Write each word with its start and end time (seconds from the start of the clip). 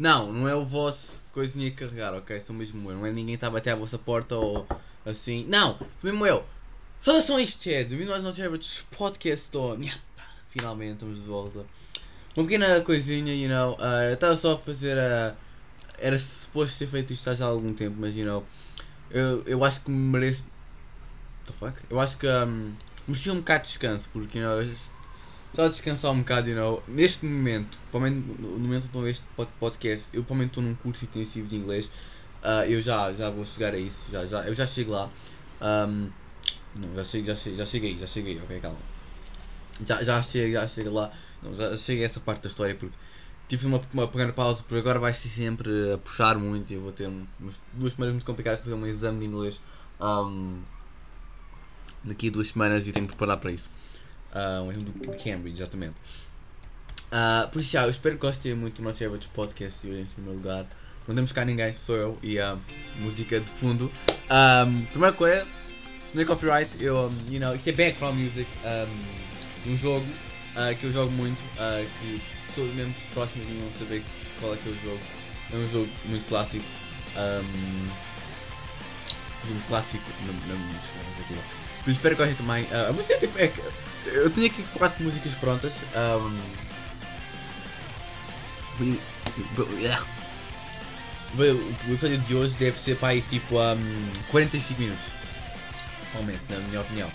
Não, 0.00 0.32
não 0.32 0.48
é 0.48 0.54
o 0.54 0.64
vosso 0.64 1.22
coisinha 1.30 1.68
a 1.68 1.72
carregar, 1.72 2.14
ok? 2.14 2.40
Sou 2.40 2.56
mesmo 2.56 2.90
eu. 2.90 2.96
Não 2.96 3.04
é 3.04 3.10
ninguém 3.12 3.36
que 3.36 3.44
está 3.44 3.48
a 3.48 3.74
à 3.74 3.76
vossa 3.76 3.98
porta 3.98 4.34
ou 4.34 4.66
assim. 5.04 5.44
Não, 5.46 5.76
sou 5.76 6.10
mesmo 6.10 6.26
eu. 6.26 6.42
Saudações, 6.98 7.50
Chad. 7.50 7.86
Bem-vindo 7.86 8.14
aos 8.14 8.22
nossos 8.22 8.42
Average 8.42 8.82
Podcast. 8.96 9.50
Tô... 9.50 9.76
Finalmente 10.48 10.94
estamos 10.94 11.20
de 11.20 11.26
volta. 11.26 11.66
Uma 12.34 12.46
pequena 12.46 12.80
coisinha, 12.80 13.34
you 13.34 13.50
know. 13.50 13.74
Uh, 13.74 14.08
eu 14.08 14.14
estava 14.14 14.36
só 14.36 14.54
a 14.54 14.58
fazer 14.58 14.96
a. 14.98 15.36
Era 15.98 16.18
suposto 16.18 16.78
ter 16.78 16.86
feito 16.86 17.12
isto 17.12 17.34
já 17.34 17.44
há 17.44 17.48
algum 17.48 17.74
tempo, 17.74 17.96
mas 17.98 18.16
you 18.16 18.24
know. 18.24 18.42
Eu, 19.10 19.42
eu 19.44 19.62
acho 19.62 19.82
que 19.82 19.90
mereço. 19.90 20.42
What 21.40 21.52
the 21.52 21.52
fuck? 21.58 21.82
Eu 21.90 22.00
acho 22.00 22.16
que 22.16 22.26
um, 22.26 22.72
mereci 23.06 23.30
um 23.30 23.40
bocado 23.40 23.64
de 23.64 23.68
descanso, 23.68 24.08
porque 24.14 24.38
you 24.38 24.46
know, 24.46 24.62
só 25.54 25.68
descansar 25.68 26.12
um 26.12 26.20
bocado, 26.20 26.48
you 26.48 26.56
know. 26.56 26.82
Neste 26.86 27.24
momento, 27.24 27.78
provavelmente 27.90 28.40
no 28.40 28.58
momento 28.58 28.82
que 28.82 28.86
estou 28.88 29.08
este 29.08 29.24
podcast, 29.58 30.04
eu 30.12 30.22
provavelmente 30.22 30.50
estou 30.50 30.62
num 30.62 30.74
curso 30.76 31.04
intensivo 31.04 31.48
de 31.48 31.56
inglês. 31.56 31.86
Uh, 32.42 32.64
eu 32.68 32.80
já, 32.80 33.12
já 33.12 33.28
vou 33.28 33.44
chegar 33.44 33.74
a 33.74 33.78
isso, 33.78 33.98
já, 34.10 34.26
já, 34.26 34.42
eu 34.44 34.54
já 34.54 34.66
chego 34.66 34.92
lá. 34.92 35.10
Um, 35.60 36.10
não, 36.76 36.94
já 36.94 37.04
chego, 37.04 37.26
já 37.26 37.34
chego, 37.34 37.56
já 37.56 37.66
cheguei, 37.66 37.98
já 37.98 38.06
cheguei, 38.06 38.38
ok, 38.38 38.60
calma. 38.60 38.78
Já, 39.84 40.02
já 40.02 40.22
chego, 40.22 40.52
já 40.52 40.68
chego 40.68 40.90
lá. 40.90 41.12
Não, 41.42 41.54
já 41.56 41.76
cheguei 41.76 42.04
a 42.04 42.06
essa 42.06 42.20
parte 42.20 42.42
da 42.42 42.48
história 42.48 42.74
porque 42.74 42.96
tive 43.48 43.66
uma, 43.66 43.80
uma 43.92 44.06
pequena 44.06 44.32
pausa, 44.32 44.62
porque 44.62 44.78
agora 44.78 44.98
vai 44.98 45.12
ser 45.12 45.28
sempre 45.28 45.92
a 45.92 45.98
puxar 45.98 46.38
muito. 46.38 46.72
Eu 46.72 46.80
vou 46.80 46.92
ter 46.92 47.08
umas, 47.08 47.54
duas 47.74 47.92
semanas 47.92 48.14
muito 48.14 48.26
complicadas 48.26 48.60
para 48.60 48.70
fazer 48.70 48.82
um 48.82 48.86
exame 48.86 49.20
de 49.20 49.26
inglês 49.26 49.60
um, 50.00 50.60
daqui 52.04 52.28
a 52.28 52.30
duas 52.30 52.48
semanas 52.48 52.86
e 52.86 52.92
tenho 52.92 53.06
que 53.06 53.14
preparar 53.14 53.38
para 53.38 53.52
isso. 53.52 53.68
Uh, 54.34 54.62
um 54.62 54.72
de 54.72 55.22
Cambridge, 55.22 55.60
exatamente. 55.60 55.96
Uh, 57.10 57.48
por 57.50 57.60
isso, 57.60 57.70
já, 57.70 57.82
eu 57.82 57.90
espero 57.90 58.14
que 58.14 58.20
gostem 58.20 58.54
muito 58.54 58.76
do 58.76 58.82
nosso 58.82 59.02
Average 59.04 59.28
Podcast 59.28 59.78
e 59.84 59.90
hoje 59.90 60.00
em 60.02 60.06
primeiro 60.06 60.38
lugar. 60.38 60.66
Não 61.08 61.14
temos 61.14 61.32
cá 61.32 61.44
ninguém, 61.44 61.74
sou 61.84 61.96
eu 61.96 62.18
e 62.22 62.38
a 62.38 62.56
música 63.00 63.40
de 63.40 63.50
fundo. 63.50 63.90
Um, 64.30 64.84
primeira 64.86 65.16
coisa, 65.16 65.44
se 66.06 66.14
não 66.14 66.22
é 66.22 66.24
copyright, 66.24 66.70
eu, 66.78 67.12
you 67.28 67.40
know, 67.40 67.54
isto 67.54 67.68
é 67.68 67.72
background 67.72 68.16
music 68.16 68.48
um, 68.64 69.64
de 69.64 69.70
um 69.70 69.76
jogo 69.76 70.06
uh, 70.54 70.76
que 70.78 70.84
eu 70.84 70.92
jogo 70.92 71.10
muito, 71.10 71.38
uh, 71.56 71.84
que 72.00 72.20
sou 72.54 72.64
mesmo 72.74 72.94
próximo 73.12 73.44
de 73.44 73.52
não 73.54 73.72
saber 73.78 74.04
qual 74.38 74.54
é 74.54 74.56
que 74.56 74.68
é 74.68 74.72
o 74.72 74.74
jogo. 74.84 75.00
É 75.52 75.56
um 75.56 75.68
jogo 75.70 75.88
muito 76.04 76.28
clássico. 76.28 76.64
Um, 77.16 77.88
um 79.50 79.60
clássico 79.66 80.04
na, 80.26 80.32
na 80.32 80.54
música. 80.54 81.00
Por 81.16 81.69
isso 81.82 81.90
espero 81.90 82.16
que 82.16 82.22
gostem 82.22 82.36
também. 82.36 82.64
Uh, 82.64 82.90
a 82.90 82.92
música 82.92 83.14
é 83.14 83.18
tipo. 83.18 83.38
É, 83.38 83.52
eu 84.06 84.30
tinha 84.30 84.46
aqui 84.46 84.62
quatro 84.74 85.02
músicas 85.04 85.32
prontas. 85.34 85.72
Um, 85.96 86.40
o 91.38 91.92
episódio 91.92 92.18
de 92.18 92.34
hoje 92.34 92.54
deve 92.54 92.78
ser 92.78 92.96
para 92.96 93.08
aí 93.10 93.22
tipo 93.22 93.60
um, 93.60 94.12
45 94.30 94.80
minutos. 94.80 95.04
Realmente, 96.12 96.40
na 96.48 96.58
minha 96.58 96.80
opinião. 96.80 97.10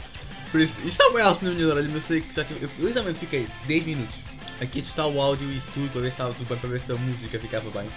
Por 0.52 0.62
isso, 0.62 0.74
isto 0.86 1.02
está 1.02 1.10
bem 1.12 1.22
alto 1.22 1.44
na 1.44 1.52
minha 1.52 1.68
orelha, 1.68 1.90
mas 1.92 2.06
sei 2.06 2.22
que 2.22 2.34
já 2.34 2.46
tive, 2.46 2.64
eu 2.64 2.88
literalmente 2.88 3.20
fiquei 3.20 3.48
10 3.68 3.84
minutos 3.84 4.16
aqui 4.62 4.80
a 4.80 4.84
testar 4.84 5.08
o 5.08 5.20
áudio 5.20 5.52
e 5.52 5.58
isso 5.58 5.68
tudo 5.74 5.92
para 5.92 6.02
ver 6.02 6.08
se 6.08 6.14
estava 6.14 6.34
tudo 6.34 6.48
bem, 6.48 6.58
para 6.58 6.70
ver 6.70 6.80
se 6.80 6.92
a 6.92 6.96
música 6.96 7.40
ficava 7.40 7.70
bem. 7.72 7.90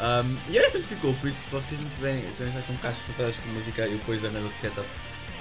Um, 0.00 0.36
e 0.50 0.58
aí 0.58 0.70
que 0.70 0.82
ficou, 0.82 1.12
por 1.14 1.28
isso 1.28 1.38
se 1.44 1.50
vocês 1.50 1.80
não 1.80 1.90
tiverem, 1.90 2.22
também 2.38 2.54
já 2.54 2.62
com 2.62 2.74
caixas 2.78 3.02
de 3.06 3.40
com 3.42 3.48
música, 3.50 3.82
eu 3.82 3.98
depois 3.98 4.24
arranjo 4.24 4.46
o 4.46 4.60
setup 4.60 4.86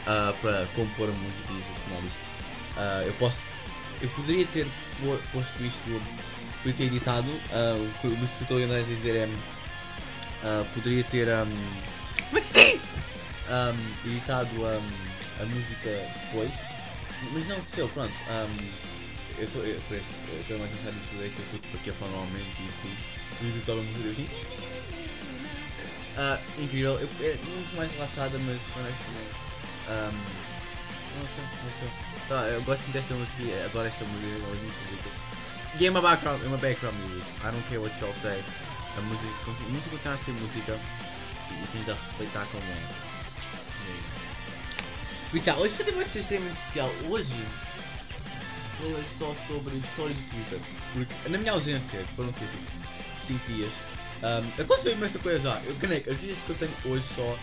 uh, 0.02 0.34
para 0.42 0.68
compor 0.76 1.10
a 1.10 1.12
música 1.12 1.52
e 1.52 1.58
adicionar 1.58 2.06
isto. 2.06 2.32
Uh, 2.78 3.08
eu 3.08 3.14
posso. 3.14 3.38
Eu 4.02 4.10
poderia 4.10 4.46
ter 4.48 4.68
posto 5.32 5.64
isto. 5.64 6.02
Poderia 6.64 6.78
ter 6.78 6.84
editado. 6.86 7.30
Uh, 7.30 7.78
o 7.78 7.94
que 8.02 8.08
eu 8.08 8.14
estou 8.42 8.58
a 8.58 8.82
dizer 8.84 9.16
é. 9.16 9.26
Uh, 9.26 10.66
poderia 10.74 11.04
ter. 11.04 11.28
É 11.28 11.46
editado 14.06 14.50
um, 14.56 15.42
a 15.42 15.46
música 15.46 15.90
depois. 16.26 16.52
Mas 17.34 17.48
não 17.48 17.56
aconteceu, 17.58 17.88
pronto. 17.90 18.14
Um, 18.28 18.92
eu 19.38 19.46
estou 19.46 19.66
eu 19.66 19.78
estou 20.40 20.60
mais 20.60 20.72
cansado 20.72 20.94
disso 20.94 21.16
daí 21.18 21.30
que 21.30 21.40
eu 21.40 21.46
estou 21.46 21.80
aqui 21.80 21.90
a 21.90 21.94
falar 21.94 22.12
normalmente 22.12 22.46
e 22.60 22.66
isso 22.66 22.78
tudo. 22.82 23.48
editar 23.50 23.74
a 23.74 23.76
música 23.76 24.10
assim. 24.10 24.28
Uh, 26.12 26.62
incrível, 26.62 27.00
eu, 27.00 27.10
é 27.22 27.38
muito 27.46 27.76
mais 27.76 27.92
relaxada, 27.92 28.38
mas 28.40 28.60
honestamente. 28.76 29.51
Um. 29.90 30.42
Tá, 32.28 32.48
eu 32.48 32.62
gosto 32.64 32.82
desta 32.92 33.14
música, 33.14 33.66
adoro 33.66 33.88
esta 33.88 34.06
música, 34.06 34.28
eu 34.28 34.40
gosto 34.42 34.64
muito 34.64 35.80
E 35.80 35.86
é 35.86 35.90
uma 35.90 36.02
background, 36.02 36.42
é 36.42 36.48
uma 36.48 36.58
background 36.58 36.96
music. 36.98 37.26
I 37.42 37.52
don't 37.52 37.64
care 37.68 37.80
what 37.80 37.94
y'all 38.00 38.14
say. 38.22 38.44
A 38.98 39.02
música, 39.02 39.28
a 39.48 39.70
música 39.70 39.90
continua 39.90 40.16
a 40.16 40.18
ser 40.26 40.32
música 40.32 40.80
e 41.52 41.68
tens 41.74 41.86
de 41.86 41.92
respeitar 41.92 42.46
como 42.52 42.64
é. 42.64 43.12
Então, 45.34 45.58
hoje 45.60 45.74
também 45.76 45.94
vai 45.96 46.06
ser 46.06 46.20
extremamente 46.20 46.60
especial. 46.60 46.90
Hoje 47.10 47.34
falei 48.82 49.04
só 49.18 49.36
sobre 49.48 49.78
histórias 49.78 50.18
de 50.18 50.24
Twitter. 50.24 50.60
Porque 50.94 51.30
na 51.30 51.38
minha 51.38 51.52
ausência, 51.54 52.00
que 52.00 52.16
foram 52.16 52.32
tipo 52.34 52.52
5 53.28 53.40
dias, 53.48 53.72
um, 54.24 54.62
aconteceu 54.62 54.92
imensa 54.94 55.20
coisa 55.20 55.40
já. 55.40 55.62
Eu, 55.66 55.76
caneco, 55.76 56.12
as 56.12 56.20
dias 56.20 56.38
que 56.46 56.50
eu 56.50 56.56
tenho 56.58 56.72
hoje 56.86 57.06
só, 57.16 57.38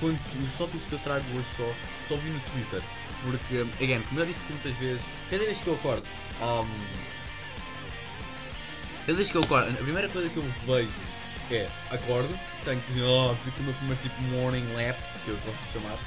quando, 0.00 0.18
os 0.42 0.58
tópicos 0.58 0.86
que 0.88 0.92
eu 0.94 0.98
trago 1.00 1.24
hoje 1.34 1.46
só, 1.56 1.74
só 2.08 2.16
vi 2.16 2.30
no 2.30 2.40
Twitter. 2.40 2.82
Porque, 3.22 3.66
again, 3.82 4.02
como 4.02 4.20
eu 4.20 4.26
disse 4.26 4.40
muitas 4.50 4.74
vezes, 4.76 5.02
cada 5.30 5.44
vez 5.44 5.58
que 5.58 5.66
eu 5.66 5.74
acordo, 5.74 6.02
um, 6.42 6.68
cada 9.06 9.16
vez 9.16 9.30
que 9.30 9.36
eu 9.36 9.42
acordo, 9.42 9.70
a 9.70 9.82
primeira 9.82 10.08
coisa 10.08 10.28
que 10.28 10.36
eu 10.36 10.44
vejo 10.66 10.90
é, 11.50 11.68
acordo, 11.90 12.38
tenho 12.64 12.80
que 12.80 13.00
oh, 13.02 13.34
fico 13.44 13.60
o 13.60 13.64
meu 13.64 13.74
primeiro 13.74 14.02
tipo 14.02 14.22
morning 14.22 14.66
lap, 14.74 14.96
que 15.24 15.30
eu 15.30 15.36
gosto 15.44 15.58
de 15.66 15.72
chamar. 15.72 15.98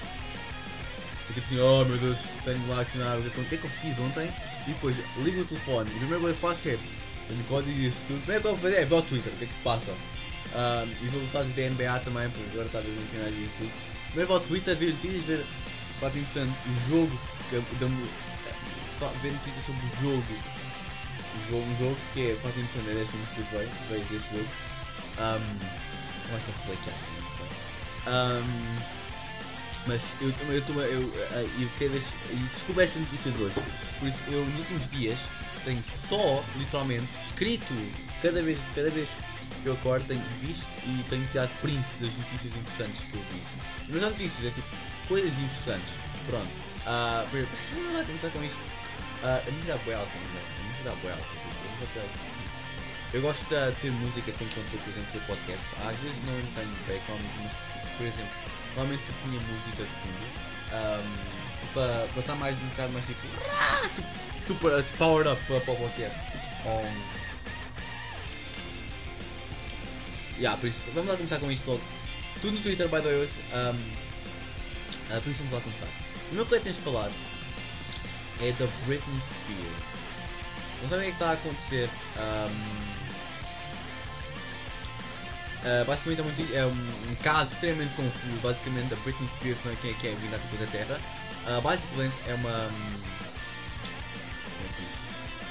Fico 1.28 1.40
assim, 1.40 1.60
oh 1.60 1.86
meu 1.86 1.98
Deus, 1.98 2.18
tenho 2.46 2.68
lá 2.70 2.86
que 2.86 2.98
nada, 2.98 3.18
o 3.18 3.22
que 3.22 3.56
é 3.56 3.58
que 3.58 3.64
eu 3.64 3.70
fiz 3.70 4.00
ontem? 4.00 4.32
E 4.66 4.72
depois 4.72 4.96
ligo 5.18 5.42
o 5.42 5.46
telefone, 5.46 5.90
e 5.92 5.96
a 5.96 6.00
primeira 6.00 6.20
coisa 6.20 6.36
que 6.36 6.42
faço 6.42 6.70
é, 6.70 6.78
tenho 7.28 7.44
código 7.46 7.78
e 7.78 7.88
isso 7.88 7.98
tudo. 8.08 8.20
Primeira 8.22 8.42
coisa 8.42 8.42
que 8.42 8.48
eu 8.48 8.52
vou 8.52 8.62
fazer 8.62 8.76
é 8.76 8.86
ver 8.86 8.96
o 8.96 9.02
Twitter, 9.02 9.34
o 9.34 9.38
que 9.38 9.44
é 9.44 9.48
que 9.48 9.54
se 9.54 9.60
passa. 9.60 9.94
Um, 10.58 11.06
e 11.06 11.10
vou 11.10 11.22
gostar 11.22 11.44
da 11.44 11.70
NBA 11.70 12.00
também, 12.00 12.30
porque 12.32 12.50
agora 12.54 12.66
está 12.66 12.80
a 12.80 12.82
ver 12.82 12.90
os 12.90 13.12
canais 13.12 13.34
e 13.36 13.44
isso 13.44 13.54
tudo. 13.60 13.72
Primeiro 14.08 14.28
vou 14.28 14.38
ao 14.38 14.44
Twitter, 14.44 14.76
ver 14.76 14.94
notícias, 14.94 15.26
ver 15.26 15.46
Fato 16.00 16.18
interessante, 16.18 16.58
o 16.68 16.90
jogo, 16.90 17.20
da, 17.52 19.08
ver 19.22 19.32
notícias 19.32 19.66
sobre 19.66 19.86
o 19.86 19.90
jogo, 20.02 20.34
o 20.34 21.50
jogo, 21.50 21.66
um 21.66 21.78
jogo 21.80 21.98
que 22.14 22.30
é 22.30 22.36
fato 22.36 22.60
interessante, 22.60 22.90
é 22.90 22.94
desta 22.94 23.18
música 23.18 23.42
veio, 23.52 23.70
veio 23.90 24.04
deste 24.06 24.30
jogo. 24.32 24.50
Um, 25.18 25.58
que 26.28 26.90
eu 26.90 28.14
um, 28.14 28.78
mas 29.88 30.02
eu, 30.22 30.30
eu, 30.30 30.54
eu, 30.54 30.82
eu, 30.84 31.14
eu, 31.60 31.70
cada 31.80 31.90
vez, 31.90 32.04
descobri 32.54 32.84
esta 32.84 33.00
notícia 33.00 33.32
de 33.32 33.42
hoje, 33.42 33.56
por 34.00 34.08
isso 34.08 34.18
eu 34.28 34.46
nos 34.46 34.60
últimos 34.60 34.92
dias 34.92 35.20
tenho 35.66 35.84
só, 36.08 36.44
literalmente, 36.58 37.08
escrito, 37.28 37.74
cada 38.22 38.42
vez, 38.42 38.60
cada 38.76 38.90
vez 38.90 39.08
que 39.08 39.27
eu 39.66 39.74
acordo 39.74 40.06
tenho 40.08 40.24
visto 40.42 40.66
e 40.86 41.04
tenho 41.10 41.26
tirado 41.28 41.50
print 41.62 41.86
das 42.00 42.12
notícias 42.14 42.56
interessantes 42.56 43.04
que 43.10 43.16
eu 43.16 43.22
vi. 43.32 43.42
Mas 43.90 44.02
não 44.02 44.10
notícias, 44.10 44.46
é 44.46 44.50
tipo, 44.52 44.68
coisas 45.08 45.34
interessantes. 45.34 45.94
Pronto. 46.28 46.68
Uh, 46.88 47.28
vamos 47.32 48.08
começar 48.08 48.30
com 48.30 48.44
isto. 48.44 48.58
Uh, 49.24 49.42
a 49.48 49.52
música 49.52 49.74
dá 49.74 49.78
boa 49.84 49.98
a 49.98 50.64
música 50.64 50.84
dá 50.86 50.92
boa 51.02 51.14
alta. 51.14 51.48
Eu 53.14 53.22
gosto 53.22 53.42
de 53.44 53.72
ter 53.82 53.92
música 53.92 54.32
quando 54.38 54.50
estou, 54.50 54.80
por 54.80 54.90
exemplo, 54.90 55.12
ter 55.14 55.22
podcast. 55.28 55.66
Às 55.80 55.98
vezes 56.00 56.18
não 56.26 56.36
tenho 56.56 56.76
background, 56.88 57.22
mas, 57.42 57.98
por 57.98 58.06
exemplo, 58.06 58.38
normalmente 58.76 59.04
eu 59.08 59.16
tinha 59.24 59.42
música 59.42 59.84
de 59.84 59.90
fundo. 60.04 60.48
Um, 60.68 61.48
para, 61.74 62.20
estar 62.20 62.36
mais 62.36 62.56
um 62.58 62.68
bocado 62.68 62.94
mais 62.94 63.06
tipo. 63.06 63.28
Super 64.48 64.84
powered 64.98 65.30
up 65.30 65.42
para, 65.46 65.58
o 65.58 65.76
podcast. 65.78 66.18
Yeah, 70.38 70.60
por 70.60 70.68
isso, 70.68 70.80
vamos 70.94 71.10
lá 71.10 71.18
começar 71.18 71.40
com 71.40 71.52
isto 71.52 71.70
logo. 71.70 71.82
Tudo 72.42 72.54
no 72.58 72.62
Twitter, 72.62 72.88
by 72.88 72.98
the 72.98 73.04
way, 73.04 73.16
hoje. 73.16 73.34
Um, 73.54 74.08
Uh, 75.10 75.22
por 75.22 75.30
isso 75.30 75.40
vamos 75.40 75.54
lá 75.54 75.62
começar. 75.62 75.86
O 75.86 76.26
primeiro 76.28 76.50
que 76.50 76.60
tens 76.60 76.76
de 76.76 76.82
falar 76.82 77.10
é 78.42 78.52
da 78.52 78.68
Britney 78.86 79.22
Spears. 79.22 79.88
Não 80.82 80.90
sabem 80.90 81.08
o 81.08 81.10
que 81.10 81.16
está 81.16 81.30
a 81.30 81.34
acontecer. 81.34 81.90
Um, 82.18 82.88
Uh, 85.58 85.84
basicamente 85.86 86.20
é, 86.20 86.24
muito, 86.24 86.56
é 86.56 86.66
um, 86.66 87.12
um, 87.12 87.16
caso 87.16 87.52
extremamente 87.52 87.94
confuso. 87.96 88.40
Basicamente, 88.44 88.94
a 88.94 88.98
Britney 88.98 89.28
Spears 89.38 89.58
não 89.66 89.72
é 89.72 89.76
quem 89.76 89.92
é 89.92 89.94
que 89.96 90.08
é 90.08 90.12
vinda 90.12 90.38
da 90.38 90.68
Terra. 90.68 91.02
Uh, 91.48 91.62
basicamente, 91.62 92.14
é 92.28 92.34
uma. 92.36 92.68
Um, 92.68 93.00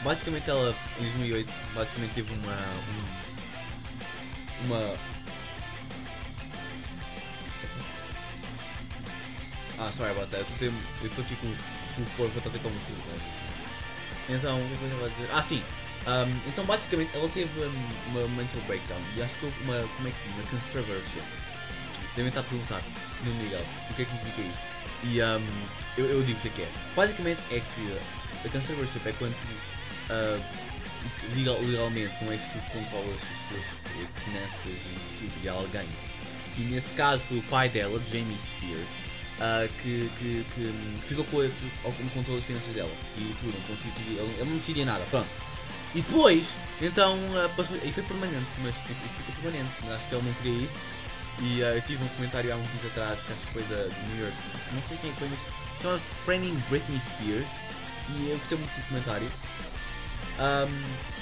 basicamente, 0.05 0.49
ela 0.49 0.75
em 0.99 1.03
2008 1.03 1.53
basicamente 1.75 2.15
teve 2.15 2.33
uma. 2.35 2.53
Um, 2.53 3.26
uma 4.65 4.97
Ah, 9.79 9.93
sorry 9.97 10.11
about 10.11 10.31
that. 10.31 10.45
Eu 10.61 11.07
estou 11.07 11.23
aqui 11.23 11.37
com, 11.37 11.49
com 11.49 12.03
o 12.03 12.07
corpo, 12.17 12.39
estou 12.39 12.51
a 12.51 12.53
ter 12.53 12.63
como 12.63 12.75
Então, 14.29 14.57
o 14.59 14.79
que 14.79 14.85
é 14.85 14.89
eu 14.89 14.99
vou 14.99 15.09
dizer? 15.11 15.29
Ah, 15.33 15.43
sim! 15.43 15.63
Um, 16.07 16.49
então 16.49 16.65
basicamente 16.65 17.11
ela 17.15 17.29
teve 17.31 17.51
um, 17.61 17.91
uma 18.11 18.29
mental 18.29 18.61
breakdown 18.69 19.01
e 19.17 19.23
acho 19.23 19.35
que 19.35 19.47
uma, 19.65 19.81
como 19.97 20.09
é 20.09 20.13
que 20.13 20.29
uma 20.29 20.43
controversia. 20.45 21.23
Devem 22.15 22.29
estar 22.29 22.41
a 22.41 22.45
perguntar 22.45 22.81
no 23.25 23.35
Miguel 23.35 23.65
o 23.91 23.95
que 23.95 24.03
é 24.03 24.05
que 24.05 24.11
significa 24.13 24.43
isso. 24.43 24.61
E 25.03 25.21
um, 25.21 25.67
eu, 25.99 26.07
eu 26.07 26.23
digo 26.23 26.39
o 26.39 26.51
que 26.51 26.63
é. 26.63 26.69
Basicamente 26.95 27.41
é 27.51 27.61
que 27.61 27.99
a 28.47 28.49
conservatorship 28.49 29.09
é 29.09 29.13
quando 29.19 29.35
uh, 29.35 30.43
legal, 31.35 31.59
legalmente 31.61 32.13
não 32.23 32.33
é 32.33 32.37
que 32.37 32.49
tu 32.51 32.73
controlas 32.73 33.17
as 33.17 33.49
tuas 33.49 34.25
finanças 34.25 34.67
e 34.67 35.19
tudo 35.19 35.43
de 35.43 35.49
alguém. 35.49 35.89
E 36.59 36.61
nesse 36.63 36.89
caso 36.97 37.23
o 37.31 37.43
pai 37.45 37.69
dela, 37.69 38.01
Jamie 38.11 38.39
Spears, 38.57 38.89
uh, 39.41 39.69
que, 39.83 40.11
que, 40.19 40.45
que 40.55 40.75
ficou 41.09 41.25
com, 41.25 41.39
com 41.83 42.09
controle 42.11 42.39
das 42.39 42.47
finanças 42.47 42.75
dela. 42.75 42.93
E 43.19 43.35
tudo, 43.41 43.55
não 43.69 43.77
ele, 43.97 44.35
ele 44.39 44.51
não 44.51 44.57
decidia 44.57 44.85
nada, 44.85 45.05
pronto. 45.11 45.29
E 45.95 46.01
depois, 46.01 46.47
então, 46.81 47.15
uh, 47.15 47.49
passou, 47.57 47.77
e 47.77 47.93
foi 47.93 48.03
permanente, 48.03 48.47
mas 48.63 48.75
ficou 48.75 49.43
permanente, 49.43 49.71
acho 49.91 50.09
que 50.09 50.15
ele 50.15 50.27
não 50.27 50.35
queria 50.35 50.65
isso. 50.65 50.75
E 51.41 51.61
uh, 51.61 51.77
eu 51.77 51.83
tive 51.83 52.03
um 52.03 52.09
comentário 52.09 52.53
há 52.53 52.57
uns 52.57 52.69
dias 52.73 52.87
atrás, 52.93 53.19
que 53.21 53.33
acho 53.33 53.43
que 53.43 53.53
foi 53.53 53.63
da, 53.65 53.85
New 53.85 54.23
York, 54.23 54.37
não 54.73 54.83
sei 54.89 54.99
quem 55.03 55.13
foi, 55.13 55.29
mas 55.29 55.83
chama-se 55.83 56.15
Framing 56.25 56.63
Britney 56.69 57.01
Spears. 57.13 57.49
E 58.09 58.31
eu 58.31 58.39
gostei 58.39 58.57
muito 58.57 58.71
do 58.71 58.89
comentário. 58.89 59.29
Um, 60.39 61.17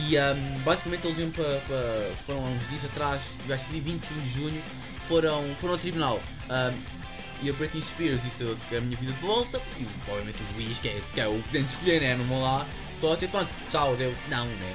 e 0.00 0.16
um, 0.16 0.58
basicamente 0.60 1.06
eles 1.06 1.18
iam 1.18 1.30
para, 1.30 1.60
para, 1.66 2.12
foram 2.26 2.44
há 2.44 2.48
uns 2.48 2.68
dias 2.68 2.84
atrás, 2.84 3.20
acho 3.50 3.64
que 3.64 3.72
dia 3.72 3.82
21 3.82 4.20
de 4.20 4.32
junho, 4.32 4.62
foram, 5.08 5.54
foram 5.60 5.74
ao 5.74 5.78
tribunal. 5.78 6.20
Um, 6.48 7.08
e 7.42 7.50
a 7.50 7.52
Britney 7.52 7.82
Spears 7.82 8.20
disse 8.22 8.36
que 8.38 8.56
quero 8.68 8.82
a 8.82 8.84
minha 8.84 8.96
vida 8.96 9.12
de 9.12 9.20
volta. 9.20 9.60
E 9.78 9.86
obviamente 10.08 10.38
o 10.42 10.54
juiz, 10.54 10.78
que 10.78 10.88
é, 10.88 11.00
que 11.14 11.20
é 11.20 11.28
o 11.28 11.40
que 11.42 11.48
tem 11.50 11.62
de 11.62 11.68
escolher, 11.68 12.00
né? 12.00 12.16
Não 12.16 12.24
vão 12.24 12.42
lá 12.42 12.66
só 13.00 13.14
tipo, 13.16 13.32
pronto, 13.32 13.50
tchau, 13.70 13.96
deu. 13.96 14.14
Não, 14.28 14.46
né? 14.46 14.74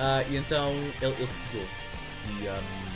Uh, 0.00 0.32
e 0.32 0.36
então 0.36 0.70
ele, 1.00 1.14
recusou. 1.14 1.68
E 2.26 2.48
um, 2.48 2.92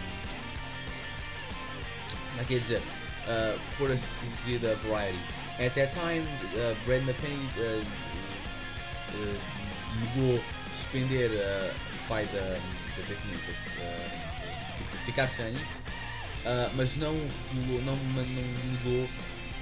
como 2.30 2.40
é 2.40 2.44
que 2.44 2.54
é 2.56 2.58
dizer? 2.58 2.82
Uh, 3.28 3.58
por 3.78 3.90
a 3.90 3.96
cortesia 3.96 4.58
da 4.58 4.74
Variety. 4.88 5.18
At 5.58 5.74
that 5.74 5.92
time, 5.94 6.26
uh, 6.56 6.76
Brenda 6.84 7.14
Penny 7.14 7.48
uh, 7.56 7.82
uh, 9.14 9.55
negou 9.96 10.42
suspender 10.80 11.30
uh, 11.30 11.70
o 11.70 12.08
pai 12.08 12.24
da, 12.26 12.40
da 12.40 13.02
Britney, 13.06 13.36
uh, 13.36 15.04
ficar 15.04 15.28
sem, 15.28 15.54
uh, 15.54 16.70
mas 16.74 16.94
não, 16.96 17.12
não, 17.12 17.80
não, 17.82 17.96
não 17.96 18.24
negou 18.24 19.08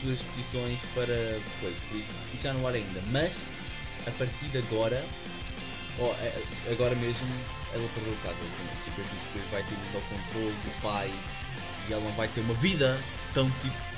suas 0.03 0.19
petições 0.21 0.79
para 0.95 1.07
depois, 1.07 1.77
por 1.89 1.97
isso, 1.99 2.43
já 2.43 2.53
não 2.53 2.67
há 2.67 2.71
ainda. 2.71 3.01
Mas, 3.11 3.33
a 4.07 4.11
partir 4.13 4.47
de 4.47 4.59
agora, 4.59 5.03
oh, 5.99 6.13
agora 6.71 6.95
mesmo, 6.97 7.27
ela 7.73 7.89
perdeu 7.95 8.13
o 8.13 8.17
caso, 8.19 8.37
tipo, 8.85 9.01
depois 9.01 9.51
vai 9.51 9.63
ter 9.63 9.75
o 9.75 10.01
controle 10.03 10.55
do 10.55 10.83
pai 10.83 11.11
e 11.89 11.93
ela 11.93 12.03
não 12.03 12.13
vai 12.13 12.29
ter 12.29 12.41
uma 12.41 12.55
vida 12.55 12.99
tão 13.33 13.51
tipo. 13.63 13.95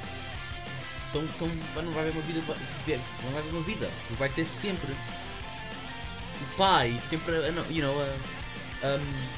Tão, 1.12 1.26
tão, 1.38 1.48
não 1.82 1.92
vai 1.92 2.02
haver 2.02 2.12
uma 2.12 2.22
vida. 2.22 2.40
Não 2.46 3.30
vai 3.32 3.40
haver 3.40 3.52
uma 3.52 3.62
vida. 3.62 3.90
Vai 4.18 4.28
ter 4.30 4.46
sempre 4.60 4.94
pai, 6.56 6.98
sempre, 7.08 7.34
you 7.70 7.82
know, 7.82 7.94
a, 8.82 8.86
um, 8.86 9.36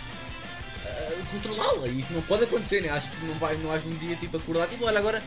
controlá-la. 1.31 1.89
E 1.89 2.01
isso 2.01 2.13
não 2.13 2.23
pode 2.23 2.45
acontecer, 2.45 2.83
né? 2.83 2.91
Acho 2.91 3.09
que 3.11 3.25
não 3.27 3.35
vai, 3.35 3.57
não 3.57 3.73
haja 3.73 3.87
um 3.87 3.97
dia 3.99 4.17
tipo 4.17 4.37
acordar, 4.37 4.69
tipo, 4.69 4.85
olha, 4.85 4.99
agora, 4.99 5.23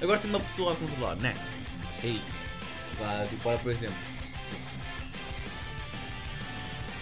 agora 0.00 0.18
tem 0.18 0.30
uma 0.30 0.40
pessoa 0.40 0.72
a 0.72 0.76
controlar, 0.76 1.16
né? 1.16 1.34
É 2.02 2.08
isso. 2.08 2.24
Lá, 3.00 3.26
tipo, 3.28 3.48
olha, 3.48 3.58
por 3.58 3.72
exemplo. 3.72 3.96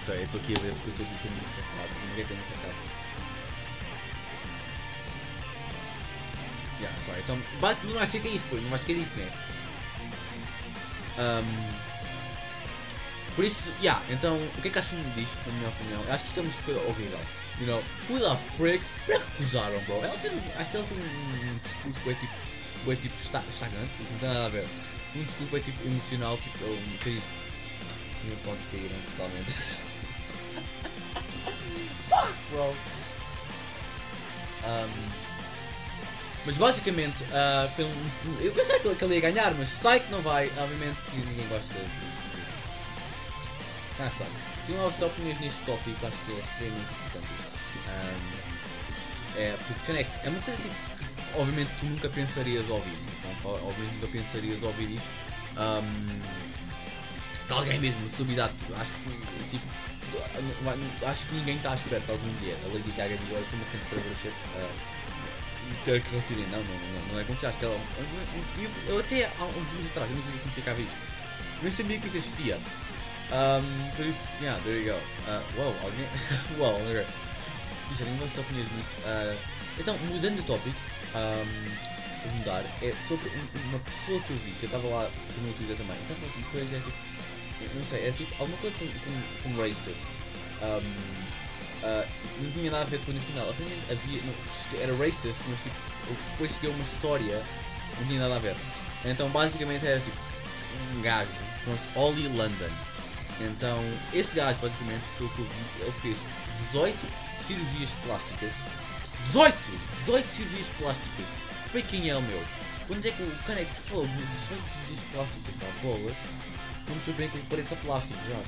Sei, 0.07 0.19
eu 0.19 0.25
estou 0.25 0.41
aqui 0.41 0.55
a 0.55 0.61
ver 0.61 0.73
porque 0.75 0.89
eu 0.89 0.93
estou 0.93 1.07
aqui 1.07 1.29
muito 1.29 1.57
sacado. 1.57 1.91
Ninguém 2.11 2.25
tem 2.27 2.37
muito 2.37 2.55
sacado. 2.55 2.75
Yeah, 6.81 6.99
sorry. 7.07 7.21
Então, 7.21 7.39
não 7.91 8.01
acho 8.01 8.11
que 8.11 8.29
é 8.29 8.31
isso, 8.33 8.45
não 8.69 8.75
acho 8.75 8.85
que 8.85 8.93
é 8.93 8.97
isso, 8.97 9.17
né? 9.17 9.33
Um, 11.17 11.94
por 13.35 13.45
isso, 13.45 13.57
yeah, 13.81 14.01
então, 14.11 14.37
o 14.37 14.63
que 14.63 14.69
é 14.69 14.71
que 14.71 14.79
acham 14.79 14.99
disto, 15.17 15.37
na 15.47 15.53
minha 15.55 15.69
opinião? 15.69 16.01
Eu 16.07 16.13
acho 16.13 16.23
que 16.23 16.29
isto 16.31 16.39
é 16.39 16.43
uma 16.43 16.53
coisa 16.65 16.81
horrível. 16.89 17.21
You 17.61 17.67
know, 17.67 17.83
who 18.09 18.19
the 18.21 18.37
frick? 18.57 18.85
Que 19.07 19.13
recusaram, 19.13 19.81
bro? 19.87 19.97
Ela 19.99 20.13
acho 20.13 20.21
que 20.21 20.27
ela 20.27 20.41
tem 20.71 20.81
um, 20.81 21.59
discurso 21.65 22.01
bem 22.05 22.15
tipo, 22.15 22.33
bem 22.87 22.97
tipo 22.97 23.15
estagante, 23.23 23.91
não 23.99 24.19
tem 24.19 24.29
nada 24.29 24.47
a 24.47 24.49
ver. 24.49 24.67
Um 25.17 25.25
discurso 25.25 25.53
bem 25.53 25.63
tipo 25.63 25.85
emocional, 25.85 26.37
tipo, 26.39 26.65
um 26.65 26.99
fez 27.01 27.23
Meu 28.25 28.37
ponto 28.45 28.61
caíram 28.71 28.97
totalmente. 29.17 29.53
Fuck, 32.09 32.33
bro! 32.51 32.77
Um, 34.65 35.25
mas 36.47 36.57
basicamente, 36.57 37.23
uh, 37.25 37.69
foi 37.75 37.85
um, 37.85 38.11
eu 38.43 38.53
pensei 38.53 38.79
que 38.79 39.05
ele 39.05 39.15
ia 39.15 39.21
ganhar, 39.21 39.55
mas 39.55 39.69
sai 39.83 39.99
que 39.99 40.11
não 40.11 40.21
vai. 40.21 40.51
Obviamente 40.59 40.99
que 41.11 41.17
ninguém 41.17 41.49
gosta 41.49 41.75
Ah, 44.01 44.11
sabe. 44.19 44.31
Tenho 44.67 44.83
lá 44.83 44.89
as 44.89 45.03
opiniões 45.03 45.41
neste 45.41 45.61
tópico, 45.65 46.07
acho 46.07 46.17
que 46.27 46.33
é 46.33 46.39
extremamente 46.39 46.91
importante. 46.95 47.27
Um, 47.87 48.55
é, 49.37 49.57
porque 49.67 49.87
Connect 49.87 50.11
é 50.25 50.29
uma 50.29 50.41
coisa 50.41 50.63
tipo, 50.63 50.75
obviamente 51.41 51.71
tu 51.81 51.87
nunca 51.87 52.09
pensarias 52.09 52.69
ouvir. 52.69 52.99
Então, 53.19 53.53
obviamente 53.53 53.95
nunca 53.95 54.09
pensarias 54.09 54.63
ouvir 54.63 54.91
isto. 54.95 55.09
Um, 55.57 56.07
de 57.47 57.53
alguém 57.53 57.79
mesmo, 57.79 58.11
subidade, 58.17 58.55
acho 58.75 58.91
que 58.91 59.51
tipo. 59.51 59.67
Acho 61.07 61.27
que 61.27 61.35
ninguém 61.35 61.57
está 61.57 61.73
à 61.73 61.75
espera 61.75 62.01
de 62.01 62.11
algum 62.11 62.35
dia. 62.41 62.57
A 62.65 62.69
Lady 62.69 62.91
Gaga 62.97 63.17
diz, 63.17 63.29
olha, 63.35 63.45
como 63.51 63.65
conservatorship. 63.65 64.35
Uh, 64.55 65.05
quer 65.85 66.01
que 66.01 66.15
retirem. 66.15 66.47
Não, 66.51 66.63
não, 66.63 66.79
não, 66.79 67.13
não 67.13 67.21
é 67.21 67.25
como 67.25 67.39
se 67.39 67.47
acha 67.47 67.59
que 67.59 67.65
ela. 67.65 67.81
Eu, 68.89 69.01
até 69.01 69.25
há 69.25 69.45
uns 69.45 69.71
dias 69.71 69.91
atrás, 69.91 70.11
eu 70.11 70.17
não 70.17 70.23
sabia 70.25 70.39
como 70.39 70.49
explicava 70.49 70.81
isto. 70.81 70.95
Nem 71.63 71.73
sabia 71.73 71.99
que 71.99 72.07
existia. 72.07 72.59
Um, 73.33 74.03
isso, 74.03 74.19
yeah, 74.41 74.61
there 74.65 74.79
you 74.79 74.93
go. 74.93 74.99
Uh, 75.27 75.43
wow, 75.57 75.75
alguém. 75.83 76.07
wow, 76.59 76.75
ok. 76.77 77.07
Isso, 77.91 78.03
é 78.03 78.05
nenhuma 78.05 78.25
opiniões 78.25 78.71
nisso. 78.73 78.89
Uh, 79.05 79.39
então, 79.79 79.97
mudando 80.09 80.37
de 80.37 80.43
tópico, 80.43 80.77
um, 81.15 82.29
a 82.29 82.33
mudar, 82.39 82.65
é 82.83 82.95
sobre 83.09 83.29
uma 83.29 83.79
pessoa 83.79 84.21
que 84.21 84.31
eu 84.31 84.37
vi, 84.37 84.51
que 84.53 84.65
eu 84.65 84.67
estava 84.67 84.89
lá 84.89 85.11
no 85.39 85.53
Twitter 85.55 85.77
também. 85.77 85.97
Então, 86.05 86.17
uma 86.37 86.51
coisa 86.51 86.77
é 86.77 86.81
tipo. 86.81 87.15
Não 87.75 87.85
sei, 87.87 88.09
é 88.09 88.13
tipo 88.13 88.35
alguma 88.39 88.59
coisa 88.59 88.77
com, 88.79 88.87
com, 88.87 89.55
com 89.55 89.61
racist. 89.61 89.97
Um, 90.63 91.25
Uh, 91.85 92.03
não 92.41 92.51
tinha 92.53 92.71
nada 92.71 92.85
a 92.85 92.87
ver 92.87 92.99
com 93.05 93.13
o 93.13 93.15
final. 93.15 93.47
Havia, 93.51 94.23
não, 94.25 94.81
era 94.81 94.97
racist, 94.97 95.37
mas 95.47 95.59
tipo, 95.61 95.77
depois 96.31 96.51
deu 96.63 96.71
uma 96.71 96.85
história, 96.85 97.43
não 97.99 98.07
tinha 98.07 98.21
nada 98.21 98.37
a 98.37 98.39
ver. 98.39 98.57
Então 99.05 99.29
basicamente 99.29 99.87
era 99.87 100.01
tipo 100.01 100.17
um 100.97 101.03
gajo, 101.03 101.29
chamado 101.63 101.81
Ollie 101.95 102.29
London. 102.29 102.71
Então 103.41 103.79
esse 104.13 104.35
gajo 104.35 104.59
basicamente, 104.61 105.03
pelo 105.19 105.31
que 105.31 105.39
eu 105.41 105.45
vi, 105.45 105.83
ele 105.83 105.93
fez 106.03 106.17
18 106.73 106.97
cirurgias 107.47 107.91
plásticas. 108.05 108.53
18! 109.27 109.57
18 110.07 110.37
cirurgias 110.37 110.67
plásticas! 110.79 111.27
Foi 111.73 111.83
quem 111.83 112.09
é 112.09 112.17
o 112.17 112.23
meu. 112.23 112.43
Quando 112.87 113.07
é 113.07 113.11
que 113.11 113.23
o 113.23 113.39
cara 113.47 113.61
é 113.61 113.65
que 113.65 113.75
falou 113.89 114.07
18 114.07 114.23
cirurgias 114.49 115.01
plásticas, 115.13 115.55
pá, 115.61 115.67
bolas? 115.83 116.17
Não 116.87 116.95
me 116.95 117.03
surpreende 117.05 117.33
que 117.33 117.39
ele 117.39 117.47
pareça 117.49 117.77
plástico 117.77 118.19
já. 118.29 118.41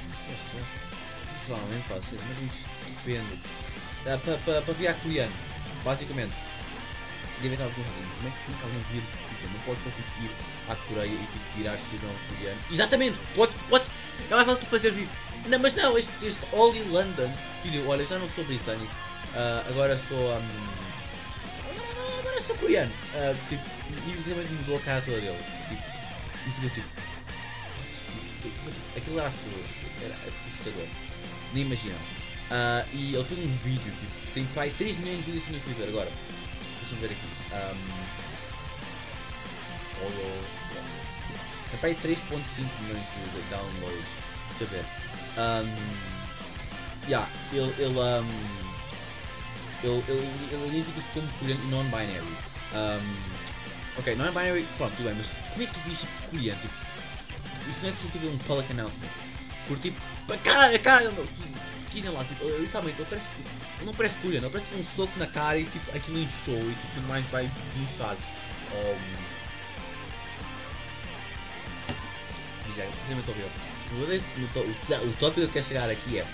Provavelmente 1.47 1.89
pode 1.89 2.07
ser, 2.07 2.21
mas 2.21 2.53
depende. 3.05 3.41
Para 4.05 4.19
pa, 4.19 4.63
pa 4.63 4.73
virar 4.73 4.95
coreano, 4.95 5.33
basicamente. 5.85 6.35
Estar 7.43 7.65
alguns 7.65 7.87
como 8.17 8.29
é 8.29 8.33
que 8.33 8.65
alguém 8.65 8.85
vir? 8.91 9.03
Tipo, 9.03 9.53
não 9.53 9.61
pode 9.61 9.79
só 9.83 9.91
tipo, 9.91 10.25
ir 10.25 10.31
à 10.71 10.75
Coreia 10.75 11.13
e 11.13 11.19
tipo, 11.19 11.57
virar 11.57 11.79
cidadão 11.91 12.17
coreano. 12.29 12.61
Exatamente! 12.71 13.19
Pode, 13.35 13.53
pode. 13.69 13.85
É 14.31 14.35
mais 14.35 14.47
fácil 14.47 14.61
tu 14.61 14.67
fazeres 14.67 14.99
isso. 14.99 15.13
Não, 15.49 15.59
mas 15.59 15.75
não, 15.75 15.99
este, 15.99 16.11
este 16.23 16.41
in 16.79 16.91
London. 16.91 17.31
Filho, 17.63 17.87
olha, 17.89 18.07
já 18.07 18.19
não 18.19 18.29
sou 18.31 18.45
britânico. 18.45 18.93
Uh, 19.35 19.69
agora 19.69 20.01
sou. 20.09 20.19
Um, 20.19 20.49
agora 22.21 22.43
sou 22.47 22.57
coreano. 22.57 22.93
Uh, 23.15 23.37
tipo, 23.49 23.63
e 24.07 24.13
literalmente 24.13 24.53
mudou 24.55 24.77
a 24.77 24.81
cara 24.81 25.03
toda 25.03 25.21
dele. 25.21 25.39
Tipo, 25.69 25.83
e 26.47 26.51
ficou 26.51 26.71
tipo. 26.71 26.89
Aquilo 28.97 29.19
era 29.21 29.29
assustador. 29.29 29.65
Era 30.03 30.15
assustador. 30.15 30.89
Nem 31.53 31.65
imaginam. 31.65 31.99
Uh, 32.47 32.87
e 32.95 33.15
ele 33.15 33.25
fez 33.25 33.41
um 33.41 33.57
vídeo, 33.65 33.93
tipo, 33.93 34.33
tem 34.33 34.45
vai 34.55 34.71
3 34.71 34.97
milhões 34.99 35.25
de 35.25 35.33
vídeos 35.33 35.49
no 35.49 35.61
Twitter 35.61 35.89
agora. 35.89 36.11
Deixa-me 36.89 37.01
ver 37.01 37.13
aqui. 37.13 37.27
Um, 37.53 38.27
tem 41.71 41.95
para 41.95 42.09
3.5 42.09 42.17
milhões 42.83 43.05
de 43.33 43.41
downloads. 43.51 44.05
Deixa 44.59 44.65
eu 44.65 44.69
ver. 44.69 44.85
Um, 45.37 45.69
yeah, 47.09 47.29
ele, 47.53 47.75
ele, 47.79 47.99
um, 47.99 48.27
ele, 49.83 50.05
ele, 50.09 50.29
ele 50.53 50.67
identifica-se 50.79 51.09
como 51.13 51.29
coreano 51.39 51.65
non-binary. 51.69 52.37
Um, 52.73 53.99
ok, 53.99 54.15
non-binary, 54.17 54.67
pronto, 54.77 54.95
tudo 54.97 55.07
bem, 55.07 55.15
mas 55.17 55.27
como 55.53 55.63
é 55.63 55.67
que 55.67 55.75
tu 55.75 55.81
dizes 55.89 56.09
coreano? 56.31 56.61
Tipo, 56.61 56.75
isso 57.69 57.81
não 57.83 57.89
é 57.89 57.93
que 57.93 58.09
tipo 58.09 58.27
um 58.27 58.39
public 58.39 58.73
announcement. 58.73 59.11
Por 59.67 59.79
tipo, 59.79 60.01
a 60.33 60.37
cara, 60.39 60.75
a 60.75 60.79
cara, 60.79 61.13
esquina 61.87 62.11
lá, 62.11 62.25
tipo, 62.25 62.45
literalmente, 62.45 63.01
ele 63.01 63.09
parece, 63.11 63.27
ele 63.39 63.49
não 63.85 63.93
colher, 64.23 64.43
não 64.43 64.51
parece 64.51 64.75
um 64.75 64.85
soco 64.97 65.19
na 65.19 65.27
cara 65.27 65.59
e 65.59 65.65
tipo, 65.65 65.97
aquilo 65.97 66.19
inchou 66.19 66.55
e 66.55 66.77
tudo 66.95 67.09
mais 67.09 67.25
vai 67.27 67.51
inchar. 67.77 68.17
Um. 68.73 69.37
O, 73.93 75.09
o 75.09 75.13
tópico 75.15 75.35
que 75.35 75.41
eu 75.41 75.49
quero 75.49 75.67
chegar 75.67 75.91
aqui 75.91 76.19
é 76.19 76.27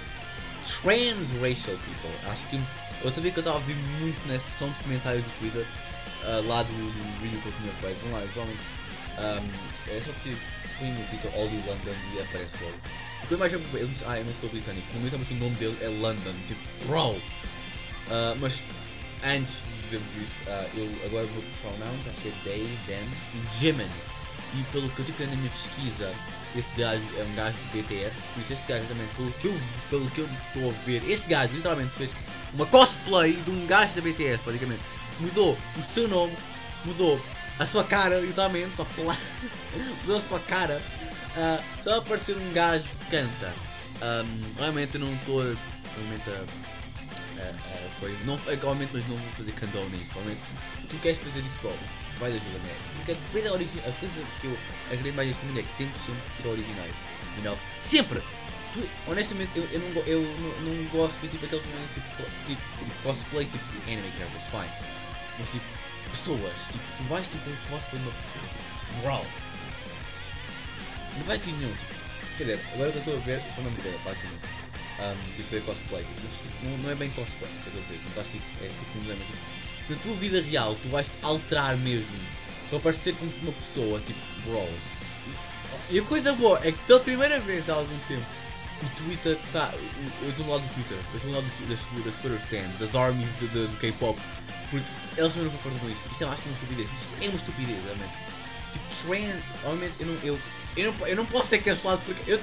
transracial 0.65 1.77
people. 1.77 2.31
Acho 2.31 2.47
que 2.49 2.61
outra 3.05 3.21
vez 3.21 3.35
que 3.35 3.41
eu 3.41 3.43
estava 3.43 3.57
a 3.57 3.61
ouvir 3.61 3.77
muito 4.01 4.27
na 4.27 4.39
sessão 4.39 4.69
de 4.71 4.75
comentários 4.83 5.25
do 5.25 5.31
Twitter, 5.39 5.67
uh, 6.25 6.49
lá 6.49 6.63
do, 6.63 6.73
do 6.73 7.21
vídeo 7.21 7.41
que 7.43 7.47
eu 7.49 7.53
tinha 7.61 7.73
feito, 7.75 7.99
vamos 8.03 8.21
lá, 8.21 8.27
vamos, 8.35 8.57
um, 9.23 9.91
é 9.91 10.01
só 10.05 10.13
que 10.23 10.37
põe 10.79 10.91
no 10.91 11.05
Twitter 11.07 11.31
Ollie 11.39 11.63
London 11.67 11.95
e 12.15 12.21
aparece 12.21 12.51
logo. 12.61 12.77
Depois 13.23 13.41
mais 13.41 13.53
ele 13.53 13.87
diz, 13.87 14.03
ah, 14.07 14.19
eu 14.19 14.25
não 14.25 14.33
sou 14.41 14.51
britânico, 14.51 14.87
no 14.95 15.01
momento 15.01 15.31
o 15.31 15.35
nome 15.35 15.55
dele 15.57 15.79
é 15.81 15.89
London, 15.89 16.35
tipo, 16.49 16.61
bro! 16.87 17.11
Uh, 17.13 18.37
mas 18.41 18.55
antes 19.25 19.55
de 19.91 19.99
dizer 19.99 20.03
isso, 20.21 20.51
uh, 20.51 20.69
eu 20.77 21.07
agora 21.07 21.27
vou 21.27 21.43
para 21.63 21.71
o 21.71 21.79
não, 21.79 21.87
acho 21.87 22.21
que 22.21 22.29
é 22.29 22.33
Day, 22.45 22.79
Dan 22.87 23.07
e 23.35 23.61
Jimin. 23.61 23.89
E 24.55 24.63
pelo 24.71 24.91
que 24.91 24.99
eu 24.99 25.07
estive 25.07 25.31
na 25.31 25.37
minha 25.37 25.51
pesquisa, 25.51 26.13
este 26.55 26.81
gajo 26.81 27.03
é 27.17 27.23
um 27.23 27.35
gajo 27.37 27.57
de 27.73 27.81
BTS, 27.81 28.15
por 28.35 28.43
isso 28.43 28.53
este 28.53 28.67
gajo 28.69 28.85
também, 28.87 29.07
pelo 29.17 29.33
que 29.33 29.47
eu, 29.47 29.61
pelo 29.89 30.11
que 30.11 30.19
eu 30.19 30.29
estou 30.47 30.71
a 30.71 30.85
ver, 30.85 31.03
este 31.09 31.27
gajo 31.29 31.55
literalmente 31.55 31.91
fez 31.97 32.11
uma 32.53 32.67
cosplay 32.67 33.33
de 33.33 33.51
um 33.51 33.67
gajo 33.67 33.95
da 33.95 34.03
BTS, 34.03 34.43
praticamente. 34.43 34.83
Mudou 35.21 35.53
o 35.53 35.95
seu 35.95 36.09
nome, 36.09 36.37
mudou 36.85 37.19
a 37.59 37.67
sua 37.67 37.85
cara, 37.85 38.21
literalmente, 38.21 38.81
a 38.81 38.85
pla... 38.85 39.17
mudou 40.03 40.19
a 40.19 40.23
sua 40.29 40.41
cara, 40.41 40.81
uh, 41.37 41.79
está 41.79 41.95
a 41.95 41.99
aparecer 41.99 42.37
um 42.37 42.53
gajo 42.53 42.85
que 42.85 43.17
canta. 43.17 43.53
Um, 44.03 44.59
realmente 44.59 44.95
eu 44.95 45.01
não 45.01 45.15
estou 45.15 45.43
realmente 45.43 46.31
a, 46.31 47.43
a, 47.43 47.51
a, 47.51 47.91
foi, 48.01 48.17
não, 48.25 48.35
atualmente, 48.53 48.91
mas 48.93 49.07
não 49.09 49.17
vou 49.17 49.31
fazer 49.33 49.53
condone 49.53 49.97
nisso. 49.97 50.11
Realmente, 50.15 50.41
se 50.81 50.87
tu 50.89 50.97
queres 50.97 51.19
fazer 51.19 51.39
isso, 51.41 51.59
bom, 51.63 51.77
vai 52.19 52.31
ajuda-me. 52.31 52.71
Porque 52.97 53.13
a 53.13 53.17
coisa, 53.31 53.49
a 53.49 53.93
coisa 53.93 54.27
que 54.41 54.47
eu 54.47 54.59
acredito 54.87 55.15
mais 55.15 55.37
comigo 55.37 55.59
é 55.59 55.63
que 55.63 55.77
sempre 55.79 56.01
que 56.01 56.43
ser 56.43 56.49
originais. 56.49 56.95
Know? 57.43 57.59
Sempre! 57.91 58.23
Honestamente, 59.07 59.51
eu, 59.57 59.65
eu, 59.73 59.81
não, 59.81 60.03
eu 60.03 60.23
não, 60.23 60.75
não 60.75 60.85
gosto 60.89 61.15
de 61.21 61.29
tipo, 61.29 61.45
aqueles 61.45 61.65
momentos 61.67 61.95
tipo, 61.95 62.23
tipo, 62.47 62.63
tipo 62.79 63.03
cosplay, 63.03 63.45
tipo 63.47 63.65
anime 63.87 64.11
characters, 64.17 64.45
fine. 64.51 64.89
Mas 65.39 65.49
tipo, 65.51 65.65
pessoas, 66.19 66.53
tipo, 66.71 66.85
tu 66.99 67.03
vais 67.09 67.27
tipo 67.27 67.51
um 67.51 67.57
cosplay 67.71 68.01
de 68.03 68.09
uma. 68.09 69.03
Bro! 69.03 69.27
Não 71.19 71.25
vai 71.27 71.39
ter 71.39 71.51
nenhum. 71.53 71.73
Tipo, 71.73 72.37
quer 72.39 72.45
dizer, 72.45 72.61
agora 72.75 72.91
eu 72.91 72.99
estou 72.99 73.17
a 73.17 73.21
ver, 73.21 73.39
estou 73.39 73.67
a 73.67 73.71
meter, 73.71 73.99
basicamente. 74.05 74.63
Um, 75.01 75.37
tipo, 75.37 75.57
é 75.57 75.61
cosplay. 75.61 76.07
Mas 76.23 76.33
tipo, 76.33 76.65
não, 76.69 76.79
não 76.79 76.91
é 76.91 76.95
bem 76.95 77.11
cosplay, 77.11 77.51
quer 77.65 77.71
dizer, 77.71 78.01
não 78.03 78.09
estás 78.11 78.27
tipo, 78.29 78.45
é 78.65 78.69
tipo 78.69 78.99
um 78.99 79.01
desenho, 79.03 79.27
tipo, 79.27 79.93
na 79.93 79.97
tua 79.97 80.15
vida 80.15 80.41
real 80.43 80.77
tu 80.83 80.89
vais 80.91 81.07
te 81.07 81.13
alterar 81.23 81.77
mesmo 81.77 82.07
para 82.71 82.79
parecer 82.79 83.15
como 83.17 83.33
uma 83.43 83.53
pessoa, 83.53 84.01
tipo, 84.01 84.21
bro. 84.47 84.69
E 85.91 85.99
a 85.99 86.03
coisa 86.03 86.33
boa 86.35 86.59
é 86.63 86.73
que 86.73 86.79
pela 86.87 87.01
primeira 87.01 87.41
vez 87.41 87.69
há 87.69 87.75
algum 87.75 87.99
tempo 88.09 88.25
o 88.83 88.87
Twitter 89.03 89.37
está. 89.47 89.71
Eu 90.23 90.31
estou 90.31 90.47
no 90.47 90.53
lado 90.53 90.63
do 90.63 90.75
Twitter, 90.75 90.97
eu 90.97 91.17
estou 91.17 91.31
no 91.31 91.37
lado 91.37 91.47
do- 91.47 91.69
das, 91.69 92.05
das 92.05 92.15
Twitter 92.21 92.41
stands, 92.47 92.79
das 92.79 92.95
armies 92.95 93.29
do 93.41 93.79
K-pop, 93.81 94.19
porque 94.73 94.87
eles 95.21 95.37
não 95.37 95.51
concordam 95.51 95.81
com 95.81 95.89
isto. 95.91 96.11
Isto 96.11 96.25
é 96.25 96.27
acho 96.27 96.43
é 96.43 96.47
uma 96.47 96.55
estupidez. 96.55 96.89
Isto 96.89 97.25
é 97.25 97.29
uma 97.29 97.37
estupidez, 97.37 97.85
realmente. 97.85 98.15
Tipo, 98.73 99.07
trend, 99.07 99.43
obviamente 99.65 99.95
eu 100.01 100.07
não, 100.07 100.15
eu, 100.25 100.39
eu, 100.77 100.93
não, 100.93 101.07
eu 101.07 101.17
não 101.17 101.27
posso 101.27 101.49
ser 101.49 101.59
cancelado 101.59 102.01
porque 102.07 102.31
eu, 102.31 102.41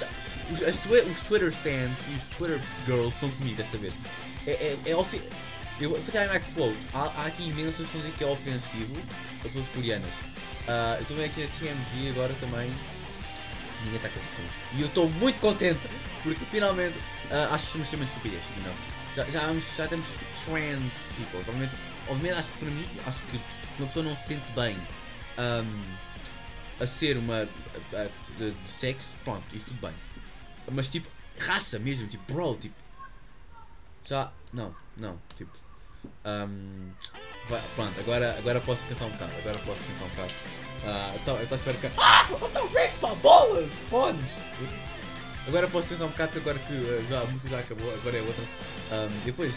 os, 0.51 0.62
as 0.62 0.75
os 0.75 1.19
Twitter 1.27 1.50
stands 1.50 1.98
e 2.07 2.15
os 2.15 2.38
Twitter 2.38 2.62
girls 2.86 3.13
estão 3.15 3.29
comigo 3.31 3.57
desta 3.57 3.77
vez. 3.77 3.93
É, 4.45 4.51
é, 4.51 4.77
é 4.86 4.95
eu 5.81 5.89
vou 5.91 6.00
fazer 6.03 6.29
uma 6.29 6.39
quote. 6.39 6.77
Há, 6.93 7.12
há 7.17 7.25
aqui 7.27 7.50
imensas 7.50 7.88
a 7.88 7.98
dizer 7.98 8.12
que 8.17 8.24
é 8.24 8.27
ofensivo 8.27 8.95
pessoas 9.41 9.65
coreanas. 9.74 10.09
Ah, 10.67 10.98
eu 10.98 11.01
estou 11.01 11.25
aqui 11.25 11.41
na 11.41 11.48
TMG 11.48 12.09
agora 12.09 12.33
também. 12.39 12.71
Ninguém 13.86 13.95
está. 13.95 14.09
E 14.75 14.81
eu 14.81 14.88
estou 14.88 15.09
muito 15.09 15.39
contente 15.39 15.79
porque 16.21 16.43
finalmente 16.51 16.95
ah, 17.31 17.50
acho 17.51 17.65
que 17.65 17.71
somos 17.71 17.86
extremamente 17.86 18.13
estupidez. 18.13 18.43
You 18.57 18.63
know? 18.63 18.99
Já, 19.15 19.25
já, 19.25 19.53
já 19.77 19.87
temos 19.87 20.05
trans 20.45 20.81
people. 21.17 21.39
Obviamente, 21.39 21.73
obviamente 22.07 22.39
acho 22.39 22.51
que 22.53 22.57
para 22.59 22.69
mim, 22.69 22.87
acho 23.07 23.19
que 23.31 23.39
uma 23.77 23.87
pessoa 23.87 24.05
não 24.05 24.15
se 24.17 24.27
sente 24.27 24.51
bem 24.51 24.77
ahm, 25.37 25.83
a 26.79 26.87
ser 26.87 27.17
uma 27.17 27.35
a- 27.43 27.97
a- 27.97 28.09
de, 28.37 28.51
de 28.51 28.71
sexo, 28.79 29.07
pronto, 29.23 29.43
isso 29.55 29.65
tudo 29.65 29.81
bem. 29.81 29.93
Mas 30.71 30.87
tipo, 30.89 31.09
raça 31.39 31.79
mesmo, 31.79 32.07
tipo, 32.07 32.31
bro, 32.31 32.55
tipo. 32.57 32.75
Já. 34.07 34.31
Não, 34.53 34.73
não, 34.97 35.19
tipo. 35.37 35.51
vai- 37.49 37.61
pronto, 37.75 37.99
agora, 37.99 38.35
agora 38.37 38.61
posso 38.61 38.81
pensar 38.87 39.05
um 39.05 39.11
bocado. 39.11 39.31
Agora 39.39 39.59
posso 39.59 39.79
pensar 39.79 40.05
um 40.05 40.09
bocado. 40.09 40.33
Ah, 40.85 41.13
então, 41.21 41.35
eu 41.35 41.43
estou 41.43 41.55
a 41.55 41.59
esperar 41.59 41.79
que. 41.81 41.99
Ah! 42.01 42.27
Outra 42.31 42.65
vez 42.67 42.91
para 42.93 43.15
bolas! 43.15 43.69
Fones! 43.89 44.25
Agora 45.50 45.68
posso 45.68 45.88
pensar 45.88 46.06
um 46.06 46.10
bocado 46.10 46.38
agora 46.38 46.60
que 46.60 46.74
eh, 46.74 47.03
já, 47.10 47.22
a 47.22 47.25
música 47.25 47.50
já 47.50 47.60
acabou, 47.60 47.91
agora 47.91 48.18
é 48.18 48.22
outra. 48.22 48.44
Ahm, 48.91 49.10
depois 49.25 49.51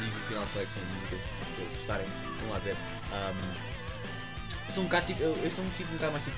digo 0.00 0.16
o 0.16 0.28
final 0.28 0.46
selection 0.54 0.80
músicas 0.94 1.20
que 1.54 1.60
eu 1.60 1.68
gostarem. 1.76 2.06
Vamos 2.38 2.52
lá 2.54 2.58
ver. 2.60 2.74
Ahm, 3.12 4.72
sou 4.74 4.84
um 4.84 4.86
bocado 4.86 5.06
tipo. 5.08 5.22
Eu, 5.22 5.34
sou 5.54 5.62
um 5.62 5.68
tipo 5.76 5.92
um 5.92 5.96
bocado 5.96 6.12
mais 6.12 6.24
tipo. 6.24 6.36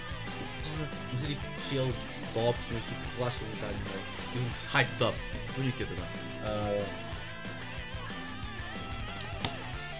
Não 1.13 1.21
sei 1.21 1.29
tipo 1.29 1.43
chill, 1.69 1.95
pops, 2.35 2.61
mas 2.73 2.83
tipo 2.83 3.19
relaxa 3.19 3.39
um 3.39 3.55
bocado, 3.55 3.75
mas 3.87 4.03
tipo 4.33 4.77
hyped 4.77 5.05
up. 5.05 5.19
Que 5.55 5.83
eu 5.83 5.87
tô 5.87 5.95
agora? 5.95 6.11
Ah, 6.43 6.85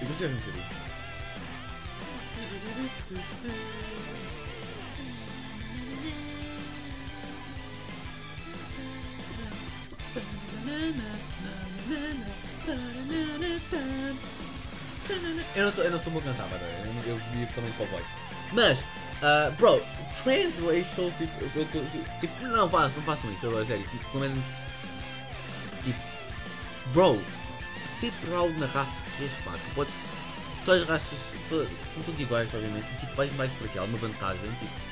Eu 0.03 0.09
gostei 0.09 0.29
muito 0.29 0.51
disso. 0.51 0.79
Eu 15.57 15.65
não, 15.65 15.73
tô, 15.73 15.83
eu 15.83 15.91
não 15.91 15.99
sou 15.99 16.13
muito 16.13 16.25
way. 16.25 16.61
Eu, 17.07 17.13
eu 17.13 17.21
vi 17.33 17.47
também 17.55 17.73
com 17.73 17.85
a 17.85 17.87
voz. 17.87 18.05
Mas, 18.53 18.85
ah, 19.23 19.51
bro, 19.59 19.83
transracial, 20.23 21.11
tipo, 21.19 21.45
eu, 21.57 21.67
eu, 21.75 22.07
tipo, 22.21 22.45
não 22.47 22.69
façam, 22.69 22.93
não 22.97 23.03
façam 23.03 23.33
isso, 23.33 23.47
agora, 23.47 23.65
sério. 23.65 23.85
Tipo, 23.91 24.05
pelo 24.11 24.21
menos, 24.23 24.45
tipo, 25.85 25.99
bro, 26.93 27.23
ser 28.01 28.13
proud 28.27 28.59
na 28.59 28.67
raça 28.67 28.91
que 29.17 29.25
és, 29.25 29.33
pá, 29.45 29.53
tu 29.53 29.75
podes, 29.75 29.95
todas 30.65 30.83
as 30.83 30.89
raças 30.89 31.19
são 31.49 32.03
todas 32.05 32.21
iguais, 32.21 32.49
obviamente, 32.55 32.87
tipo, 33.01 33.15
vais 33.15 33.35
mais 33.35 33.51
por 33.53 33.67
aqui, 33.67 33.79
há 33.79 33.83
uma 33.83 33.99
vantagem, 33.99 34.41
tipo, 34.61 34.89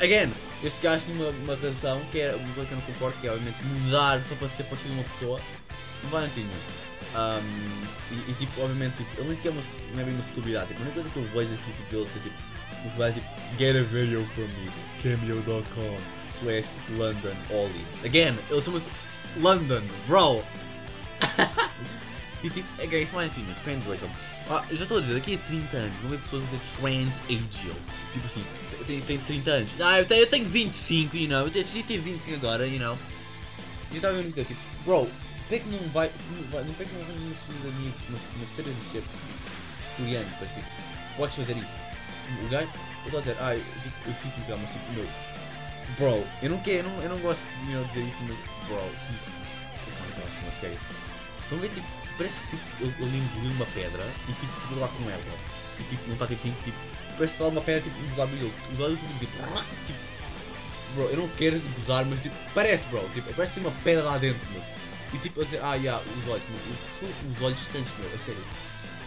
Again, 0.00 0.32
este 0.62 0.80
gajo 0.82 1.04
tinha 1.04 1.16
uma, 1.16 1.30
uma 1.30 1.54
razão 1.56 2.00
que 2.10 2.20
é 2.20 2.34
uma 2.34 2.54
coisa 2.54 2.68
que 2.68 2.72
eu 2.72 2.78
não 2.78 2.86
concordo, 2.86 3.18
que 3.20 3.26
é 3.26 3.32
obviamente 3.32 3.62
mudar 3.64 4.20
só 4.28 4.34
para 4.34 4.48
ser 4.48 4.64
parecido 4.64 4.94
uma 4.94 5.04
pessoa, 5.04 5.40
nenhum. 6.36 6.50
Um, 7.14 7.86
e, 8.12 8.30
e, 8.30 8.34
tipo, 8.38 8.60
obviamente, 8.60 8.96
tipo, 8.96 9.10
ele 9.18 9.28
nem 9.28 9.36
sequer 9.36 9.52
não 9.94 10.02
é 10.02 10.04
bem 10.04 10.14
uma 10.14 10.24
estupidez, 10.24 10.68
tipo, 10.68 10.80
a 10.80 10.84
única 10.84 10.94
coisa 10.94 11.10
que 11.10 11.16
eu 11.16 11.24
vejo 11.24 11.54
aqui 11.54 11.72
tipo, 11.72 11.90
dele 11.90 12.08
é 12.16 12.20
tipo, 12.20 12.36
os 12.86 13.14
tipo, 13.14 13.26
get 13.58 13.76
a 13.76 13.82
video 13.82 14.24
from 14.34 14.42
me, 14.42 14.70
cameo.com 15.02 15.98
slash 16.42 16.68
London 16.96 17.34
Ollie. 17.50 17.86
Again, 18.04 18.36
eles 18.50 18.64
chamam-se 18.64 18.88
London, 19.40 19.82
bro! 20.06 20.44
e 22.42 22.50
tipo, 22.50 22.82
again, 22.82 23.02
isso 23.02 23.14
mais 23.14 23.30
enfim, 23.30 23.46
transracial. 23.64 24.10
Ah, 24.50 24.64
já 24.70 24.82
estou 24.82 24.98
a 24.98 25.00
dizer, 25.00 25.14
daqui 25.14 25.34
a 25.34 25.48
30 25.48 25.76
anos, 25.76 26.02
não 26.02 26.10
vejo 26.10 26.22
pessoas 26.22 26.42
a 26.44 26.46
dizer 26.46 26.60
transagial. 26.78 27.76
Tipo 28.12 28.26
assim, 28.26 28.44
tenho, 28.86 29.02
tenho 29.02 29.20
30 29.20 29.50
anos. 29.50 29.70
Ah, 29.80 29.98
eu 29.98 30.06
tenho, 30.06 30.20
eu 30.22 30.26
tenho 30.26 30.48
25, 30.48 31.16
you 31.16 31.28
know. 31.28 31.40
Eu 31.40 31.46
eu 31.46 31.82
tenho 31.84 32.02
25 32.02 32.34
agora, 32.36 32.66
you 32.66 32.78
know. 32.78 32.98
E 33.90 33.94
eu 33.94 33.96
estava 33.96 34.14
vendo 34.16 34.28
isso, 34.28 34.48
tipo, 34.48 34.60
bro, 34.84 35.06
por 35.06 35.48
que 35.48 35.54
é 35.56 35.62
não 35.66 35.88
vai. 35.90 36.10
Não 36.30 36.48
vai 36.50 36.64
não, 36.64 36.74
por 36.74 36.86
que 36.86 36.94
é 36.94 36.98
não 36.98 37.04
vai 37.04 37.16
uma 37.16 37.34
cidadania, 37.46 37.92
uma, 38.08 38.18
uma 38.36 38.46
terceira 38.54 38.70
de 38.70 39.18
coreano, 39.96 40.30
para 40.38 40.46
tipo, 40.48 40.66
podes 41.16 41.36
fazer 41.36 41.56
isso. 41.56 41.88
O 42.44 42.48
gajo, 42.48 42.68
eu 42.68 43.04
estou 43.04 43.18
a 43.18 43.22
dizer, 43.22 43.36
ah, 43.40 43.54
eu, 43.54 43.62
tipo, 43.82 44.08
eu 44.08 44.14
fico 44.14 44.40
legal, 44.40 44.58
mas 44.58 44.70
tipo, 44.72 44.92
meu. 44.92 45.08
Bro, 45.96 46.26
eu 46.42 46.50
não 46.50 46.60
quero, 46.60 46.78
eu 46.78 46.82
não, 46.84 47.02
eu 47.02 47.08
não 47.08 47.18
gosto 47.18 47.40
de 47.40 47.72
you 47.72 47.78
know, 47.78 47.88
dizer 47.88 48.06
isso, 48.06 48.18
mas, 48.20 48.38
bro, 48.68 48.90
tipo, 49.08 49.38
uma 50.42 50.60
série. 50.60 50.78
Estão 51.42 51.58
a 51.58 51.60
ver, 51.62 51.68
tipo, 51.70 51.97
parece 52.18 52.40
que 52.42 52.56
tipo, 52.56 52.62
ele, 52.80 52.94
ele 52.98 53.16
engoliu 53.16 53.52
uma 53.52 53.66
pedra 53.66 54.04
e 54.28 54.32
tipo, 54.32 54.52
ficou 54.60 54.80
lá 54.80 54.88
com 54.88 55.08
ela. 55.08 55.22
E 55.78 55.82
tipo, 55.84 56.02
não 56.06 56.14
está 56.14 56.26
tipo 56.26 56.40
assim, 56.40 56.54
tipo, 56.64 56.76
parece 57.16 57.34
que 57.34 57.42
está 57.42 57.44
uma 57.46 57.60
pedra 57.60 57.82
tipo, 57.82 58.18
lábios 58.18 58.40
dele. 58.40 58.54
Os 58.74 58.80
olhos 58.80 58.98
tipo, 58.98 59.18
tipo, 59.20 59.86
tipo, 59.86 59.98
bro, 60.94 61.04
eu 61.10 61.16
não 61.16 61.28
quero 61.28 61.60
gozar, 61.78 62.04
mas 62.04 62.20
tipo, 62.20 62.34
parece, 62.52 62.82
bro, 62.90 63.08
tipo, 63.14 63.32
parece 63.32 63.54
que 63.54 63.60
tem 63.60 63.70
uma 63.70 63.80
pedra 63.82 64.02
lá 64.02 64.18
dentro, 64.18 64.40
meu. 64.52 64.62
E 65.14 65.18
tipo, 65.18 65.40
a 65.40 65.44
dizer, 65.44 65.60
ah, 65.62 65.74
yeah, 65.76 66.02
os 66.02 66.28
olhos, 66.28 66.44
meu, 66.50 67.08
os, 67.08 67.36
os 67.36 67.42
olhos 67.42 67.58
distantes, 67.58 67.92
meu, 67.98 68.08
a 68.08 68.18
sério. 68.26 68.44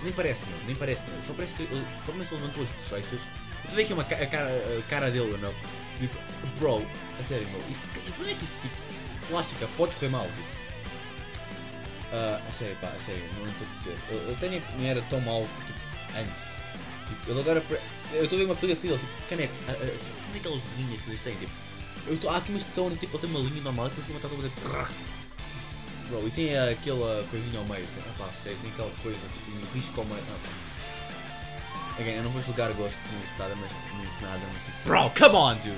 Nem 0.03 0.13
parece, 0.13 0.39
meu, 0.48 0.58
nem 0.65 0.75
parece, 0.75 1.01
meu. 1.08 1.22
Só 1.27 1.34
parece 1.34 1.53
que 1.53 1.63
ele, 1.63 1.86
só 2.06 2.12
começou 2.12 2.38
a 2.38 2.41
levantar 2.41 2.62
as 2.62 2.70
bochechas. 2.70 3.20
Você 3.65 3.75
vê 3.75 3.82
aqui 3.84 3.94
uma, 3.94 4.01
a, 4.01 4.06
cara, 4.06 4.50
a 4.50 4.89
cara 4.89 5.12
dele, 5.12 5.38
não? 5.39 5.53
Tipo, 6.00 6.18
bro, 6.58 6.84
a 7.20 7.24
sério, 7.27 7.48
meu, 7.50 7.62
isso, 7.70 7.82
não 8.18 8.25
é 8.25 8.34
que 8.34 8.44
isso, 8.44 8.53
tipo, 8.63 8.75
plástica 9.30 9.68
pode 9.77 9.94
correr 9.96 10.10
mal, 10.10 10.25
tipo. 10.25 10.61
Ah, 12.13 12.41
a 12.46 12.51
sério, 12.60 12.75
pá, 12.82 12.88
a 12.88 13.06
sério, 13.06 13.24
não 13.38 13.48
estou 13.48 13.68
a 13.68 13.80
dizer. 13.80 13.98
Eu, 14.10 14.18
eu 14.30 14.36
tenho 14.39 14.62
que 14.62 14.77
não 14.77 14.86
era 14.86 15.01
tão 15.10 15.22
mal, 15.22 15.48
tipo, 15.65 15.80
antes. 16.18 16.34
Tipo, 17.08 17.32
ele 17.32 17.39
agora, 17.39 17.63
eu 18.13 18.24
estou 18.24 18.38
a 18.38 18.39
ver 18.39 18.46
uma 18.46 18.56
pessoa 18.56 18.75
fila, 18.75 18.98
tipo, 18.98 19.12
caneco, 19.30 19.53
ah, 19.68 19.72
ah, 19.72 19.98
como 20.25 20.36
é 20.36 20.39
aquelas 20.39 20.62
linhas 20.77 21.01
que 21.01 21.10
eles 21.10 21.22
têm, 21.22 21.36
tipo. 21.38 21.51
Eu 22.08 22.18
tô, 22.18 22.30
há 22.30 22.38
aqui 22.38 22.50
uma 22.50 22.58
estação 22.58 22.88
onde 22.88 22.98
tipo, 22.98 23.15
ele 23.15 23.27
tem 23.27 23.30
uma 23.30 23.48
linha 23.48 23.62
normal 23.62 23.88
e 23.88 23.89
por 23.91 24.03
cima 24.03 24.18
está 24.18 24.27
todo 24.27 24.46
a 24.46 24.88
Bro, 26.10 26.27
e 26.27 26.32
tem 26.32 26.58
aquela 26.58 27.24
coisinha 27.30 27.60
ao 27.60 27.65
meio, 27.65 27.88
ah 28.00 28.13
pá, 28.18 28.27
sério, 28.44 28.58
tem 28.62 28.72
aquela 28.72 28.91
coisa, 29.01 29.18
tipo, 29.18 29.51
um 29.51 29.74
risco 29.74 30.01
ao 30.01 30.08
meio, 30.08 30.24
ah 30.30 30.38
pá. 30.44 32.01
Again, 32.01 32.15
eu 32.15 32.24
não 32.24 32.32
vou 32.32 32.41
julgar 32.41 32.74
gosto 32.74 32.98
de 32.98 33.39
nada, 33.39 33.56
mas 33.56 33.72
não 33.72 34.01
disse 34.01 34.22
nada, 34.22 34.39
mas 34.51 34.63
tipo, 34.63 34.77
bro, 34.86 35.10
come 35.12 35.36
on, 35.36 35.56
dude! 35.56 35.77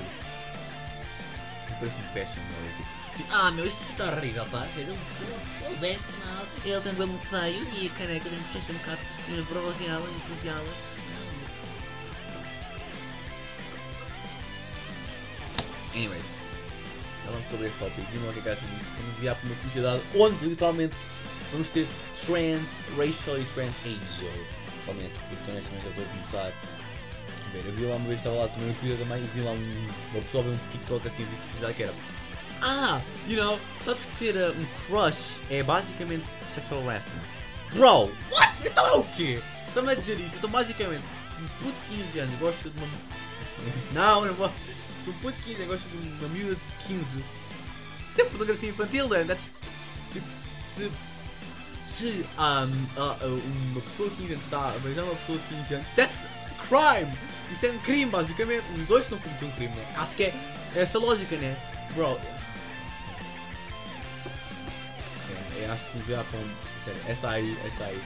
Parece 1.78 1.96
um 1.96 2.08
fashion, 2.14 2.42
não 2.42 2.66
é? 2.66 2.72
Tipo, 2.76 3.03
ah 3.30 3.50
meu, 3.52 3.66
isto 3.66 3.84
está 3.90 4.12
horrível, 4.12 4.44
pá, 4.46 4.66
ele, 4.76 4.90
ele, 4.90 5.76
veste 5.80 6.04
mal, 6.24 6.46
ele 6.64 6.80
tem 6.80 6.94
bem 6.94 7.06
muito 7.06 7.26
feio 7.26 7.66
e 7.74 7.86
a 7.86 7.98
caneca 7.98 8.28
tem 8.28 8.38
ser 8.62 8.72
um 8.72 8.78
bocado, 8.78 8.98
e 9.28 9.42
para 9.42 9.60
bronzeá-la 9.60 10.06
e 10.08 10.28
bronzeá-la. 10.28 10.94
Anyways, 15.94 16.24
falando 17.24 17.50
sobre 17.50 17.66
este 17.66 17.78
tópico, 17.78 18.06
e 18.12 18.18
não 18.18 18.30
é 18.30 18.32
que 18.32 18.48
acham 18.48 18.68
disso, 18.68 18.90
vamos 18.96 19.16
enviar 19.16 19.36
para 19.36 19.46
uma 19.46 19.56
sociedade 19.62 20.02
onde 20.16 20.46
literalmente 20.46 20.96
vamos 21.52 21.68
ter 21.70 21.86
trans, 22.26 22.62
racial 22.96 23.38
e 23.38 23.44
trans 23.54 23.74
age. 23.84 24.54
Realmente, 24.84 25.14
porque 25.28 25.50
eu 25.50 25.90
estou 25.90 26.04
a 26.04 26.08
começar. 26.08 26.52
a 26.52 27.56
eu 27.56 27.72
vi 27.72 27.84
lá 27.84 27.96
uma 27.96 28.08
vez, 28.08 28.18
estava 28.18 28.36
lá 28.36 28.48
também 28.48 28.68
no 28.68 28.74
Twitter 28.74 28.98
também, 28.98 29.22
e 29.22 29.30
vi 29.34 29.40
lá 29.40 29.52
um, 29.52 29.88
uma 30.12 30.22
pessoa 30.22 30.44
um 30.44 30.58
TikTok 30.72 31.08
assim, 31.08 31.26
já 31.60 31.72
que 31.72 31.82
era. 31.84 31.94
Ah, 32.62 33.00
you 33.28 33.36
know, 33.36 33.58
sabes 33.84 34.02
que 34.04 34.32
ter 34.32 34.36
um 34.36 34.66
crush 34.86 35.40
é 35.50 35.62
basicamente 35.62 36.24
sexual 36.54 36.88
harassment. 36.88 37.22
Bro, 37.74 38.10
what? 38.30 38.54
Então 38.64 38.86
é 38.86 38.92
o 38.92 39.04
quê? 39.16 39.40
Estão-me 39.68 39.92
a 39.92 39.94
dizer 39.94 40.18
isso, 40.20 40.36
então 40.36 40.50
basicamente, 40.50 41.02
um 41.40 41.48
puto 41.62 41.76
de 41.90 42.02
15 42.04 42.18
anos 42.20 42.38
gosta 42.38 42.70
de 42.70 42.78
uma. 42.78 42.88
Não, 43.92 44.24
não 44.24 44.34
vou. 44.34 44.48
Se 45.04 45.10
um 45.10 45.12
puto 45.14 45.36
de 45.38 45.42
15 45.42 45.62
anos 45.62 45.68
gosta 45.74 45.88
de 45.88 46.24
uma 46.24 46.28
miúda 46.28 46.54
de 46.54 46.86
15, 46.86 47.04
tem 48.16 48.30
fotografia 48.30 48.70
infantil, 48.70 49.08
then 49.08 49.26
that's. 49.26 49.44
Tipo, 50.12 50.26
se. 50.76 50.90
Se 51.98 52.26
um, 52.38 53.00
uh, 53.00 53.24
uh, 53.24 53.42
uma 53.70 53.80
pessoa 53.80 54.10
de 54.10 54.16
15 54.16 54.32
anos 54.32 54.44
está 54.44 54.68
a 54.68 54.78
beijar 54.80 55.04
uma 55.04 55.14
pessoa 55.14 55.38
de 55.38 55.44
15 55.44 55.74
anos, 55.74 55.86
that's 55.94 56.16
crime! 56.68 57.12
Isso 57.52 57.66
é 57.66 57.70
um 57.70 57.78
crime, 57.78 58.10
basicamente. 58.10 58.64
Os 58.76 58.86
dois 58.86 59.04
estão 59.04 59.18
cometendo 59.18 59.48
um 59.48 59.52
crime, 59.52 59.74
né? 59.74 59.94
Acho 59.96 60.14
que 60.14 60.24
é 60.24 60.34
essa 60.74 60.98
lógica, 60.98 61.36
né? 61.36 61.56
Bro. 61.94 62.18
É, 65.56 65.66
acho 65.70 65.84
que 65.92 66.10
já 66.10 66.22
para 66.24 66.38
um. 66.40 66.50
Sério, 66.84 67.00
essa 67.08 67.28
aí, 67.30 67.56
essa 67.64 67.84
aí. 67.84 68.02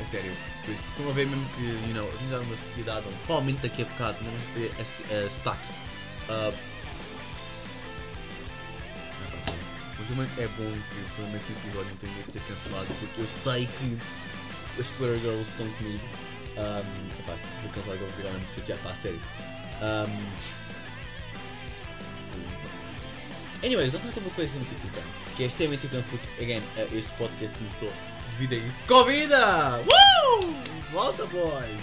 É 0.00 0.04
sério. 0.10 0.32
Estão 0.66 1.08
a 1.10 1.12
ver 1.12 1.26
mesmo 1.26 1.46
que, 1.56 1.62
you 1.88 1.94
know, 1.94 2.06
a 2.08 2.10
gente 2.12 2.24
está 2.24 2.38
numa 2.38 2.56
sociedade 2.56 3.06
onde 3.06 3.16
provavelmente 3.26 3.60
daqui 3.62 3.82
a 3.82 3.84
bocado 3.84 4.18
não 4.24 4.30
vamos 4.32 4.46
ter 4.54 4.72
as- 4.80 5.24
as 5.26 5.32
sotaques. 5.34 5.70
Ah, 6.28 6.52
Mas 9.98 10.08
também 10.08 10.28
é 10.38 10.48
bom 10.48 10.72
que 10.90 11.00
provavelmente 11.14 11.52
o 11.52 11.56
episódio 11.56 11.88
não 11.90 11.96
tenha 11.96 12.12
de 12.24 12.32
ser 12.32 12.40
cancelado 12.40 12.86
porque 12.98 13.20
eu 13.20 13.28
sei 13.44 13.66
que 13.66 13.98
as 14.80 14.86
Twitter 14.88 15.18
Girls 15.20 15.48
estão 15.50 15.68
comigo. 15.78 16.04
Um, 16.56 17.20
epá, 17.20 17.34
se 17.36 17.60
vou 17.62 17.70
cancelar 17.72 17.96
eu 17.96 18.06
vou 18.06 18.16
virar 18.16 18.30
mesmo 18.32 18.46
chateado, 18.56 18.80
pá, 18.82 18.94
sério. 19.00 19.20
Um, 19.82 20.26
anyways, 23.64 23.90
vamos 23.90 24.14
falar 24.14 24.26
uma 24.26 24.34
coisa 24.34 24.52
muito 24.52 24.72
importante, 24.74 25.06
que 25.36 25.42
é 25.42 25.46
extremamente 25.46 25.86
importante 25.86 26.08
porque, 26.10 26.42
again, 26.42 26.62
eh, 26.76 26.88
este 26.92 27.10
podcast 27.16 27.56
começou 27.56 27.92
devido 28.38 28.52
a 28.52 28.66
isso. 28.66 28.76
Convida! 28.86 29.76
Woo! 29.78 30.54
Volta, 30.92 31.24
boys! 31.26 31.80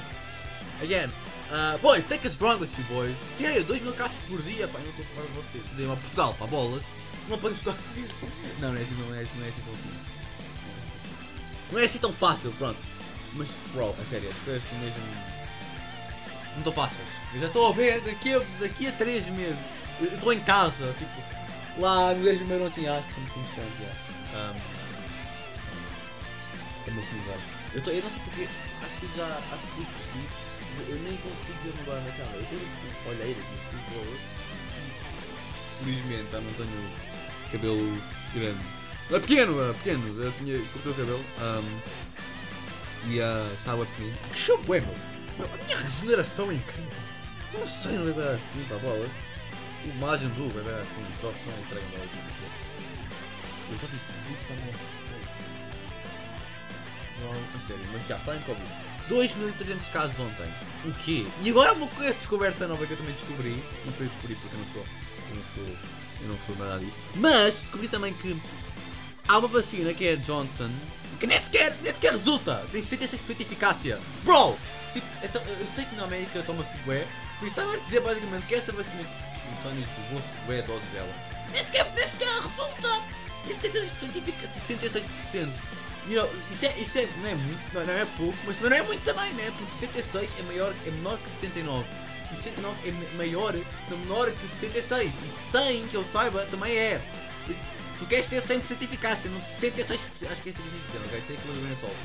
Again, 0.82 1.10
uh, 1.52 1.78
boys, 1.80 2.04
take 2.08 2.28
us 2.28 2.40
wrong 2.40 2.60
with 2.60 2.70
you, 2.78 2.84
boys. 2.86 3.16
Sério, 3.38 3.64
2 3.64 3.82
mil 3.82 3.94
caixas 3.94 4.18
por 4.28 4.42
dia, 4.44 4.68
pá, 4.68 4.80
eu 4.80 4.86
não 4.86 4.92
estou 4.92 5.06
a 5.06 5.16
falar 5.16 5.28
de 5.28 5.34
vocês. 5.34 5.64
Dei 5.76 5.86
uma 5.86 5.96
Portugal, 5.98 6.36
pá, 6.38 6.46
bolas. 6.48 6.84
Não 7.30 7.38
podem 7.38 7.58
estar. 7.58 7.76
Não, 8.60 8.72
não 8.72 8.80
é 8.80 8.82
assim, 8.82 8.96
não 8.96 9.16
é 9.16 9.22
assim, 9.22 9.40
não 9.40 9.46
é 9.46 9.50
assim 9.50 9.62
tão 9.62 9.76
simples. 9.76 10.12
Não 11.72 11.80
é 11.80 11.86
assim 11.86 12.00
tão 12.00 12.14
fácil, 12.14 12.52
pronto. 12.58 12.80
Mas, 13.34 13.48
bro, 13.74 13.90
a 13.90 14.10
sério, 14.10 14.30
as 14.30 14.38
coisas 14.38 14.64
são 14.70 14.80
mesmo. 14.80 14.98
Não 16.52 16.58
estão 16.58 16.74
fáceis. 16.74 17.08
Eu 17.34 17.42
já 17.42 17.48
estou 17.48 17.70
a 17.70 17.72
ver 17.72 18.02
daqui 18.02 18.34
a, 18.34 18.42
daqui 18.60 18.88
a 18.88 18.92
3 18.92 19.30
meses. 19.30 19.58
Estou 20.02 20.34
em 20.34 20.40
casa, 20.42 20.94
tipo. 20.98 21.41
Lá 21.78 22.14
no 22.14 22.24
10 22.24 22.40
de 22.40 22.46
maio 22.46 22.64
não 22.64 22.72
tinha 22.72 22.98
acho 22.98 23.08
que 23.08 23.14
somos 23.16 23.32
constantes 23.32 23.80
já. 23.80 24.38
Um, 24.38 24.56
é. 26.88 27.38
Eu, 27.74 27.82
tô, 27.82 27.92
eu 27.92 28.04
não 28.04 28.10
sei 28.10 28.20
porque. 28.26 28.48
Acho 28.82 28.96
que 29.00 29.18
já. 29.18 29.26
Acho 29.26 29.68
que 29.76 29.82
esqueci. 29.82 30.28
Eu, 30.80 30.96
eu 30.96 31.02
nem 31.04 31.18
consigo 31.18 31.58
ver 31.64 31.74
no 31.78 31.84
bar 31.86 32.02
na 32.02 32.12
cama. 32.12 32.32
Eu 32.36 32.46
tenho 32.46 32.62
olheira 33.08 33.40
aqui, 33.40 33.56
tipo. 33.70 33.92
Felizmente 35.84 36.32
já 36.32 36.42
não 36.42 36.54
tenho 36.54 36.92
cabelo 37.52 38.02
grande. 38.34 38.66
É 39.12 39.20
pequeno, 39.20 39.70
é 39.70 39.74
pequeno. 39.74 40.24
Eu 40.24 40.32
tinha. 40.34 40.60
cortei 40.74 40.92
o 40.92 40.96
cabelo. 40.96 41.26
Um, 41.40 41.80
e 43.10 43.18
estava 43.54 43.86
pequeno. 43.86 44.18
Que 44.34 44.40
show 44.40 44.60
é! 44.76 44.82
Meu, 45.38 45.50
A 45.54 45.66
minha 45.66 45.78
regeneração 45.78 46.52
é 46.52 46.56
incrível. 46.56 46.92
Eu 47.54 47.60
não 47.60 47.68
sei, 47.68 47.92
não 47.94 48.06
vai 48.06 48.14
dar 48.14 48.34
assim, 48.34 48.66
tá 48.70 48.76
bola. 48.78 49.10
O 49.86 49.90
imagem 49.90 50.28
do 50.30 50.50
vai 50.54 50.64
dar 50.64 50.80
assim, 50.80 51.06
só 51.22 51.32
que 51.32 51.50
não 51.50 51.58
entrega 51.60 51.86
mais. 51.98 52.10
Eu 53.70 53.78
já 53.78 53.88
disse 53.88 54.12
isso. 54.32 55.02
Não, 57.22 57.32
a 57.32 57.68
sério, 57.68 57.86
mas 57.94 58.08
já, 58.08 58.18
em 58.36 58.42
Covid. 58.42 58.70
2.300 59.10 59.92
casos 59.92 60.20
ontem. 60.20 60.48
O 60.86 60.94
quê? 61.04 61.26
E 61.42 61.50
agora 61.50 61.74
uma 61.74 61.88
coisa 61.88 62.14
descoberta 62.14 62.68
nova 62.68 62.86
que 62.86 62.94
eu 62.94 62.98
também 62.98 63.14
descobri. 63.14 63.64
Não 63.86 63.94
foi 63.94 64.06
eu 64.06 64.10
descobri 64.10 64.36
porque 64.36 64.56
eu 64.56 64.60
não 64.60 64.68
sou. 64.74 64.86
Eu 65.30 65.36
não 65.36 65.44
sou. 65.56 65.78
Eu 66.22 66.28
não 66.28 66.38
sou 66.46 66.56
nada 66.58 66.80
disso. 66.80 66.98
Mas 67.16 67.56
descobri 67.56 67.88
também 67.88 68.14
que 68.14 68.40
há 69.28 69.38
uma 69.38 69.48
vacina 69.48 69.94
que 69.94 70.06
é 70.06 70.14
a 70.14 70.16
Johnson 70.16 70.70
que 71.20 71.28
nem 71.28 71.40
sequer, 71.40 71.76
nem 71.84 71.94
sequer 71.94 72.14
resulta. 72.14 72.66
Tem 72.72 72.84
66% 72.84 73.36
de 73.36 73.44
eficácia. 73.44 74.00
Bro! 74.24 74.58
Tipo, 74.92 75.06
então, 75.24 75.42
eu 75.44 75.68
sei 75.76 75.86
que 75.86 75.96
na 75.96 76.04
América 76.04 76.44
toma-se 76.46 76.70
bué. 76.84 77.06
Por 77.38 77.48
isso 77.48 77.60
estava 77.60 77.76
a 77.76 77.78
dizer 77.78 78.02
basicamente 78.02 78.48
que 78.48 78.56
essa 78.56 78.72
vacina. 78.72 79.31
Os 79.50 79.66
anos 79.66 79.86
do 79.86 80.46
bué 80.46 80.60
a 80.60 80.62
dose 80.64 80.86
dela. 80.88 81.14
Nem 81.52 81.64
sequer, 81.66 81.92
nem 81.96 82.08
sequer 82.08 82.42
resulta! 82.42 83.04
E 83.48 83.54
66% 83.54 84.12
de 84.12 84.20
eficácia. 84.20 84.62
66%. 85.34 85.50
You 86.08 86.16
know, 86.16 86.30
isso, 86.52 86.66
é, 86.66 86.80
isso 86.80 86.98
é, 86.98 87.08
não 87.18 87.30
é 87.30 87.36
muito, 87.36 87.74
não, 87.74 87.94
é 87.94 88.06
pouco, 88.18 88.38
mas 88.46 88.60
não 88.60 88.76
é 88.76 88.82
muito 88.82 89.04
também, 89.04 89.32
né? 89.34 89.54
Porque 89.58 89.86
66 89.86 90.30
é, 90.40 90.42
maior, 90.44 90.74
é 90.86 90.92
menor 90.92 91.18
que 91.20 91.30
69. 91.48 91.86
E 92.32 92.36
69 92.44 92.90
é 92.90 93.16
maior, 93.18 93.54
não 93.90 93.98
menor 94.00 94.32
que 94.32 94.60
66. 94.60 95.12
E 95.12 95.52
100, 95.52 95.88
que 95.88 95.96
eu 95.96 96.06
saiba, 96.12 96.46
também 96.48 96.76
é. 96.76 97.02
Tu 98.00 98.08
queres 98.08 98.26
ter 98.26 98.42
100% 98.42 98.78
de 98.80 98.86
eficácia, 98.86 99.30
não 99.30 99.40
66%. 99.40 100.00
Acho 100.32 100.42
que 100.42 100.50
é 100.50 100.54
66%, 100.54 100.56
ok? 101.06 101.22
Tem 101.28 101.38
do 101.38 101.82
sol. 101.82 101.96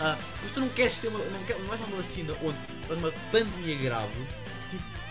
Ah, 0.00 0.16
mas 0.42 0.52
tu 0.52 0.60
não 0.60 0.68
queres 0.70 0.96
ter 0.96 1.08
uma. 1.08 1.18
Não, 1.18 1.44
quer, 1.44 1.58
não 1.58 1.74
uma 1.74 1.96
vacina 1.96 2.34
onde 2.42 2.58
estás 2.80 2.98
numa 2.98 3.12
pandemia 3.30 3.76
grave. 3.76 4.26
Tipo. 4.70 5.01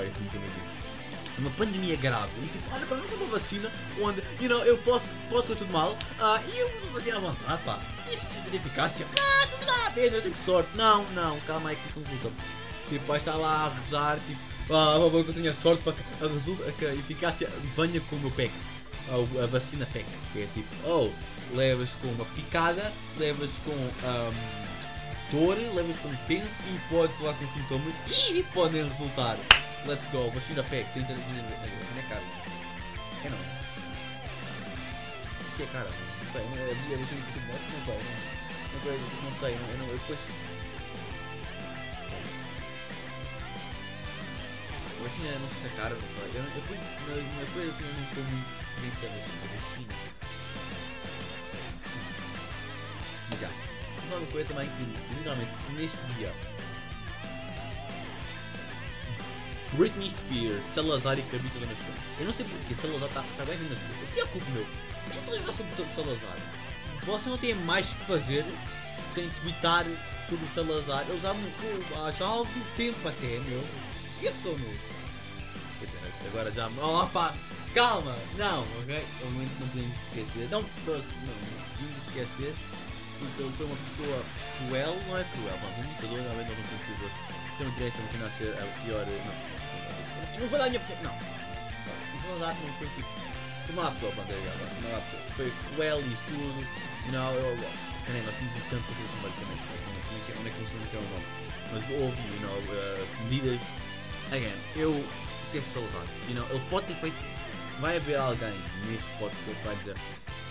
Me 0.00 0.28
digo? 0.30 0.82
uma 1.38 1.50
pandemia 1.50 1.96
grave 1.96 2.30
e 2.42 2.46
tipo, 2.46 2.74
olha, 2.74 2.86
para 2.86 2.96
mim 2.96 3.06
uma 3.14 3.38
vacina 3.38 3.70
onde, 4.00 4.22
you 4.40 4.48
know, 4.48 4.62
eu 4.64 4.76
posso, 4.78 5.06
posso 5.30 5.48
com 5.48 5.54
tudo 5.54 5.72
mal 5.72 5.96
ah, 6.20 6.40
e 6.52 6.58
eu 6.58 6.68
vou 6.68 6.92
fazer 6.92 7.12
à 7.12 7.18
vontade, 7.18 7.62
pá. 7.64 7.80
Isso 8.10 8.24
precisa 8.26 8.50
de 8.50 8.56
eficácia? 8.56 9.06
Ah, 9.18 9.46
não 9.50 9.66
dá 9.66 9.90
mesmo, 9.90 10.16
eu 10.16 10.22
tenho 10.22 10.36
sorte. 10.44 10.68
Não, 10.76 11.04
não, 11.12 11.38
calma 11.40 11.70
aí 11.70 11.76
que 11.76 11.92
consulta. 11.92 12.30
Tipo, 12.88 13.06
vai 13.06 13.18
estar 13.18 13.36
lá 13.36 13.66
a 13.66 13.80
rezar, 13.80 14.18
tipo, 14.26 14.40
ah, 14.74 14.98
favor 14.98 15.24
que 15.24 15.30
eu 15.30 15.34
tenha 15.34 15.54
sorte 15.62 15.82
para 15.82 15.92
que 15.94 16.02
a, 16.20 16.28
resulta, 16.28 16.72
que 16.72 16.86
a 16.86 16.94
eficácia 16.94 17.48
venha 17.76 18.00
com 18.00 18.16
o 18.16 18.20
meu 18.20 18.30
PEC. 18.30 18.52
A, 19.08 19.42
a 19.42 19.46
vacina 19.46 19.86
PEC, 19.92 20.06
que 20.32 20.42
é 20.42 20.48
tipo, 20.54 20.68
oh, 20.84 21.10
levas 21.56 21.88
com 22.00 22.08
uma 22.08 22.24
picada, 22.26 22.92
levas 23.18 23.50
com 23.64 23.72
ahm, 24.06 24.34
dor, 25.32 25.56
levas 25.74 25.96
com 25.98 26.14
tempo 26.26 26.46
e 26.68 26.78
podes 26.88 27.18
lá 27.20 27.32
com 27.32 27.48
sintomas 27.54 27.94
e 28.30 28.42
podem 28.54 28.86
resultar. 28.86 29.36
Let's 29.84 30.06
go, 30.12 30.30
vacina 30.30 30.62
PEC, 30.62 30.86
30 30.94 31.12
dias 31.12 31.26
de 31.26 31.98
é 31.98 32.02
caro. 32.08 32.22
É 33.24 33.30
não. 33.30 33.38
Que 35.56 35.64
é 35.64 35.66
cara. 35.66 35.90
Não 35.90 36.32
sei, 36.32 36.42
não 36.44 36.56
é 36.62 36.68
tipo, 36.72 36.94
não 36.94 37.82
sei, 37.84 37.98
não. 37.98 38.32
Não 38.72 38.78
sei, 38.80 38.94
não 39.24 39.34
sei, 39.40 39.52
não, 39.58 39.68
eu 39.70 39.78
não, 39.78 39.86
eu 39.88 39.98
depois. 39.98 40.20
A 44.86 45.02
vacina 45.02 45.38
não 45.40 45.48
sei 45.48 45.58
se 45.58 45.66
é 45.66 45.70
cara, 45.76 45.94
não 45.94 46.00
sei. 46.00 46.30
Eu, 46.32 46.42
depois, 46.54 46.78
assim, 46.78 47.82
eu 47.82 47.92
não 47.92 48.04
estou 48.06 48.22
muito 48.22 48.46
bem 48.80 48.90
com 48.94 49.06
a 49.06 49.10
vacina. 49.10 49.42
vacina. 49.58 49.94
Mas 53.30 53.40
já. 53.40 53.50
Uma 54.16 54.26
coisa 54.28 54.48
também 54.48 54.70
que, 54.70 54.82
literalmente, 55.16 55.50
neste 55.76 55.96
dia, 56.14 56.32
Britney 59.76 60.10
Spears, 60.10 60.62
Salazar 60.74 61.18
e 61.18 61.22
da 61.22 61.38
Nação. 61.38 61.94
Eu 62.18 62.26
não 62.26 62.34
sei 62.34 62.46
porquê, 62.46 62.74
Salazar 62.80 63.08
está 63.08 63.24
tá 63.38 63.44
bem 63.44 63.58
na 63.58 63.74
Eu 63.74 64.06
preocupo, 64.12 64.50
meu. 64.50 64.62
Eu 64.62 65.14
não 65.14 65.20
estou 65.20 65.34
a 65.34 65.38
jogar 65.38 65.52
sobre 65.52 65.82
o 65.82 65.94
Salazar. 65.94 66.36
Você 67.04 67.30
não 67.30 67.38
tem 67.38 67.54
mais 67.54 67.86
que 67.86 68.04
fazer 68.04 68.44
sem 69.14 69.28
tweetar 69.42 69.84
sobre 70.28 70.44
o 70.44 70.54
Salazar. 70.54 71.04
Eu 71.08 71.20
já, 71.20 71.30
há 71.30 72.10
já 72.12 72.24
há 72.24 72.28
algum 72.28 72.60
tempo 72.76 73.08
até, 73.08 73.38
meu. 73.40 73.64
Isso, 74.22 74.56
meu. 74.58 74.92
Agora 76.28 76.52
já. 76.52 76.68
Oh! 76.68 77.06
Calma! 77.74 78.14
Não, 78.36 78.62
ok? 78.80 78.96
É 78.96 79.24
momento 79.24 79.50
não 79.58 79.68
podemos 79.68 79.96
esquecer. 80.08 80.48
Não, 80.50 80.60
não, 80.60 80.94
não 80.94 81.04
podemos 81.72 82.06
esquecer. 82.08 82.54
Porque 83.18 83.42
ele 83.42 83.52
foi 83.56 83.66
uma 83.66 83.76
pessoa 83.76 84.24
cruel, 84.58 84.96
não 85.08 85.18
é 85.18 85.24
cruel, 85.24 85.58
mas 85.62 85.78
um 85.78 85.88
ditador, 85.88 86.20
realmente 86.20 86.50
não 86.50 86.56
tem. 86.56 87.32
Tem 87.58 87.66
o 87.66 87.70
direito 87.72 87.96
a 87.96 88.30
ser 88.38 88.52
a 88.52 88.84
pior. 88.84 89.06
Não, 89.06 89.61
não 90.38 90.48
vou 90.48 90.58
dar 90.58 90.68
minha. 90.68 90.80
Não. 91.02 91.12
Não 91.12 92.72
foi 92.78 92.88
tipo. 92.88 93.08
Foi 93.66 93.74
uma 93.74 93.90
pessoa, 93.92 94.12
pronto, 94.12 94.32
é 94.32 94.36
uma 94.36 95.00
pessoa. 95.00 95.22
Foi 95.36 95.52
cruel 95.74 96.00
e 96.00 96.16
tudo. 96.26 96.66
Não, 97.12 97.32
eu. 97.32 97.56
Nem, 98.08 98.22
nós 98.22 98.34
temos 98.34 98.62
tanto 98.68 98.82
para 98.82 98.94
fazer 98.94 99.18
basicamente. 99.22 99.62
Onde 100.38 100.48
é 100.48 100.52
que 100.52 100.58
não 100.60 100.86
tem 100.86 101.00
o 101.00 101.08
nome? 101.12 101.26
Mas 101.72 101.82
houve, 102.00 102.20
you 102.28 102.40
know, 102.40 102.58
uh, 102.58 103.24
medidas. 103.24 103.60
Again, 104.32 104.52
eu 104.76 105.04
ter 105.52 105.62
Salazar. 105.74 106.06
You 106.28 106.34
know, 106.34 106.46
ele 106.50 106.62
pode 106.70 106.86
ter 106.86 106.94
feito 106.94 107.16
vai 107.80 107.96
haver 107.96 108.16
alguém 108.16 108.52
neste 108.86 109.06
podcast 109.18 109.44
que 109.44 109.66
vai 109.66 109.76
dizer 109.76 109.96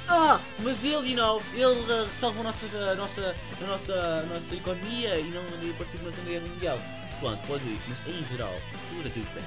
Ah, 0.07 0.39
mas 0.59 0.83
ele, 0.83 1.11
you 1.11 1.15
know, 1.15 1.41
ele 1.53 1.65
uh, 1.65 2.07
salvou 2.19 2.41
a 2.41 2.51
nossa, 2.51 2.65
a 2.65 2.95
nossa, 2.95 3.35
a 3.61 3.67
nossa, 3.67 3.93
a 3.93 4.21
nossa 4.23 4.55
economia 4.55 5.17
e 5.17 5.31
não 5.31 5.43
participou 5.75 6.09
na 6.09 6.11
Segunda 6.11 6.31
Guerra 6.31 6.47
Mundial. 6.47 6.79
Pronto, 7.21 7.37
pode 7.45 7.63
ir, 7.63 7.79
mas 7.85 8.01
em 8.09 8.25
geral, 8.33 8.57
tudo 8.89 9.05
é 9.05 9.11
douchebag. 9.13 9.45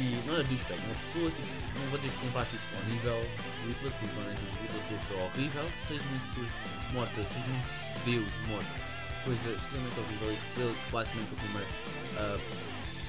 E 0.00 0.16
não 0.24 0.32
é 0.32 0.42
douchebag, 0.48 0.80
uma 0.80 0.96
pessoa, 0.96 1.28
tipo, 1.28 1.52
não 1.76 1.86
vou 1.92 1.98
ter 2.00 2.08
que 2.08 2.18
comprar 2.24 2.44
tipo, 2.48 2.64
ao 2.72 2.84
nível 2.88 3.20
do 3.20 3.68
Hitler, 3.68 3.92
porque 3.92 4.16
não 4.16 4.24
é 4.24 4.34
que 4.34 4.48
Hitler 4.64 4.82
seja 4.88 5.14
horrível, 5.20 5.66
muitas 6.08 6.32
pessoas 6.32 6.50
mortas, 6.96 7.24
seja 7.28 7.52
muitos 7.52 7.76
judeus 8.00 8.32
mortos, 8.48 8.80
coisa 9.28 9.48
extremamente 9.60 10.00
horrível 10.00 10.28
e 10.32 10.60
ele 10.64 10.76
basicamente 10.88 11.28
foi 11.28 11.36
o 11.36 11.42
primeiro 11.44 11.68
uh, 12.16 12.40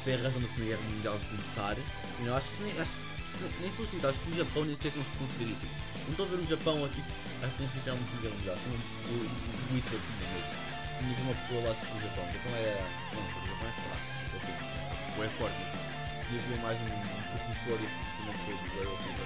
foi 0.04 0.13
a 0.13 0.18
razão 0.18 0.41
da 0.44 0.48
Primeira 0.52 0.78
Guerra 0.78 0.89
Mundial 0.91 1.20
começar. 1.32 1.76
E 1.80 2.26
eu 2.28 2.36
acho 2.36 2.48
que 2.60 2.63
acho 2.76 2.91
que 2.91 3.62
nem 3.63 3.72
foi 3.72 3.86
assim, 3.88 4.00
acho 4.04 4.20
que 4.20 4.32
o 4.32 4.36
Japão 4.36 4.65
nem 4.65 4.78
sei 4.84 4.91
como 4.91 5.06
se 5.08 5.18
conseguir 5.18 5.52
isso. 5.56 5.68
Não 6.04 6.12
estou 6.12 6.26
a 6.26 6.30
ver 6.30 6.44
o 6.44 6.48
Japão 6.52 6.86
aqui 6.86 7.02
a 7.39 7.48
considerar 7.56 7.96
uma 7.96 8.04
Segunda 8.04 8.22
Guerra 8.22 8.36
Mundial, 8.36 8.58
o 8.60 9.80
tinha 9.80 10.28
mesmo. 10.36 10.64
Tinha 10.99 11.15
uma 11.23 11.36
pessoa 11.36 11.60
lá 11.67 11.71
do 11.73 12.01
Japão, 12.01 12.23
o 12.23 12.31
Japão 12.31 12.55
é. 12.55 12.81
Não, 13.13 13.21
o 13.21 13.47
Japão 13.47 13.67
é 13.67 13.71
fraco, 13.71 14.15
ou 15.17 15.23
é 15.23 15.29
forte, 15.38 15.55
mas 15.60 16.27
tinha 16.27 16.41
haver 16.41 16.60
mais 16.60 16.77
um 16.81 16.89
professor 17.31 17.79
e 17.79 17.86
é 17.86 18.34
que 18.34 18.41
foi 18.45 18.55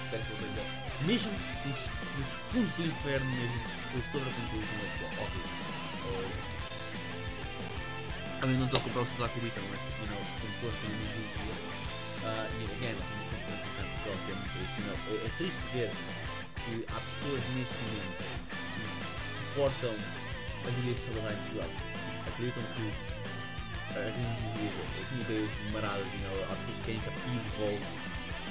espero 0.09 0.23
que 0.23 0.31
ele 0.43 0.79
mesmo 1.05 1.31
nos, 1.31 1.79
nos 2.17 2.27
fundos 2.51 2.73
do 2.73 2.83
inferno 2.85 3.29
mesmo, 3.31 3.61
eu 3.93 3.99
estou 3.99 4.21
a 4.21 4.25
concluir 4.25 4.65
uma 4.73 4.89
pessoa 4.89 5.11
horrível. 5.23 5.57
Também 8.41 8.57
não 8.57 8.65
estou 8.65 8.79
a 8.79 8.83
comprar 8.83 9.01
o 9.01 9.05
celular 9.05 9.29
com 9.29 9.39
o 9.39 9.43
Bitcoin, 9.43 9.67
mas, 9.69 9.79
you 9.99 10.07
know, 10.09 10.21
como 10.39 10.53
estou 10.53 10.69
a 10.69 10.73
ser 10.73 10.87
um 10.87 10.99
Uh, 12.19 12.45
e 12.59 12.67
again, 12.75 12.99
é, 12.99 13.31
é, 13.79 15.25
é 15.25 15.29
triste 15.37 15.63
ver 15.73 15.89
que 16.65 16.85
há 16.89 16.99
pessoas 16.99 17.41
neste 17.55 17.79
momento 17.79 18.27
que 18.75 18.83
suportam 19.47 19.95
as 20.65 20.75
de 20.75 20.95
Salazar 21.05 21.33
em 21.33 21.37
Portugal. 21.37 21.69
Acreditam 22.27 22.63
que 22.75 22.91
as 23.91 25.21
ideias 25.21 25.51
maradas, 25.73 26.05
you 26.13 26.19
know, 26.19 26.43
há 26.45 26.55
pessoas 26.55 26.77
que 26.77 26.83
querem 26.85 27.01
que 27.01 27.09
a 27.09 27.11
PIB 27.11 27.49
volte, 27.57 27.89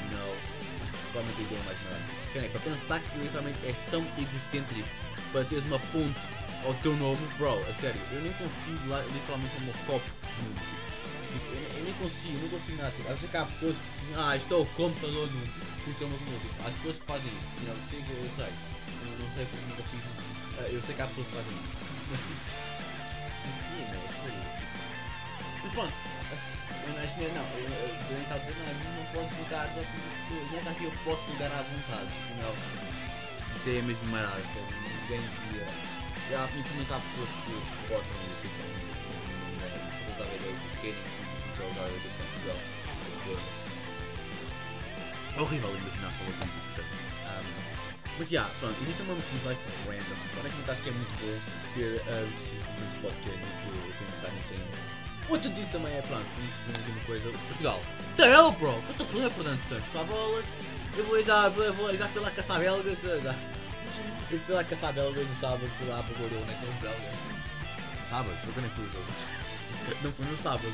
you 0.02 0.10
know, 0.16 0.36
acho 0.82 0.92
que 0.92 0.98
provavelmente 1.12 1.40
a 1.40 1.44
ideia 1.44 1.62
mais 1.64 1.78
marada. 1.84 2.18
É, 2.34 2.48
para 2.48 2.60
pensar 2.60 3.00
que 3.00 3.18
literalmente 3.18 3.58
és 3.64 3.76
tão 3.90 4.02
egocêntrico 4.18 4.88
para 5.32 5.44
teres 5.44 5.64
uma 5.66 5.78
ponte 5.92 6.20
ao 6.64 6.74
teu 6.82 6.96
nome, 6.96 7.22
bro, 7.38 7.54
a 7.54 7.72
sério, 7.80 8.00
eu 8.12 8.20
nem 8.22 8.32
consigo 8.32 8.82
literalmente 9.14 9.54
como 9.54 9.70
um 9.70 9.78
copo 9.86 10.06
de 10.06 10.42
mundo. 10.42 10.88
Tipo, 11.32 11.46
eu, 11.52 11.78
eu, 11.78 11.84
nem 11.84 11.94
consigo, 11.94 12.34
eu 12.34 12.42
não 12.42 12.48
consigo 12.48 12.76
nada. 12.78 12.92
Tipo, 12.96 13.08
às 13.12 13.20
vezes 13.20 13.34
há 13.34 13.44
pessoas 13.44 13.76
que 13.76 14.14
ah, 14.16 14.36
estou 14.36 14.58
é 14.58 14.62
o 14.62 14.66
computador 14.74 15.28
do 15.28 15.40
sistema 15.84 16.16
música. 16.16 16.54
Há 16.64 16.70
pessoas 16.70 16.96
que 16.96 17.06
fazem 17.06 17.32
isso. 17.32 17.52
Não, 17.68 17.74
eu 17.74 17.84
sei, 17.90 18.00
eu 18.00 18.30
sei. 18.36 18.52
Eu 18.98 19.18
não 19.18 19.28
sei 19.34 19.46
porque. 19.46 19.96
Uh, 20.58 20.74
eu 20.74 20.82
sei 20.82 20.94
que 20.94 21.02
há 21.02 21.06
pessoas 21.06 21.26
que 21.28 21.34
fazem 21.36 21.52
isso. 21.52 21.77
Mas 22.10 22.20
tipo. 22.20 22.68
Pronto. 25.74 25.92
Eu 26.88 26.94
não, 26.94 27.44
eu, 27.52 27.58
eu, 27.58 27.68
eu 27.68 28.18
a 28.30 28.38
dizer, 28.38 28.56
não, 28.58 28.72
não 28.94 29.04
posso 29.12 29.34
mudar 29.34 29.66
de 29.66 29.80
opinião. 29.80 30.52
Nessa 30.52 30.70
aqui 30.70 30.84
eu 30.84 30.92
posso 31.04 31.22
mudar 31.30 31.46
à 31.46 31.62
vontade. 31.62 32.10
Não. 32.40 32.54
Isso 33.56 33.68
é 33.68 33.82
mesmo 33.82 34.06
marado. 34.08 34.42
Ninguém 35.02 35.20
devia. 35.20 35.66
Já 36.30 36.44
infelizmente 36.44 36.92
há 36.92 36.98
pessoas 36.98 37.28
que 37.28 37.52
suportam 37.82 38.16
isso. 38.24 38.40
Tipo, 38.42 38.58
não 38.58 39.66
é, 39.66 39.76
não 40.08 40.24
é, 40.24 40.52
querem 40.80 41.04
jogar 41.56 41.88
do 41.88 42.08
Portugal. 42.16 42.58
É 45.36 45.40
horrível 45.40 45.70
imaginar 45.76 46.10
só 46.10 46.24
com 46.24 46.30
isso. 46.30 47.77
Mas 48.18 48.28
já, 48.28 48.40
yeah, 48.40 48.54
pronto, 48.58 48.74
existe 48.82 49.02
uma 49.02 49.14
motivo 49.14 49.46
like 49.46 49.60
random. 49.86 50.18
Agora 50.32 50.48
que 50.50 50.70
acho 50.70 50.82
que 50.82 50.88
é 50.88 50.92
muito 50.92 51.14
bom 51.22 51.38
ter 51.74 52.02
uh, 52.02 52.58
eu 53.04 53.12
tenho 53.12 53.40
que 53.94 54.16
estar 54.16 54.30
nisso 54.32 54.48
ainda. 54.50 54.98
Outro 55.28 55.50
disso 55.50 55.68
também 55.70 55.94
é, 55.94 56.02
pronto, 56.02 56.26
uma 56.88 57.04
coisa. 57.04 57.30
Portugal. 57.30 57.80
Hell, 58.18 58.52
bro? 58.52 58.82
The 58.98 59.04
fuck, 59.04 59.30
Fernando 59.34 59.68
Santos? 59.68 59.92
Só 59.92 60.04
bolas. 60.04 60.44
Eu 60.96 61.04
vou 61.04 61.22
já, 61.22 61.46
eu 61.46 61.74
vou, 61.74 61.96
já 61.96 62.08
fui 62.08 62.22
lá 62.22 62.30
caçar 62.30 62.58
belgas. 62.58 62.98
Eu 63.04 64.38
fui 64.40 64.54
lá 64.54 64.64
caçar 64.64 64.92
belgas 64.92 65.28
no 65.28 65.40
sábado, 65.40 65.70
fui 65.78 65.88
lá 65.88 66.02
para 66.02 66.14
o 66.14 66.18
Gordo, 66.18 66.46
naquele 66.46 66.72
belga. 66.82 67.12
Sábado? 68.10 68.36
Eu 68.46 68.52
também 68.52 68.70
fui 68.70 68.84
o. 68.84 70.02
Não 70.02 70.12
foi 70.12 70.26
no 70.26 70.42
sábado 70.42 70.72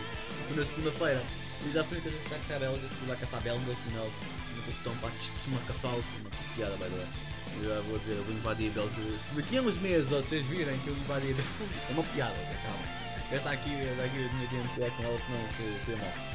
foi 0.48 0.56
na 0.56 0.64
segunda-feira. 0.64 1.22
E 1.64 1.72
já 1.72 1.84
fui 1.84 2.00
caçar 2.00 2.58
belgas, 2.58 2.90
fui 2.98 3.08
lá 3.08 3.16
caçar 3.16 3.40
belgas, 3.40 3.78
final, 3.86 4.10
uma 4.52 4.62
questão 4.64 4.96
para 4.96 5.10
uma 5.48 5.60
caçá-los, 5.66 6.04
uma 6.20 6.30
piada, 6.54 6.76
by 6.76 6.84
the 6.84 6.96
way. 6.96 7.33
Eu 7.56 7.64
já 7.64 7.80
vou 7.82 7.98
dizer, 7.98 8.16
eu 8.16 8.24
vou 8.24 8.34
invadir 8.34 8.70
belgas. 8.72 9.20
Daqui 9.34 9.58
a 9.58 9.62
uns 9.62 9.78
meses, 9.78 10.08
vocês 10.08 10.44
virem 10.46 10.78
que 10.80 10.88
eu 10.88 10.94
invadi 10.94 11.30
É 11.30 11.92
uma 11.92 12.02
piada, 12.02 12.34
calma. 12.62 13.04
Esta 13.30 13.50
aqui, 13.50 13.74
esta 13.74 14.04
aqui 14.04 14.22
eu 14.22 14.28
tinha 14.28 14.48
que 14.48 14.56
me 14.56 14.90
com 14.90 15.02
ela, 15.02 15.18
senão 15.18 15.48
foi 15.84 15.96
mal. 15.96 16.34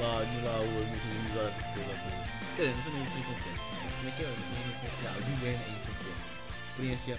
Lá, 0.00 0.18
lá, 0.18 0.60
os 0.60 0.70
meus 0.70 1.00
já 1.34 1.50
Quer 2.56 2.62
dizer, 2.62 2.74
não 2.74 2.82
sou 2.82 2.92
nem 2.92 3.02
incompetente. 3.02 3.60
Como 3.96 4.08
é 4.08 4.12
que 4.16 4.22
é? 4.22 4.26
Não, 5.04 5.14
ninguém 5.28 5.50
é 5.50 5.54
incompetente. 5.54 6.22
Experiência. 6.70 7.18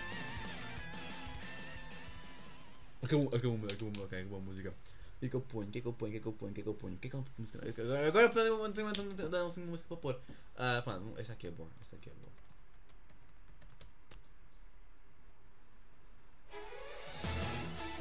Acabou, 3.03 3.27
acabou, 3.27 3.59
acabou, 3.65 4.05
ok, 4.05 4.19
acabou 4.19 4.39
a 4.39 4.41
música. 4.41 4.69
O 4.69 5.19
que 5.19 5.25
é 5.25 5.29
que 5.29 5.35
eu 5.35 5.41
ponho? 5.41 5.67
O 5.67 5.71
que 5.71 5.77
é 5.77 5.81
que 5.81 5.87
eu 5.87 5.93
ponho? 5.93 6.09
O 6.09 6.13
que 6.13 6.17
é 6.17 6.21
que 6.21 6.27
eu 6.27 6.33
ponho? 6.33 6.51
O 6.51 6.55
que 6.55 6.61
é 6.61 6.63
que 6.63 6.67
eu 6.67 6.73
ponho? 6.73 6.95
O 6.95 6.99
que 6.99 7.07
é 7.07 7.09
que 7.09 7.15
eu 7.15 7.23
ponho? 7.23 8.07
Agora 8.07 8.25
eu 8.25 8.33
tenho 8.33 8.55
uma 8.55 9.71
música 9.71 9.87
para 9.87 9.97
pôr. 9.97 10.19
Ah, 10.57 10.81
pá, 10.83 10.99
esta 11.17 11.33
aqui 11.33 11.47
é 11.47 11.51
boa. 11.51 11.69
Esta 11.81 11.95
aqui 11.95 12.09
é 12.09 12.13
boa. 12.13 12.40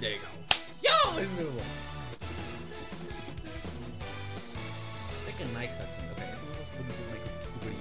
There 0.01 0.13
you 0.13 0.19
go. 0.19 0.29
Yo! 0.83 1.21
É. 1.21 1.25
Até 5.21 5.33
que 5.37 5.43
a 5.43 5.47
Nike 5.47 5.73
está 5.75 5.85
aqui. 5.85 6.03
Ok, 6.11 6.25
é 6.25 7.19
que 7.19 7.29
descobri. 7.39 7.77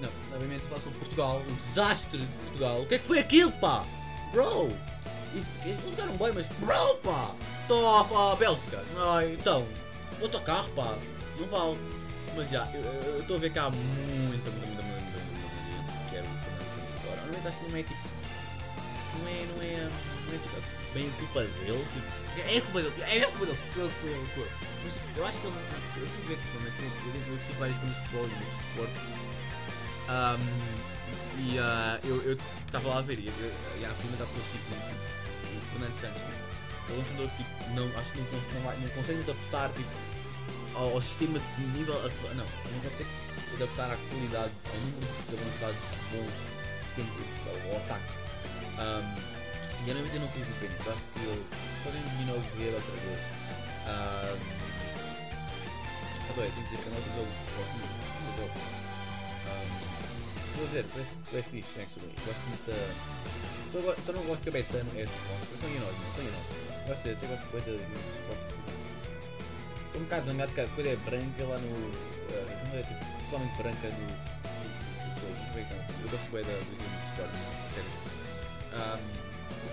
Não, 0.00 0.10
obviamente 0.34 0.62
falar 0.64 0.80
sobre 0.80 0.98
Portugal, 0.98 1.42
o 1.46 1.68
desastre 1.68 2.18
de 2.18 2.26
Portugal. 2.26 2.82
O 2.82 2.86
que 2.86 2.94
é 2.96 2.98
que 2.98 3.06
foi 3.06 3.20
aquilo, 3.20 3.52
pá? 3.52 3.84
Bro! 4.32 4.76
Eles 5.32 5.80
mudaram 5.84 6.16
bem, 6.16 6.32
mas. 6.34 6.46
Bro, 6.58 6.96
pá! 7.04 7.30
Estou 7.62 8.32
a, 8.32 8.34
Bélgica. 8.34 8.84
Ah, 8.98 9.24
então. 9.24 9.64
Autocarro, 10.20 10.68
pá. 10.70 10.98
Não 11.38 11.46
vale. 11.46 11.78
Mas 12.34 12.50
já, 12.50 12.68
eu 12.74 13.20
estou 13.20 13.36
a 13.36 13.38
ver 13.38 13.52
que 13.52 13.58
há 13.60 13.70
muita, 13.70 14.50
muita, 14.50 14.50
muita, 14.50 14.82
muita, 14.82 15.18
muita 15.18 16.10
quero 16.10 16.26
agora. 17.04 17.20
Realmente 17.20 17.46
acho 17.46 17.58
que 17.58 17.70
não 17.70 17.78
é 17.78 17.82
tipo. 17.84 18.08
Não 19.20 19.28
é, 19.28 19.46
não 19.54 19.62
é. 19.62 19.90
Não 20.26 20.34
é 20.34 20.38
tipo, 20.38 20.79
bem 20.94 21.10
dele. 21.10 21.12
Tipo, 21.20 21.38
é 21.38 22.60
culpa 22.60 22.82
dele. 22.82 23.02
É 23.02 23.20
culpa 23.26 23.46
dele. 23.46 23.58
Foi, 23.74 23.90
foi, 23.90 24.26
foi. 24.34 24.48
Mas 24.84 25.16
eu 25.16 25.26
acho 25.26 25.40
que 25.40 25.46
ele. 25.46 25.56
Eu 25.96 26.06
fui 26.06 26.24
ver 26.28 26.38
que 26.38 26.48
realmente. 26.48 26.82
Eu 26.82 27.36
vi 27.36 27.52
várias 27.58 27.76
coisas 27.78 27.96
de 27.96 28.02
futebol 28.02 28.26
e 28.26 28.28
de 28.28 28.44
esporte. 28.68 29.00
Um, 30.10 30.70
e 31.38 31.58
uh, 31.58 32.24
eu 32.26 32.38
estava 32.66 32.88
lá 32.88 32.98
a 32.98 33.02
ver. 33.02 33.18
E, 33.18 33.26
e 33.26 33.84
a 33.84 33.88
primeira 33.88 34.24
da 34.24 34.26
pessoa 34.26 34.44
tipo. 34.52 34.74
O 35.50 35.60
Fernando 35.72 36.00
Santos 36.00 36.50
ele 36.90 37.00
entendeu 37.00 37.30
tipo, 37.36 37.74
não, 37.74 37.86
acho 37.98 38.12
que 38.12 38.18
não, 38.18 38.26
não, 38.26 38.72
não, 38.72 38.80
não 38.80 38.88
consegue 38.88 39.20
adaptar 39.20 39.68
tipo, 39.70 39.90
ao, 40.74 40.94
ao, 40.94 41.02
sistema 41.02 41.38
de 41.38 41.62
nível 41.78 41.94
atual. 41.94 42.34
Não, 42.34 42.44
não 42.44 42.80
consegue 42.82 43.06
adaptar 43.54 43.92
à 43.92 43.96
qualidade, 43.96 44.52
ao 44.66 44.76
número 44.80 45.06
de 45.28 45.36
avançados 45.36 45.76
bons 46.10 46.50
que 46.94 47.02
tem 47.02 47.70
ao 47.70 47.76
ataque. 47.78 48.20
Um, 49.80 49.86
e 49.86 49.88
eu 49.88 49.94
não 49.94 50.02
ainda 50.04 50.18
não 50.18 50.28
fiz 50.28 50.42
o 50.42 50.52
bem, 50.60 50.90
acho 50.90 51.00
que 51.14 51.24
eu 51.24 51.34
só 51.82 51.90
nem 51.90 52.02
de 52.02 52.24
novo 52.26 52.44
ver 52.56 52.74
outra 52.74 52.96
vez. 53.00 53.20
Um, 53.86 54.36
Adorei, 56.30 56.50
tenho 56.52 56.66
que 56.68 56.76
dizer 56.76 56.82
que 56.82 56.88
a 56.88 56.90
dele 57.10 57.32
gosto 57.56 57.74
muito. 57.80 57.96
muito 58.20 58.36
dele. 58.36 58.52
Um, 59.50 59.68
Vou 60.56 60.66
dizer, 60.66 60.84
parece 60.92 61.14
fixe, 61.48 61.80
actually. 61.80 62.14
Gosto 62.26 62.44
muito 62.48 62.64
da. 62.68 62.76
Só, 63.72 63.78
não 64.12 64.22
gosto 64.24 64.42
que 64.42 64.48
a 64.48 64.52
Betano 64.52 64.90
é 64.94 65.00
resposta. 65.00 65.46
Eu 65.50 65.58
sou 65.60 65.70
nós, 65.70 65.94
não 65.96 66.14
sou 66.14 66.24
nós. 66.24 66.46
Gosto 66.86 67.02
de, 67.02 67.10
até 67.10 67.26
gosto 67.26 67.42
de 67.42 67.48
coisa 67.50 67.70
de 67.70 67.76
resposta. 67.80 68.54
Estou 69.86 70.00
um 70.00 70.04
bocado 70.04 70.26
zangado 70.26 70.52
que 70.52 70.60
a 70.60 70.68
coisa 70.68 70.90
é 70.90 70.96
branca 70.96 71.44
lá 71.44 71.58
no. 71.58 71.66
Uh, 71.66 72.46
como 72.60 72.76
é 72.76 72.82
tipo, 72.82 73.04
totalmente 73.24 73.56
branca 73.56 73.88
no. 73.88 74.06
Não 74.06 74.14
como. 75.64 75.82
Eu 76.02 76.08
gosto 76.10 76.30
bem 76.30 76.44
da 76.44 76.52
de 76.52 76.76
sério. 77.16 77.30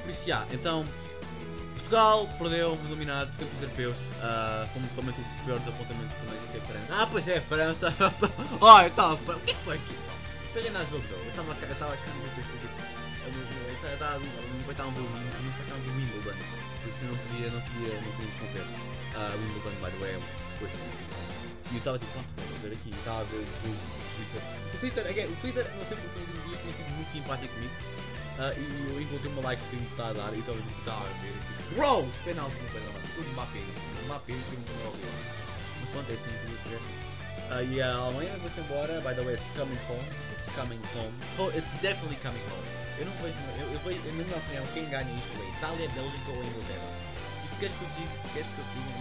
Um, 0.08 0.12
por 0.12 0.12
isso, 0.12 0.22
já, 0.26 0.46
então. 0.52 0.86
Portugal 1.76 2.28
perdeu, 2.38 2.76
dominado, 2.90 3.32
os 3.32 3.38
campeões 3.38 3.64
europeus. 3.64 3.96
Uh, 4.20 4.68
fomos 4.74 4.90
totalmente 4.90 5.22
o 5.22 5.46
pior 5.46 5.60
desapontamento 5.60 6.12
que 6.16 6.20
também 6.20 6.40
é 6.54 6.58
a 6.58 6.62
França. 6.68 6.88
Ah, 6.92 7.08
pois 7.10 7.28
é, 7.28 7.42
França. 7.42 7.94
Olha, 8.60 8.88
então, 8.88 9.14
o 9.14 9.18
que 9.40 9.52
é 9.52 9.56
foi 9.64 9.76
aqui? 9.76 9.96
Foi 10.52 10.62
ganhar 10.64 10.84
jogo, 10.92 11.04
não. 11.08 11.18
Eu 11.24 11.30
estava 11.30 11.52
eu 11.64 11.72
estava 11.72 11.94
aqui 11.94 12.10
no 12.12 12.28
tipo, 12.36 12.52
Eu 13.24 13.32
não- 13.32 13.40
eu 13.40 13.74
estava- 13.74 13.88
eu 13.88 13.94
estava 13.94 14.20
não 14.20 14.72
estar 14.72 14.86
um 14.86 14.90
o 14.90 15.00
Wimbledon, 15.00 15.40
não 15.40 15.52
estar 15.64 15.76
um 15.76 15.80
o 15.80 15.96
Wimbledon. 15.96 16.38
Por 16.78 16.90
isso 16.92 17.00
eu 17.00 17.08
não 17.08 17.18
podia, 17.24 17.48
não 17.52 17.62
podia, 17.62 17.94
não 17.96 18.12
podia. 18.12 18.66
Ah, 19.16 19.32
o 19.32 19.40
Wimbledon, 19.40 19.76
by 19.80 19.92
the 19.92 19.98
way, 20.04 20.12
é. 20.12 20.20
E 21.72 21.74
eu 21.74 21.78
estava 21.78 22.00
tipo, 22.00 22.12
pronto, 22.12 22.28
vou 22.36 22.60
ver 22.68 22.76
aqui. 22.76 22.90
E 22.92 22.98
estava 23.00 23.22
a 23.22 23.24
ver 23.24 23.38
o 23.38 23.46
jogo 23.64 23.80
Twitter. 24.18 24.42
O 24.74 24.78
Twitter, 24.80 25.04
again, 25.08 25.28
o 25.32 25.36
Twitter, 25.40 25.64
não 25.72 25.86
sei 25.88 25.98
porque 26.04 26.20
nos 26.20 26.44
dias 26.48 26.60
tinha 26.62 26.74
sido 26.76 26.90
muito 26.96 27.12
simpático 27.14 27.54
comigo. 27.54 27.74
Ah, 28.40 28.54
e 28.54 28.94
eu 28.94 29.02
encontrei 29.02 29.32
uma 29.34 29.42
like 29.42 29.62
que 29.70 29.76
me 29.76 29.88
está 29.88 30.10
a 30.10 30.14
dar 30.14 30.32
e 30.34 30.40
estava 30.40 30.58
tipo, 30.62 30.80
estava 30.80 31.02
a 31.02 31.14
ver. 31.26 31.34
Tipo, 31.34 31.76
Bro! 31.76 32.06
Penalti, 32.24 32.54
não 32.62 32.70
coisa 32.70 32.88
lá. 32.94 33.02
O 33.18 33.22
Mbappé. 33.34 33.60
O 33.60 34.06
Mbappé, 34.06 34.34
o 34.34 34.44
time 34.46 34.66
não 34.78 34.86
ouviu. 34.86 35.10
Mas 35.82 35.90
pronto, 35.90 36.12
é 36.12 36.14
assim 36.14 36.30
que 36.38 36.46
eu 36.46 36.58
escrevo. 36.58 36.86
Uh, 37.48 37.64
e 37.74 37.82
a 37.82 37.96
Alemanha 37.96 38.38
vai-se 38.38 38.60
embora, 38.60 38.94
by 39.02 39.16
the 39.16 39.24
way, 39.26 39.34
it's 39.34 39.50
coming 39.58 39.80
home. 39.90 40.06
It's 40.38 40.54
coming 40.54 40.82
home. 40.94 41.16
Oh, 41.42 41.50
it's 41.50 41.66
definitely 41.82 42.20
coming 42.22 42.46
home. 42.54 42.68
Eu 43.02 43.06
não 43.10 43.14
vejo, 43.18 43.38
eu, 43.58 43.74
eu 43.74 43.80
vejo, 43.82 44.02
na 44.06 44.14
minha 44.22 44.38
opinião, 44.38 44.66
quem 44.74 44.86
ganha 44.86 45.10
isto 45.18 45.34
é 45.42 45.50
Itália, 45.58 45.90
Bélgica 45.98 46.30
ou 46.30 46.44
Inglaterra. 46.46 46.90
E 47.42 47.48
se 47.50 47.56
queres 47.58 47.74
que 47.74 47.82
eu 47.82 47.90
diga, 47.98 48.14
se 48.22 48.30
queres 48.38 48.50
que 48.54 48.60
eu 48.62 48.68
diga, 48.78 48.94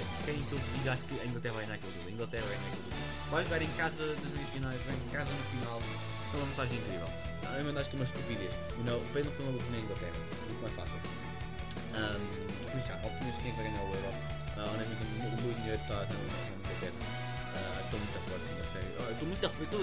se 0.00 0.24
querem 0.24 0.42
que 0.48 0.52
eu 0.52 0.60
diga, 0.64 0.92
acho 0.92 1.04
que 1.04 1.14
a 1.20 1.24
Inglaterra 1.28 1.54
vai 1.54 1.64
ganhar 1.64 1.76
aquele 1.76 1.92
jogo. 1.92 2.08
A 2.08 2.12
Inglaterra 2.12 2.44
vai 2.48 2.56
ganhar 2.56 2.72
aquele 2.72 2.88
jogo. 2.88 3.04
Vai 3.28 3.42
jogar 3.44 3.62
em 3.62 3.72
casa 3.76 4.04
nas 4.16 4.32
meias 4.32 4.48
finais, 4.48 4.80
vai 4.80 4.96
em 4.96 5.10
casa 5.12 5.28
no 5.28 5.44
final. 5.52 5.82
É 6.32 6.36
uma 6.36 6.46
vantagem 6.46 6.78
incrível. 6.78 7.08
Ah, 7.44 7.58
Eu 7.58 7.78
acho 7.78 7.88
que 7.90 7.96
é 7.96 7.98
uma 7.98 8.04
estupidez. 8.04 8.52
You 8.78 8.84
know, 8.84 9.00
depois 9.00 9.24
não 9.26 9.32
são 9.34 9.46
na 9.46 9.78
Inglaterra. 9.78 10.18
Muito 10.46 10.62
mais 10.62 10.74
fácil. 10.74 10.98
Um, 11.88 12.68
por 12.68 12.78
isso, 12.78 12.92
opiniões 12.92 13.34
de 13.36 13.40
quem 13.42 13.50
é 13.50 13.54
que 13.54 13.62
vai 13.62 13.70
ganhar 13.70 13.82
o 13.82 13.90
Euro. 13.94 14.12
Ah, 14.58 14.64
honestamente, 14.68 15.02
o 15.08 15.42
meu- 15.42 15.50
o 15.50 15.54
dinheiro 15.54 15.80
está 15.80 15.94
na 15.94 16.16
na 16.18 16.60
Inglaterra. 16.60 16.98
Ah, 17.56 17.80
Estou 17.88 17.98
muito 17.98 18.12
forte, 18.28 18.44
a 18.44 18.66
sério. 18.72 18.92
Ah, 19.00 19.10
Estou 19.12 19.26
muito 19.28 19.40
forte. 19.40 19.62
Estou 19.64 19.80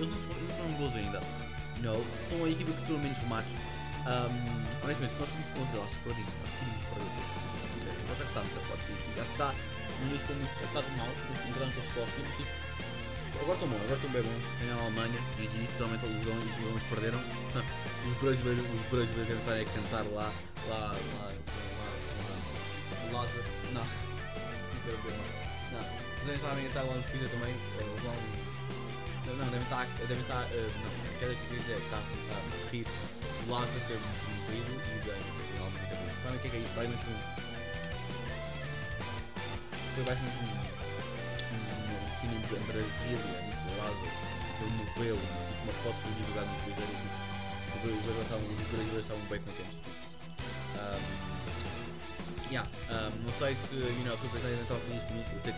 Eles 0.00 0.08
não 0.10 0.20
não 0.40 0.54
foram 0.56 0.72
gols 0.80 0.94
ainda. 0.96 1.20
No, 1.80 1.92
são 2.28 2.44
a 2.44 2.48
equipa 2.50 2.72
que 2.72 2.80
estourou 2.82 3.00
menos 3.00 3.18
remates. 3.18 3.52
Um, 4.00 4.84
honestamente, 4.84 5.12
se 5.14 5.20
nós 5.20 5.28
formos 5.30 5.50
contra 5.54 5.76
eles, 5.80 5.92
escolhemos, 5.94 6.34
nós 6.40 6.50
escolhemos 6.50 6.84
para 6.90 6.98
o 7.00 7.08
Nós 8.10 8.18
já 8.18 8.24
está 8.24 8.40
muito 8.40 8.60
forte. 8.68 8.84
E 8.90 9.16
já 9.16 9.24
está. 9.30 9.48
Início 10.00 10.16
estou 10.20 10.36
muito. 10.36 10.52
Está 10.60 10.80
mal, 10.98 11.10
entramos 11.48 11.74
com 11.74 11.80
os 11.80 11.86
Escócia. 11.86 12.20
mas, 12.26 12.36
tipo, 12.36 12.52
Agora 13.40 13.54
estão 13.54 13.68
bom, 13.68 13.76
agora 13.76 13.94
estão 13.94 14.10
bem 14.10 14.22
bons. 14.22 14.44
Ganharam 14.60 14.80
a 14.80 14.84
Alemanha, 14.84 15.20
GG, 15.36 15.66
totalmente 15.72 16.04
os 16.04 16.26
alemães, 16.26 16.84
perderam. 16.90 17.20
Os 17.20 18.16
brasileiros, 18.18 18.64
os 18.64 18.86
brasileiros 18.90 19.16
devem 19.16 19.38
estar 19.38 19.54
a 19.56 19.64
cantar 19.64 20.04
lá, 20.12 20.32
lá, 20.68 20.78
lá, 20.78 21.24
lá, 21.24 21.88
lá, 22.28 22.36
Lázaro. 23.12 23.44
Não, 23.72 23.84
não 23.84 24.80
quero 24.84 24.96
ver 25.02 25.14
mais. 25.16 25.32
Não, 25.72 25.80
os 25.80 26.20
devem 26.20 26.36
estar 26.36 26.52
a 26.52 26.62
cantar 26.62 26.82
lá 26.84 26.94
no 26.94 27.02
Twitter 27.02 27.28
também. 27.28 27.54
eh, 27.80 27.96
Vão. 28.02 28.16
Não, 29.26 29.36
não, 29.36 29.44
devem 29.50 29.62
estar, 29.62 29.86
devem 29.98 30.20
estar, 30.20 30.42
eh, 30.52 30.70
não, 30.80 31.20
cada 31.20 31.34
que 31.34 31.54
dizer 31.56 31.78
está 31.78 31.96
a 31.98 32.70
rir 32.70 32.84
do 32.84 33.50
Lázaro 33.50 33.80
ter 33.88 33.98
morrido 34.00 34.72
e 34.84 34.98
da 35.06 35.12
da 35.12 35.64
Alemanha 35.64 35.86
ter 35.88 35.96
morrido. 35.96 36.22
Sabem 36.22 36.36
o 36.36 36.40
que 36.40 36.46
é 36.46 36.50
que 36.50 36.56
é 36.56 36.60
isso? 36.60 36.74
Vai 36.74 36.86
mais 36.86 37.00
um. 37.00 37.18
Foi 39.94 40.04
mais 40.04 40.18
um. 40.18 40.69
Filme 42.30 42.64
de 42.64 42.72
Brasília, 42.72 43.42
nesse 43.46 43.66
Lázaro. 43.78 44.10
Ele 44.60 44.70
morreu, 44.76 45.16
tipo 45.16 45.62
uma 45.64 45.72
foto 45.82 45.98
do 46.04 46.10
divulgado 46.16 46.48
no 46.48 46.56
Twitter 46.64 46.84
e. 46.84 47.20
Os 47.70 47.80
brasileiros 47.80 49.04
estavam, 49.04 49.24
bem 49.30 49.40
contentes. 49.40 49.78
Um, 50.76 51.00
yeah, 52.50 52.68
um, 52.90 53.10
não 53.24 53.32
sei 53.38 53.54
se, 53.54 53.76
you 53.76 54.04
know, 54.04 54.18
se 54.18 54.26
o 54.26 54.30
presidente 54.30 54.62
estava 54.62 54.80
feliz 54.80 55.02
comigo, 55.04 55.30
eu 55.32 55.40
sei 55.42 55.54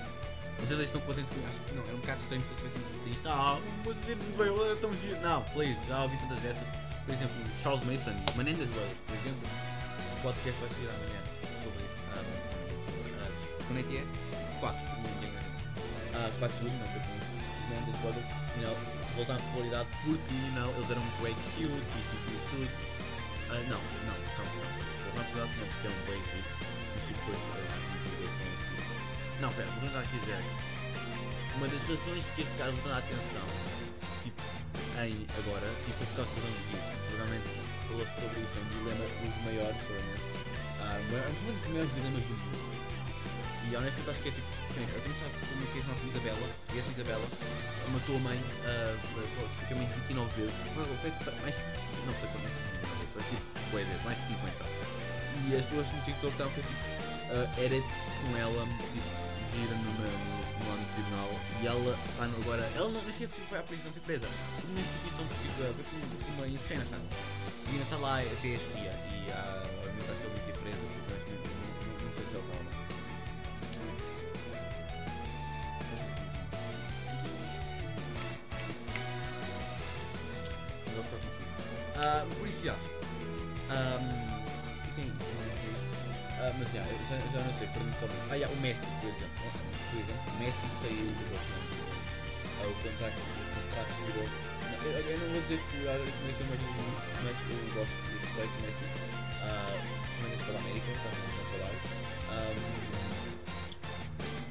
não 0.63 0.69
sei 0.69 0.77
se 0.77 0.85
estão 0.85 1.01
contentes 1.01 1.31
comigo, 1.31 1.49
acho 1.49 1.59
que 1.65 1.75
não, 1.75 1.83
era 1.83 1.95
um 1.95 1.99
bocado 1.99 2.21
estranho 2.23 2.43
se 2.43 2.49
eles 2.63 2.73
fossem 2.73 3.03
triste. 3.03 3.27
Ah, 3.27 3.59
mas 3.85 3.97
ele 4.09 4.73
é 4.73 4.77
tão 4.77 4.93
giro. 4.95 5.21
Não, 5.21 5.43
please, 5.43 5.79
já 5.89 6.03
ouvi 6.03 6.17
tantas 6.19 6.39
dessas. 6.39 6.69
Por 7.05 7.15
exemplo, 7.15 7.35
Charles 7.63 7.85
Mason, 7.85 8.15
Menendez 8.37 8.71
por 8.71 9.17
exemplo, 9.17 9.43
o 9.43 10.23
podcast 10.23 10.61
vai 10.61 10.69
sair 10.71 10.89
amanhã 10.95 11.21
sobre 11.65 11.83
isso. 11.83 11.99
Um, 12.15 12.31
uh, 13.19 13.65
quando 13.67 13.81
é 13.81 13.83
que 13.83 13.97
é? 13.99 14.32
4, 16.31 16.31
ninguém 16.31 16.31
ganha. 16.31 16.31
Ah, 16.31 16.31
4 16.39 16.57
de 16.57 16.63
julho, 16.63 16.79
não, 16.79 16.93
Menendez 17.69 17.97
Brothers, 18.03 18.27
you 18.55 18.63
know, 18.63 18.77
voltar 19.17 19.35
à 19.35 19.39
popularidade 19.39 19.89
porque, 20.05 20.35
know, 20.55 20.71
eles 20.77 20.91
eram 20.91 21.03
bem 21.23 21.35
cute 21.35 21.67
e 21.67 22.01
tipo 22.11 22.39
tudo. 22.51 22.71
Não, 23.49 23.59
não, 23.69 24.17
calma, 24.37 24.53
não. 24.53 24.93
Voltar 25.03 25.23
à 25.23 25.25
popularidade 25.25 25.59
não, 25.59 25.67
porque 25.67 25.87
eram 25.87 26.01
bem 26.07 26.21
cute. 26.31 26.53
E 26.53 27.01
tipo, 27.07 27.21
depois, 27.27 27.67
as 27.67 27.83
divulgações, 28.03 28.61
tipo... 28.71 28.93
Não, 29.41 29.51
pera, 29.53 29.69
vou 29.73 29.81
tentar 29.81 30.01
aqui 30.01 30.19
dizer. 30.21 30.43
Uma 31.57 31.69
das 31.69 31.83
razões 31.83 32.25
que 32.35 32.43
este 32.43 32.55
caso 32.57 32.77
dá 32.85 32.99
atenção, 32.99 33.47
tipo, 34.23 34.43
em 35.03 35.27
agora, 35.43 35.69
tipo, 35.85 35.97
foi 35.99 36.07
por 36.07 36.17
causa 36.17 36.31
do 36.33 36.49
vídeo. 36.71 37.03
Realmente 37.17 37.49
falou 37.89 38.07
sobre 38.17 38.41
isso, 38.41 38.55
é 38.57 38.61
um 38.63 38.69
dilema 38.73 39.05
dos 39.05 39.37
maiores, 39.45 39.77
seguramente. 39.83 40.25
Ah, 40.81 40.97
um 40.99 41.51
um 41.51 41.53
dos 41.53 41.69
maiores 41.69 41.93
dilemas 41.95 42.23
do 42.23 42.35
mundo. 42.35 42.73
E 43.63 43.77
honestamente 43.77 44.11
acho 44.11 44.23
que 44.23 44.29
é 44.29 44.33
tipo, 44.33 44.62
bem, 44.73 44.89
eu 44.89 45.01
tenho 45.01 45.13
é 45.13 45.67
que 45.73 45.81
a 45.81 45.85
nossa 45.85 46.05
Isabela, 46.07 46.49
e 46.73 46.79
essa 46.79 46.91
Isabela 46.91 47.27
matou 47.93 48.17
a 48.17 48.19
mãe, 48.21 48.39
uh, 48.39 48.97
basicamente 49.13 49.93
29 50.09 50.41
vezes. 50.41 50.55
Tipo, 50.63 50.81
mais, 51.43 51.57
não 52.07 52.15
sei 52.17 52.29
quantas, 52.33 52.53
foi 53.13 53.23
tipo, 53.29 53.43
foi 53.71 53.85
vezes, 53.85 54.05
mais 54.05 54.17
de 54.19 54.27
50. 54.29 54.65
E 55.43 55.57
as 55.57 55.65
duas 55.67 55.87
no 55.93 56.01
TikTok 56.05 56.33
estavam 56.33 56.53
tipo, 56.53 56.73
uh, 57.33 57.61
edit 57.61 57.85
com 57.85 58.37
ela, 58.37 58.63
tipo, 58.93 59.11
gira 59.53 59.75
no, 59.77 59.91
no, 59.93 60.33
lá 60.69 60.75
tribunal, 60.95 61.31
e 61.61 61.67
ela 61.67 61.93
está 61.93 62.25
agora, 62.25 62.65
ela 62.77 62.89
não, 62.89 63.03
nem 63.03 63.13
sequer 63.13 63.29
foi 63.49 63.59
à 63.59 63.63
prisão, 63.63 63.93
foi 63.93 64.03
presa. 64.03 64.27
Foi 64.61 64.71
uma 64.71 64.81
instituição, 64.81 65.25
tipo, 65.29 66.25
como 66.25 66.37
uma 66.39 66.49
incena, 66.49 66.85
sabe? 66.89 67.05
E 67.67 67.71
ainda 67.71 67.85
está 67.85 67.97
lá 67.97 68.21
até 68.21 68.49
este 68.49 68.69
dia, 68.73 68.93
e 69.13 69.29
uh, 69.31 69.83
obviamente 69.85 70.52
Ah, 82.03 82.27
por 82.37 82.49
isso, 82.49 82.65
já. 82.65 82.73
É? 82.73 82.77
Ah, 86.43 86.53
mas 86.59 86.69
já, 86.73 86.83
eu 86.83 86.99
já, 87.09 87.17
já 87.33 87.39
não 87.47 87.55
sei, 87.59 87.69
perdi-me 87.69 87.95
também. 88.03 88.19
Ah, 88.31 88.39
já, 88.39 88.49
o 88.49 88.57
Messi, 88.57 88.81
por 89.01 89.09
exemplo. 89.09 89.47
Por 89.91 90.01
exemplo, 90.01 90.27
o 90.27 90.39
Messi 90.43 90.67
saiu 90.83 91.07
do 91.15 91.25
Barcelona. 91.31 91.71
Ah, 92.59 92.67
o 92.67 92.75
contrato, 92.83 93.23
o 93.23 93.55
contrato 93.55 93.95
virou. 94.07 94.27
Eu, 94.83 94.91
eu 94.99 95.19
não 95.21 95.29
vou 95.31 95.43
dizer 95.43 95.61
que 95.71 95.77
o 95.79 95.91
Adriano 95.91 96.27
é 96.27 96.45
mais 96.51 96.61
lindo, 96.61 96.99
mas 97.23 97.37
eu 97.47 97.59
gosto 97.71 97.95
de 98.03 98.19
respeito 98.19 98.51
do 98.51 98.63
Messi. 98.67 98.87
Ah, 99.47 99.79
Principalmente 100.19 100.45
pela 100.45 100.59
América, 100.59 100.91
está 100.91 101.11
muito 101.15 101.39
a 101.39 101.45
falar. 101.55 101.75
Ahm, 102.35 102.63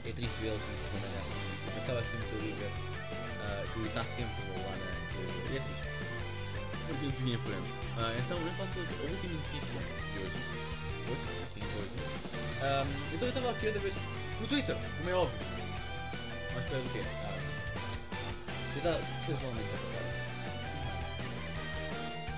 é 0.05 0.11
triste 0.13 0.37
vê-lo 0.41 0.59
como 0.59 0.77
se 0.77 0.87
ganhar. 1.03 1.27
Acaba 1.83 2.01
sempre 2.03 2.31
a 2.31 2.39
Liga. 2.39 2.67
ah, 3.43 3.63
que 3.73 3.79
está 3.87 4.03
sempre 4.05 4.39
lá 4.63 4.71
na. 4.79 4.87
E 5.51 5.57
é 5.57 5.59
triste. 5.59 5.90
Seguir 6.99 7.33
em 7.33 7.37
frente. 7.37 7.71
Ah, 7.97 8.13
então, 8.19 8.37
eu 8.37 8.51
faço 8.53 8.77
a 8.77 8.81
última 9.09 9.33
notícia 9.33 9.61
de 10.11 10.19
hoje. 10.19 10.35
Hoje? 11.07 11.23
Sim, 11.53 11.63
hoje. 11.77 11.95
Ahm, 12.61 12.87
então 13.13 13.27
eu 13.27 13.29
estava 13.29 13.51
aqui 13.51 13.65
outra 13.67 13.81
vez 13.81 13.93
no 14.41 14.47
Twitter, 14.47 14.75
como 14.97 15.09
é 15.09 15.13
óbvio. 15.13 15.39
Mas 16.53 16.65
do 16.65 16.91
quê? 16.91 17.01
Ah, 17.23 17.37
eu. 18.75 18.91
O 18.91 19.25
que 19.25 19.31
eu 19.31 19.37
realmente 19.37 19.65
estava 19.65 19.83
a 19.83 19.91
falar? 19.91 20.11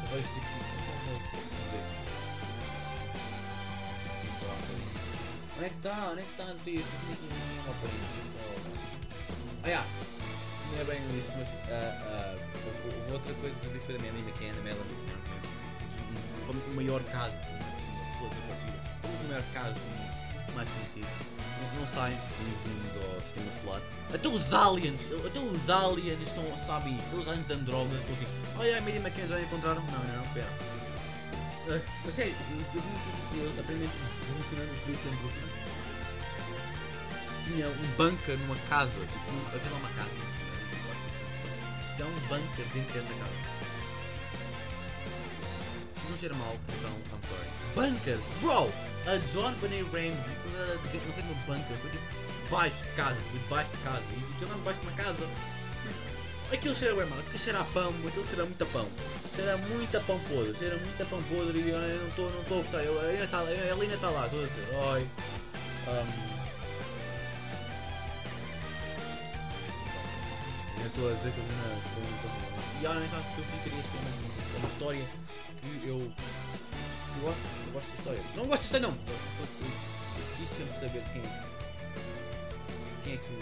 Eu 0.03 0.07
vejo 0.09 0.27
tipo. 0.33 0.53
Onde 5.55 5.65
é 5.65 5.69
que 5.69 5.75
está? 5.75 6.09
Onde 6.11 6.21
é 6.21 6.23
que 6.23 6.31
está 6.31 6.43
a 6.43 6.53
notícia? 6.53 6.79
Eu 6.79 7.15
tinha 7.15 7.15
aqui 7.15 7.27
uma 7.65 7.73
por 7.73 7.89
Ah, 9.63 9.69
já! 9.69 9.83
É 10.79 10.83
bem 10.85 10.97
isso, 11.17 11.31
mas 11.37 11.47
ah, 11.69 11.97
ah, 12.07 12.35
houve 12.65 13.13
outra 13.13 13.33
coisa 13.35 13.55
que 13.55 13.79
foi 13.85 13.97
da 13.97 14.11
minha 14.11 14.31
que 14.31 14.45
é 14.45 14.49
a 14.49 14.51
Ana 14.53 14.61
Melanie, 14.61 14.95
que 15.05 15.11
é 16.49 16.71
o 16.71 16.75
maior 16.75 17.03
caso 17.03 17.31
de 17.31 17.47
uma 17.47 18.05
pessoa 18.11 18.29
desaparecida. 18.29 18.79
Como 19.01 19.13
o 19.13 19.27
maior 19.27 19.43
caso 19.53 19.79
mais 20.55 20.69
conhecido. 20.69 21.07
Não, 21.61 21.79
não 21.79 21.87
saem 21.93 22.17
bem-vindos 22.37 23.03
ao 23.03 23.21
sistema 23.21 23.51
solar. 23.63 23.81
Até 24.13 24.27
os 24.27 24.53
aliens, 24.53 25.01
até 25.25 25.39
os 25.39 25.69
aliens 25.69 26.21
estão, 26.21 26.43
sabem, 26.65 26.99
até 26.99 27.15
os 27.15 27.27
aliens 27.27 27.47
de 27.47 27.53
Andrómeda 27.53 27.99
estão 27.99 28.15
assim, 28.15 28.27
olha 28.59 28.77
a 28.77 28.81
Mary 28.81 28.97
McKenzie 28.97 29.29
já 29.29 29.41
encontraram. 29.41 29.81
Não, 29.81 29.91
não, 29.91 30.17
não, 30.17 30.33
pera. 30.33 30.49
Uh, 31.67 32.11
sério, 32.11 32.35
eu 32.51 32.81
que 32.81 33.37
eles 33.37 33.59
aprendem 33.59 33.89
Brooklyn, 34.27 34.65
Brooklyn, 34.85 35.15
Brooklyn. 35.21 35.53
Tinha 37.45 37.67
um 37.69 37.87
bunker 37.97 38.37
numa 38.39 38.55
casa, 38.69 38.91
tipo, 38.91 39.55
havia 39.55 39.71
lá 39.71 39.77
uma 39.77 39.89
casa. 39.89 40.42
Um 41.99 42.19
bunker 42.27 42.65
dentro 42.73 42.93
dessa 42.93 43.13
casa. 43.13 43.63
Cheira 46.19 46.35
mal, 46.35 46.55
então, 46.69 46.91
I'm 47.11 47.19
sorry. 47.27 47.47
Bro! 48.39 48.71
A 49.05 49.17
John 49.33 49.53
Benet 49.59 49.83
Ramsey 49.83 50.13
não 50.13 51.13
foi 51.13 51.23
no 51.23 51.35
bunker, 51.45 51.77
foi 51.77 51.91
debaixo 52.43 52.75
de 52.75 52.91
casa, 52.95 53.17
debaixo 53.33 53.71
de 53.71 53.77
casa. 53.83 54.03
E 54.11 54.45
não 54.45 54.57
debaixo 54.57 54.79
de 54.79 54.87
uma 54.87 54.95
casa. 54.95 55.27
Aquilo 56.51 56.75
cheira 56.75 56.95
bem 56.95 57.05
mal, 57.07 57.19
aquilo 57.19 57.39
cheira 57.39 57.59
a 57.59 57.63
pão, 57.65 57.89
aquilo 58.07 58.27
cheira 58.27 58.45
muito 58.45 58.63
a 58.63 58.67
pão. 58.67 58.87
Cheira 59.35 59.57
muito 59.57 59.97
a 59.97 59.99
pão 60.01 60.19
podre, 60.19 60.55
cheira 60.55 60.77
muito 60.77 61.03
a 61.03 61.05
pão 61.05 61.23
podre 61.23 61.59
e 61.59 61.69
eu 61.69 61.79
não 61.79 62.07
estou 62.07 62.29
não 62.31 62.41
estou 62.41 62.59
a 62.59 62.61
gostar. 62.61 62.83
Ela 62.83 63.01
ainda 63.03 63.23
está 63.23 63.43
está 63.95 64.09
lá, 64.09 64.25
estou 64.25 64.43
a 64.43 64.47
dizer, 64.47 64.75
oi. 64.75 65.07
Um, 65.87 66.32
estou 70.93 71.09
a 71.09 71.13
dizer 71.13 71.31
que 71.33 71.39
eu 71.39 71.43
vi 71.43 71.55
na. 71.57 71.73
E 72.81 72.85
honestamente 72.85 73.33
que 73.33 73.39
eu 73.41 73.45
ficaria 73.45 73.79
assim 73.81 73.97
uma, 74.57 74.69
história 74.69 75.05
que 75.61 75.87
eu. 75.87 75.97
Eu 75.97 77.21
gosto, 77.21 77.41
eu 77.65 77.73
gosto 77.73 77.89
da 77.89 77.97
história. 77.97 78.23
Não 78.35 78.45
gosto 78.45 78.61
da 78.61 78.65
história 78.65 78.87
não! 78.87 78.93
Eu, 78.93 79.17
eu, 79.41 79.71
eu, 80.59 80.67
saber 80.79 81.03
quem 81.13 81.21
é. 81.21 81.43
Quem 83.03 83.13
é 83.13 83.17
que. 83.17 83.33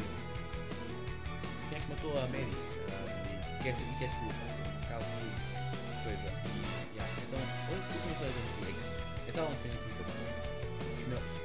Quem 1.67 1.77
é 1.77 1.81
que 1.81 1.89
matou 1.91 2.11
a 2.17 2.27
Mary? 2.27 2.43
Uh, 2.43 3.11
e 3.59 3.63
quer, 3.63 3.75
e 3.75 3.95
quer 3.99 4.07
desculpa. 4.07 4.43
No 4.47 4.87
caso 4.87 5.05
de 5.11 5.27
coisa. 6.07 6.29
E. 6.47 6.71
Então, 6.95 7.39
onde 7.67 7.83
eu 7.83 8.01
comecei 8.01 8.27
a 8.27 8.31
ver 8.31 8.75
Eu 9.25 9.29
estava 9.29 9.47
ontem 9.51 9.71
no 9.71 9.77
Twitter. 9.77 10.01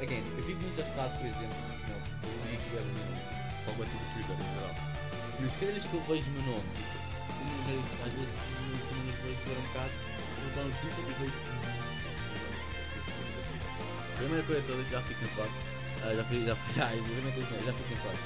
Again, 0.03 0.23
eu 0.39 0.45
vi 0.45 0.55
muitas 0.55 0.87
frases, 0.89 1.19
por 1.19 1.27
exemplo, 1.27 1.57
meu, 1.89 1.97
eu 1.97 2.61
que 2.61 2.77
era 2.77 2.83
o 2.83 2.87
meu 2.87 3.05
nome. 3.07 3.27
Qual 3.65 3.75
é 3.75 3.83
o 3.83 4.15
Twitter 4.15 4.37
em 4.37 4.55
geral. 4.55 4.96
Cada 5.37 5.73
vez 5.73 5.85
que 5.85 5.95
eu 5.95 6.03
vejo 6.09 6.31
meu 6.31 6.43
nome, 6.43 6.65
tipo, 6.75 6.97
às 8.05 8.13
vezes, 8.13 8.29
quando 8.89 9.05
eu 9.07 9.17
vejo 9.23 9.41
ver 9.45 9.59
um 9.59 9.63
bocado, 9.69 9.91
eu 10.41 10.49
estou 10.49 10.65
no 10.65 10.71
Twitter 10.73 11.05
e 11.05 11.13
vejo. 11.21 11.39
Primeira 14.17 14.43
coisa 14.45 14.63
toda 14.67 14.83
já 14.85 15.03
fico 15.03 15.25
em 15.25 15.29
paz. 15.29 15.51
Uh, 15.51 16.17
já 16.17 16.25
fico, 16.25 16.47
já, 16.47 16.55
já, 16.75 16.89
já, 16.89 16.97
já 17.67 17.73
fico 17.75 17.93
em 17.93 17.97
paz. 17.97 18.19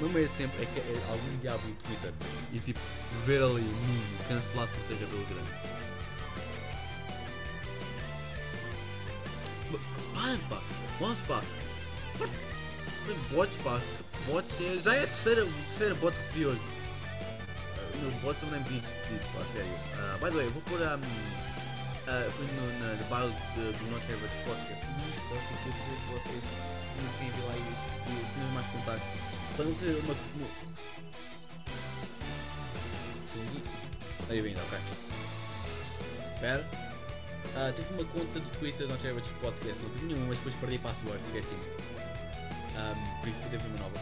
O 0.00 0.08
meu 0.08 0.24
é 0.24 0.28
que 0.28 0.42
é 0.44 1.02
algum 1.10 1.38
diabo 1.40 1.66
no 1.66 1.74
Twitter 1.74 2.12
e 2.52 2.60
tipo 2.60 2.80
ver 3.24 3.42
ali 3.42 3.62
mim 3.62 4.02
cancelado 4.28 4.70
por 4.70 4.86
seja 4.86 5.06
pelo 5.06 5.24
grande. 5.24 5.50
Para 10.14 10.38
pá, 10.48 10.62
vamos 11.00 11.18
pá. 11.20 11.42
Bots 13.30 13.54
pá, 13.62 13.80
bots 14.26 14.60
é, 14.60 14.82
já 14.82 14.94
é 14.94 15.04
a 15.04 15.06
terceira, 15.06 15.42
a 15.42 15.46
terceira 15.46 15.94
bot 15.96 16.12
que 16.16 16.22
recebi 16.24 16.46
hoje. 16.46 16.60
Uh, 16.60 17.98
meus 18.02 18.14
bots 18.22 18.40
também 18.40 18.62
vi 18.64 18.80
despedidos 18.80 19.26
pá, 19.32 19.42
sério. 19.52 19.70
Uh, 19.94 20.18
by 20.18 20.30
the 20.30 20.36
way, 20.36 20.48
vou 20.48 20.62
pôr 20.62 20.80
um, 20.80 20.84
uh, 20.84 22.30
fui 22.32 22.46
no, 22.46 22.66
na 22.80 22.94
na 22.94 23.26
de- 23.54 23.72
do 23.78 23.90
Not 23.92 24.04
Average 24.04 24.38
Podcast. 24.44 24.86
Eu 25.30 25.38
sei 25.38 25.72
que 25.72 25.78
vocês 26.10 26.44
não 27.02 27.12
têm 27.18 27.30
lá 27.46 27.54
e, 27.56 28.10
e 28.10 28.52
mais 28.54 28.66
contactos. 28.72 29.08
Para 29.56 29.64
não 29.66 29.74
ter 29.74 29.94
uma. 30.04 30.14
uma... 30.14 30.48
Aí 34.28 34.40
vindo, 34.40 34.58
ok. 34.60 34.78
Espera. 36.34 36.64
Ah, 37.54 37.72
tive 37.74 37.88
uma 37.94 38.04
conta 38.12 38.40
do 38.40 38.58
Twitter 38.58 38.88
Not 38.88 39.06
Average 39.06 39.30
Podcast, 39.40 39.80
não 39.82 39.90
tive 39.90 40.06
nenhuma, 40.06 40.26
mas 40.26 40.36
depois 40.38 40.54
perdi 40.56 40.78
password, 40.78 41.20
esqueci. 41.26 41.95
Um, 42.76 43.20
por 43.20 43.28
isso 43.28 43.40
teve 43.50 43.66
uma 43.66 43.78
nova. 43.78 43.98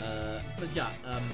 Ah, 0.00 0.42
mas 0.58 0.72
já, 0.74 0.88
um, 0.88 1.28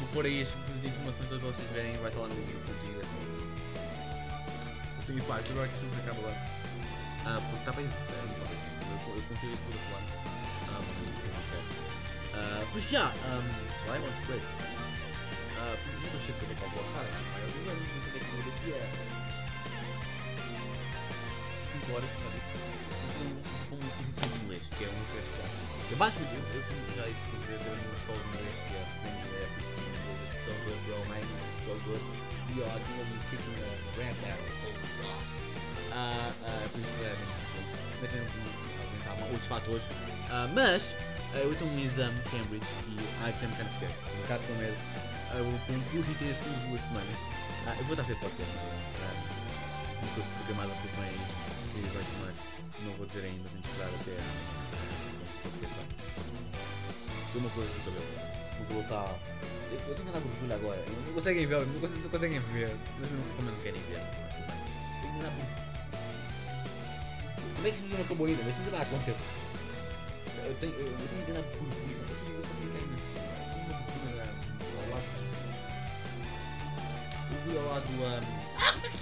vou 0.00 0.08
pôr 0.12 0.26
aí 0.26 0.42
as, 0.42 0.48
as 0.48 0.84
informações 0.84 1.26
para 1.28 1.38
vocês 1.38 1.70
verem, 1.72 1.92
vai 1.94 2.08
estar 2.08 2.20
lá 2.20 2.28
no 2.28 2.34
no 2.34 2.60
contigo. 2.60 3.02
E 5.08 5.20
pá, 5.22 5.36
agora 5.36 5.68
que 5.68 5.74
isto 5.74 6.00
acaba 6.00 6.20
lá. 6.22 6.34
Ah, 7.26 7.40
porque 7.40 7.58
está 7.58 7.72
bem. 7.72 7.86
é, 7.86 7.88
tá. 7.88 8.52
Eu, 8.88 9.16
eu 9.16 9.22
consigo 9.22 9.52
outro 9.52 9.92
lado. 9.92 10.08
Um. 10.68 10.86
Ah, 12.34 12.64
Mas 12.72 12.84
já, 12.90 13.12
why 13.86 13.96
I 13.96 14.00
want 14.00 14.14
to 14.14 14.26
quit? 14.26 14.42
Uh, 15.52 15.76
eu 16.02 16.12
não 16.12 16.20
sei 16.20 16.34
como 16.40 16.52
é 16.52 16.54
que 16.54 16.62
eu 16.62 16.70
vou 16.70 16.84
falar, 16.92 17.04
eu 17.04 17.12
não 17.12 17.86
sei 17.86 18.00
como 18.02 18.16
é 18.16 18.20
que 18.20 18.26
eu 18.26 18.36
vou 18.42 18.52
é. 18.72 18.84
Embora, 21.76 22.06
sabe? 22.18 22.38
Com 23.70 24.31
que 24.82 24.88
é 24.88 24.90
um 24.90 25.04
questão. 25.14 25.46
Eu 25.90 25.96
basicamente, 25.96 26.34
eu, 26.34 26.58
eu 26.58 26.62
como 26.66 26.82
já 26.96 27.04
que 27.06 27.30
eu 27.38 27.76
numa 27.78 27.94
escola 27.94 28.18
de 28.18 28.28
inglês, 28.34 28.56
que 28.66 28.74
é 28.74 28.82
a 28.82 29.10
inglês, 29.22 29.50
so 30.42 30.52
good, 30.66 30.80
bro, 30.86 30.98
man, 31.06 31.22
so 31.62 31.74
good. 31.86 32.02
E 32.50 32.60
ó, 32.60 32.66
aqui 32.66 32.90
eu 32.98 33.06
me 33.06 33.18
fico 33.30 33.48
na 33.62 34.02
rap 34.02 34.16
battle, 34.26 34.50
ah, 35.94 36.32
ah, 36.42 36.68
por 36.72 36.80
isso 36.80 37.04
é, 37.04 37.14
mas 38.00 38.10
tem 38.10 38.20
aumentar 38.22 39.24
outros 39.30 39.46
fatores. 39.46 39.82
Ah, 40.30 40.48
mas, 40.52 40.82
ah, 41.34 41.38
eu 41.38 41.52
estou 41.52 41.68
num 41.68 41.78
exame 41.78 42.18
de 42.18 42.30
Cambridge 42.30 42.66
e 42.88 42.98
I 43.22 43.30
am 43.30 43.52
kind 43.54 43.66
of 43.66 43.74
scared. 43.76 43.94
Um 43.94 44.22
bocado 44.22 44.42
com 44.48 44.54
medo. 44.54 44.76
Ah, 45.30 45.36
Eu 45.36 45.44
com 45.44 45.72
um 45.72 45.82
curso 45.92 46.10
e 46.10 46.14
tenho 46.16 46.32
assim 46.32 46.68
duas 46.68 46.80
semanas. 46.80 47.18
Ah, 47.68 47.76
eu 47.78 47.84
vou 47.84 47.94
estar 47.94 48.02
a 48.02 48.06
ver 48.06 48.16
podcast. 48.18 49.21
Uma 50.02 50.10
coisa 50.14 50.28
programada 50.36 50.74
por 50.74 50.90
bem 50.98 51.14
e 51.76 51.80
vai 51.94 52.02
chamar. 52.02 52.34
Não 52.82 52.92
vou 52.94 53.06
dizer 53.06 53.24
ainda, 53.24 53.48
tenho 53.48 53.62
que 53.62 53.68
esperar 53.70 53.88
até 53.88 54.12
a. 54.12 54.24
Tem 57.32 57.40
uma 57.40 57.50
coisa 57.50 57.70
no 57.72 57.84
cabelo. 57.84 58.10
Vou 58.58 58.66
colocar. 58.66 59.18
Eu, 59.70 59.78
eu 59.78 59.94
tenho 59.94 59.94
que 59.94 60.10
andar 60.10 60.20
com 60.20 60.28
orgulho 60.28 60.54
agora. 60.54 60.84
Não 61.06 61.14
conseguem 61.14 61.46
ver, 61.46 61.66
não 61.66 61.80
conseguem, 61.80 62.02
não 62.02 62.10
conseguem 62.10 62.40
ver. 62.40 62.76
Mas 63.00 63.10
não, 63.10 63.22
como 63.36 63.50
não 63.50 63.58
querem 63.62 63.80
ver. 63.82 64.00
Tenho 65.00 65.12
que 65.12 65.18
andar 65.20 65.30
com 65.30 65.62
como 67.62 67.70
é 67.70 67.76
que 67.76 67.86
isso 67.86 67.94
não 67.94 68.04
acabou 68.04 68.26
ainda? 68.26 68.42
Mas 68.42 68.54
isso 68.54 68.64
não 68.64 68.76
dá 68.76 68.84
conta. 68.86 69.14
Eu 70.44 70.54
tenho, 70.58 70.72
eu, 70.72 70.86
eu 70.88 70.98
tenho 70.98 71.24
que 71.24 71.30
andar 71.30 71.42
por 71.44 71.58
cima. 71.58 71.74
Eu 72.02 72.16
sei 72.16 72.26
que 72.26 72.32
eu 72.32 72.42
tenho 72.42 72.90
que 72.96 73.22
lado. 74.90 75.04
Eu 77.30 77.38
vi 77.46 77.54
lado 77.68 77.86
do. 77.86 78.02
Um... 78.02 78.41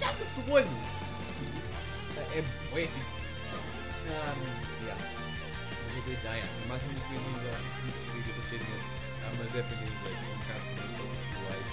É 0.01 0.13
que 0.13 0.41
do 0.41 0.51
olho? 0.51 0.67
É, 2.17 2.39
é 2.39 2.43
poético. 2.71 3.21
Ah, 4.09 4.33
yeah. 4.81 4.97
Mas 5.85 6.07
eu 6.07 6.13
yeah. 6.13 6.41
É 6.41 6.65
mais 6.67 6.81
ou 6.81 6.87
menos 6.89 7.03
que 7.03 7.13
eu 7.13 7.19
ainda 7.21 7.53
muito 7.83 7.99
feliz, 8.09 8.25
eu 8.27 8.33
estou 8.41 8.57
medo. 8.59 8.85
Ah, 9.23 9.31
mas 9.37 9.47
é 9.55 9.59
aprender 9.59 9.85
inglês. 9.85 10.17
É 10.17 10.25
um 10.25 10.37
bocado 10.41 10.63
como 10.65 10.81
eu 10.81 11.13
estou 11.21 11.41
live. 11.49 11.71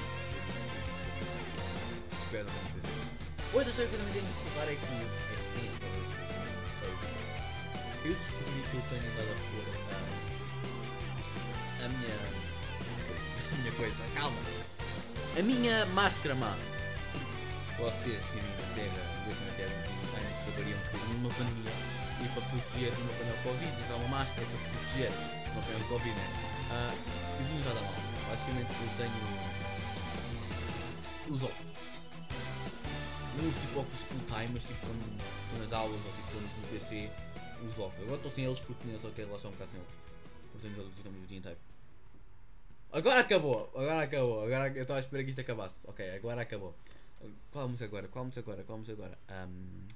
Espero 2.23 2.45
não 2.45 2.53
acontecer. 2.53 3.09
Outra 3.55 3.73
coisa 3.73 3.88
que 3.88 3.97
eu 3.97 4.03
não 4.05 4.12
tenho 4.12 4.27
que 4.27 4.33
falar 4.51 4.69
é 4.69 4.77
que 4.77 4.85
que 4.85 5.64
esta 5.73 5.88
vez. 5.88 6.09
Eu 8.05 8.14
descobri 8.14 8.61
que 8.71 8.77
eu 8.77 8.83
tenho 8.88 9.07
andado 9.09 9.33
a 9.33 9.41
pôr 9.49 9.64
a, 11.81 11.85
a 11.85 11.88
minha. 11.88 12.17
a 13.53 13.57
minha 13.57 13.73
coisa. 13.73 13.97
Calma! 14.14 14.41
A 15.38 15.43
minha 15.43 15.87
máscara 15.87 16.35
má. 16.35 16.67
Vocês 17.79 18.21
que 18.27 18.37
na 18.37 18.75
Terra, 18.75 19.03
vivem 19.25 19.47
na 19.47 19.55
Terra, 19.57 19.71
que 19.87 19.99
numa 21.14 21.31
pandemia 21.31 21.70
e 22.18 22.29
para 22.35 22.43
proteger 22.43 22.91
de 22.91 23.01
uma 23.03 23.12
pandemia 23.12 23.43
Covid, 23.43 23.70
usar 23.83 23.95
uma 23.95 24.09
máscara 24.09 24.47
para 24.47 24.59
proteger 24.59 25.11
de 25.11 25.51
uma 25.51 25.62
pandemia 25.62 25.89
Covid, 25.89 26.14
né? 26.14 26.26
Ah, 26.70 26.93
eu 27.39 27.45
vim 27.47 27.59
usar 27.61 27.74
da 27.74 27.81
mal. 27.81 27.95
Basicamente 28.29 28.70
eu 28.72 28.91
tenho. 28.99 29.14
Os 31.29 31.43
óculos. 31.43 31.79
Não 33.37 33.47
uso 33.49 33.61
tipo 33.61 33.79
óculos 33.79 34.03
full 34.11 34.26
time, 34.26 34.51
mas 34.53 34.64
tipo 34.64 34.81
quando 34.87 35.05
estou 35.14 35.59
nas 35.62 35.72
aulas 35.72 36.01
ou 36.05 36.12
tipo 36.12 36.29
quando 36.33 36.51
no 36.51 36.66
PC 36.68 37.11
os 37.62 37.79
óculos. 37.79 38.03
Agora 38.03 38.16
estou 38.16 38.33
sem 38.33 38.45
eles 38.45 38.61
porque 38.61 38.83
tinha 38.83 38.99
só 38.99 39.09
que 39.11 39.22
relação 39.22 39.51
um 39.51 39.53
bocado 39.55 39.70
sem 39.70 39.81
eles. 39.81 39.95
Portanto, 40.51 40.74
eles 40.74 40.87
utilizamos 40.89 41.22
o 41.22 41.26
dia 41.26 41.39
inteiro. 41.39 41.59
Agora 42.91 43.20
acabou! 43.20 43.70
Agora 43.74 44.03
acabou! 44.03 44.43
Agora 44.45 44.68
eu 44.74 44.83
estava 44.83 44.99
a 44.99 45.03
esperar 45.03 45.22
que 45.22 45.31
isto 45.31 45.41
acabasse. 45.41 45.76
Ok, 45.85 46.16
agora 46.16 46.43
acabou. 46.43 46.74
Qual 47.51 47.64
a 47.64 47.69
música 47.69 47.85
agora? 47.85 48.09
Qual 48.09 48.23
a 48.23 48.27
música 48.27 48.41
agora? 48.41 48.64
Qual 48.64 48.77
a 48.77 48.79
música 48.81 49.03
agora? 49.03 49.19
Um... 49.49 49.87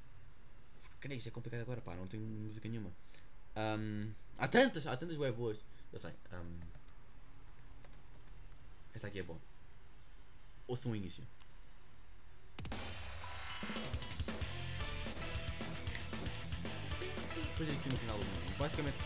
Cara, 1.01 1.15
isto 1.15 1.29
é 1.29 1.33
complicado 1.33 1.63
agora, 1.63 1.81
pá, 1.81 1.95
não 1.95 2.07
tenho 2.07 2.23
música 2.23 2.69
nenhuma. 2.69 2.91
Um... 3.57 4.13
Há 4.39 4.49
tantas, 4.49 4.87
há 4.87 4.97
tantas 4.97 5.17
web 5.19 5.37
boas. 5.37 5.59
Eu 5.93 6.01
sei. 6.01 6.13
Um... 6.33 6.59
Esta 8.95 9.07
aqui 9.09 9.21
é 9.21 9.23
bom. 9.23 9.39
Ouça 10.67 10.89
um 10.89 10.97
início. 10.97 11.25
fazer 17.63 17.73
aqui 17.73 17.89
no 17.89 17.97
final 17.97 18.19
do 18.19 18.25
mundo. 18.25 18.59
Basicamente, 18.59 18.97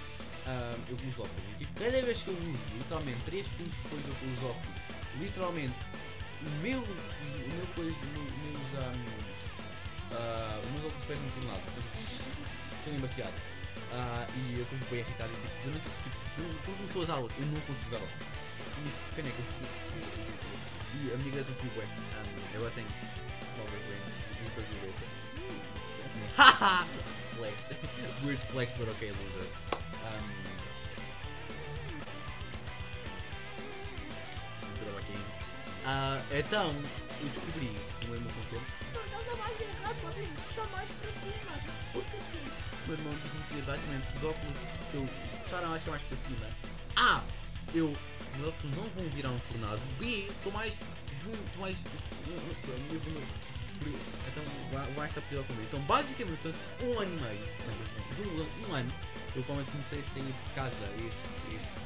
ah, 0.46 0.76
eu 0.88 0.96
uso 0.96 1.22
óculos. 1.22 1.44
E, 1.54 1.64
tipo, 1.64 1.80
cada 1.80 2.02
vez 2.02 2.22
que 2.22 2.28
eu 2.28 2.34
uso, 2.34 2.76
literalmente, 2.78 3.20
3 3.24 3.46
segundos 3.46 3.76
depois 3.82 4.02
eu 4.06 4.32
uso 4.32 4.46
óculos, 4.46 4.76
literalmente, 5.20 5.74
meu. 6.62 6.80
O 6.80 6.84
meu 6.84 7.66
coisa. 7.74 7.96
Meu, 8.12 8.22
meus, 8.22 8.70
um, 8.74 8.96
uh, 10.14 10.72
meus 10.72 10.84
óculos 10.86 11.06
perdem 11.06 11.30
por 11.30 11.44
um 11.44 11.48
lado. 11.48 11.62
Estou 12.78 12.94
embaciado. 12.94 13.34
Uh, 13.92 14.26
e 14.36 14.58
eu 14.58 14.62
estou 14.62 14.78
bem 14.90 15.00
irritado 15.00 15.30
e 15.32 15.36
tipo, 15.36 15.62
durante, 15.64 15.84
tipo, 16.02 16.16
quando 16.64 16.78
começou 16.78 17.02
as 17.02 17.10
aulas, 17.10 17.32
eu 17.38 17.46
não 17.46 17.60
consigo 17.60 17.86
usar 17.88 17.96
óculos. 17.96 18.26
E 18.76 19.14
pena 19.14 19.28
é 19.28 19.32
E 20.94 21.14
a 21.14 21.16
migração 21.18 21.54
foi 21.54 21.70
bué. 21.70 21.84
Um, 21.84 22.56
agora 22.56 22.72
tenho 22.74 22.88
novas 23.58 23.82
lentes, 23.88 24.14
ultravioleta. 24.42 25.06
Haha! 26.36 26.86
flex. 27.36 27.54
Weird 28.24 28.40
flex, 28.50 28.72
but 28.78 28.88
okay, 28.88 29.10
loser. 29.10 29.48
Um, 30.04 30.46
Uh, 35.86 36.18
então, 36.34 36.74
eu 36.74 37.28
descobri 37.28 37.70
no 38.02 38.20
meu 38.20 38.30
concerto. 38.34 38.66
Não, 38.92 39.22
não, 39.22 39.36
mais 39.38 39.60
errado, 39.60 39.96
podem 40.02 40.26
puxar 40.26 40.66
mais 40.72 40.88
para 40.90 41.10
cima. 41.14 41.52
Porque 41.92 42.16
assim. 42.16 42.42
O 42.42 42.88
meu 42.88 42.98
irmão 42.98 43.14
disse-me 43.22 43.42
que 43.44 43.58
exatamente 43.58 44.16
os 44.16 44.24
óculos, 44.24 44.56
se 44.90 44.96
eu 44.96 45.08
puxar 45.44 45.62
a 45.62 45.68
máscara 45.68 45.90
mais 45.92 46.02
para 46.02 46.18
cima, 46.26 46.46
A. 46.96 47.22
Eu. 47.72 47.86
Os 47.90 48.48
óculos 48.48 48.76
não 48.76 48.82
vão 48.82 49.08
virar 49.14 49.30
um 49.30 49.38
tornado. 49.38 49.80
B. 50.00 50.26
Estou 50.26 50.52
mais. 50.52 50.72
Estou 50.72 51.60
mais. 51.60 51.76
Então 54.26 54.44
vai 54.96 55.08
estar 55.08 55.20
pior 55.22 55.44
comigo. 55.44 55.66
Então 55.68 55.80
basicamente 55.82 56.48
um 56.82 56.98
ano 56.98 57.16
e 57.16 57.22
meio. 57.22 57.48
Não, 58.18 58.26
um, 58.26 58.70
um 58.70 58.74
ano. 58.74 58.92
Eu 59.36 59.44
quando 59.44 59.64
comecei 59.70 60.00
a 60.00 60.14
sair 60.14 60.32
de 60.32 60.54
casa 60.54 60.86
este, 60.96 61.54
este 61.54 61.85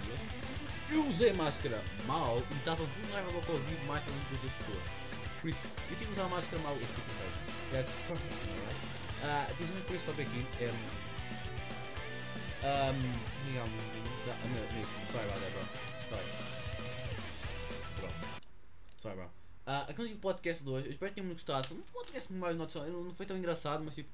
eu 0.92 1.06
usei 1.06 1.32
máscara 1.32 1.80
mal 2.06 2.38
e 2.38 2.54
estava 2.54 2.84
vulnerável 2.84 3.36
ao 3.36 3.42
Covid 3.42 3.84
mais 3.86 4.02
que 4.04 4.10
as 4.10 4.32
outras 4.32 4.52
pessoas. 4.52 4.82
Por 5.40 5.50
isso, 5.50 5.58
eu 5.64 5.96
tive 5.96 6.06
que 6.06 6.12
usar 6.12 6.28
máscara 6.28 6.62
mal 6.62 6.74
este 6.74 6.86
tipo 6.86 7.08
de 7.08 7.14
That's 7.70 7.92
perfect, 8.08 8.34
alright? 8.50 8.80
Uh, 9.22 9.46
precisamente 9.54 9.86
por 9.86 9.96
este 9.96 10.06
tópico 10.06 10.30
aqui, 10.30 10.40
um, 10.64 11.00
um, 12.66 12.98
Miguel, 13.46 13.66
Miguel, 13.66 14.86
sorry 15.12 15.26
about 15.26 15.40
that, 15.40 15.52
bro. 15.52 15.64
Sorry. 16.10 16.26
Bro. 17.96 18.10
Sorry, 19.00 19.16
bro. 19.16 19.26
Uh, 19.66 19.90
aqui 19.90 20.02
no 20.02 20.18
podcast 20.18 20.64
de 20.64 20.70
hoje, 20.70 20.86
eu 20.86 20.92
espero 20.92 21.12
que 21.12 21.20
tenham 21.20 21.32
gostado. 21.32 21.74
Um 21.74 21.82
podcast 21.82 22.32
mais 22.32 22.56
noção, 22.56 22.88
não 22.88 23.14
foi 23.14 23.26
tão 23.26 23.38
engraçado, 23.38 23.84
mas 23.84 23.94
tipo, 23.94 24.08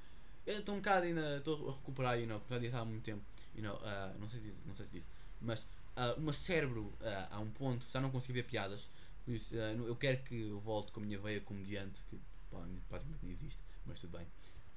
eu 0.47 0.59
estou 0.59 0.75
um 0.75 0.79
bocado 0.79 1.07
ainda, 1.07 1.39
estou 1.39 1.71
a 1.71 1.73
recuperar, 1.73 2.21
you 2.21 2.27
know, 2.27 2.43
já 2.51 2.59
disse 2.59 2.77
há 2.77 2.85
muito 2.85 3.05
tempo, 3.05 3.23
you 3.55 3.63
know, 3.63 3.77
uh, 3.77 4.19
não 4.19 4.29
sei 4.29 4.41
se 4.41 4.55
não 4.67 4.77
sei 4.77 4.87
se 4.87 4.93
disse, 4.93 5.07
mas 5.41 5.67
uh, 5.97 6.19
o 6.19 6.21
meu 6.21 6.33
cérebro 6.33 6.93
uh, 7.01 7.35
a 7.35 7.41
um 7.41 7.51
ponto 7.51 7.85
já 7.93 8.01
não 8.01 8.11
consigo 8.11 8.35
ver 8.35 8.45
piadas. 8.45 8.89
Por 9.25 9.35
isso, 9.35 9.55
uh, 9.55 9.87
eu 9.87 9.97
quero 9.97 10.23
que 10.23 10.43
eu 10.43 10.61
volte 10.61 10.93
com 10.93 11.01
a 11.01 11.03
minha 11.03 11.19
veia 11.19 11.41
comediante, 11.41 12.01
que 12.09 12.21
pá, 12.51 12.59
praticamente 12.89 13.25
não 13.25 13.33
existe, 13.33 13.59
mas 13.85 13.99
tudo 13.99 14.17
bem. 14.19 14.27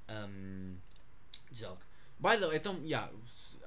Um, 0.09 0.78
joke. 1.51 1.84
By 2.20 2.38
the 2.38 2.47
way, 2.47 2.57
então, 2.57 2.82
yeah, 2.84 3.11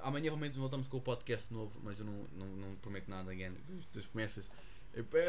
amanhã 0.01 0.25
realmente 0.25 0.57
voltamos 0.57 0.87
com 0.87 0.97
o 0.97 1.01
podcast 1.01 1.51
novo, 1.51 1.79
mas 1.81 1.99
eu 1.99 2.05
não, 2.05 2.23
não, 2.33 2.47
não 2.47 2.75
prometo 2.75 3.09
nada 3.09 3.31
again 3.31 3.55
das 3.93 4.05
promessas. 4.05 4.45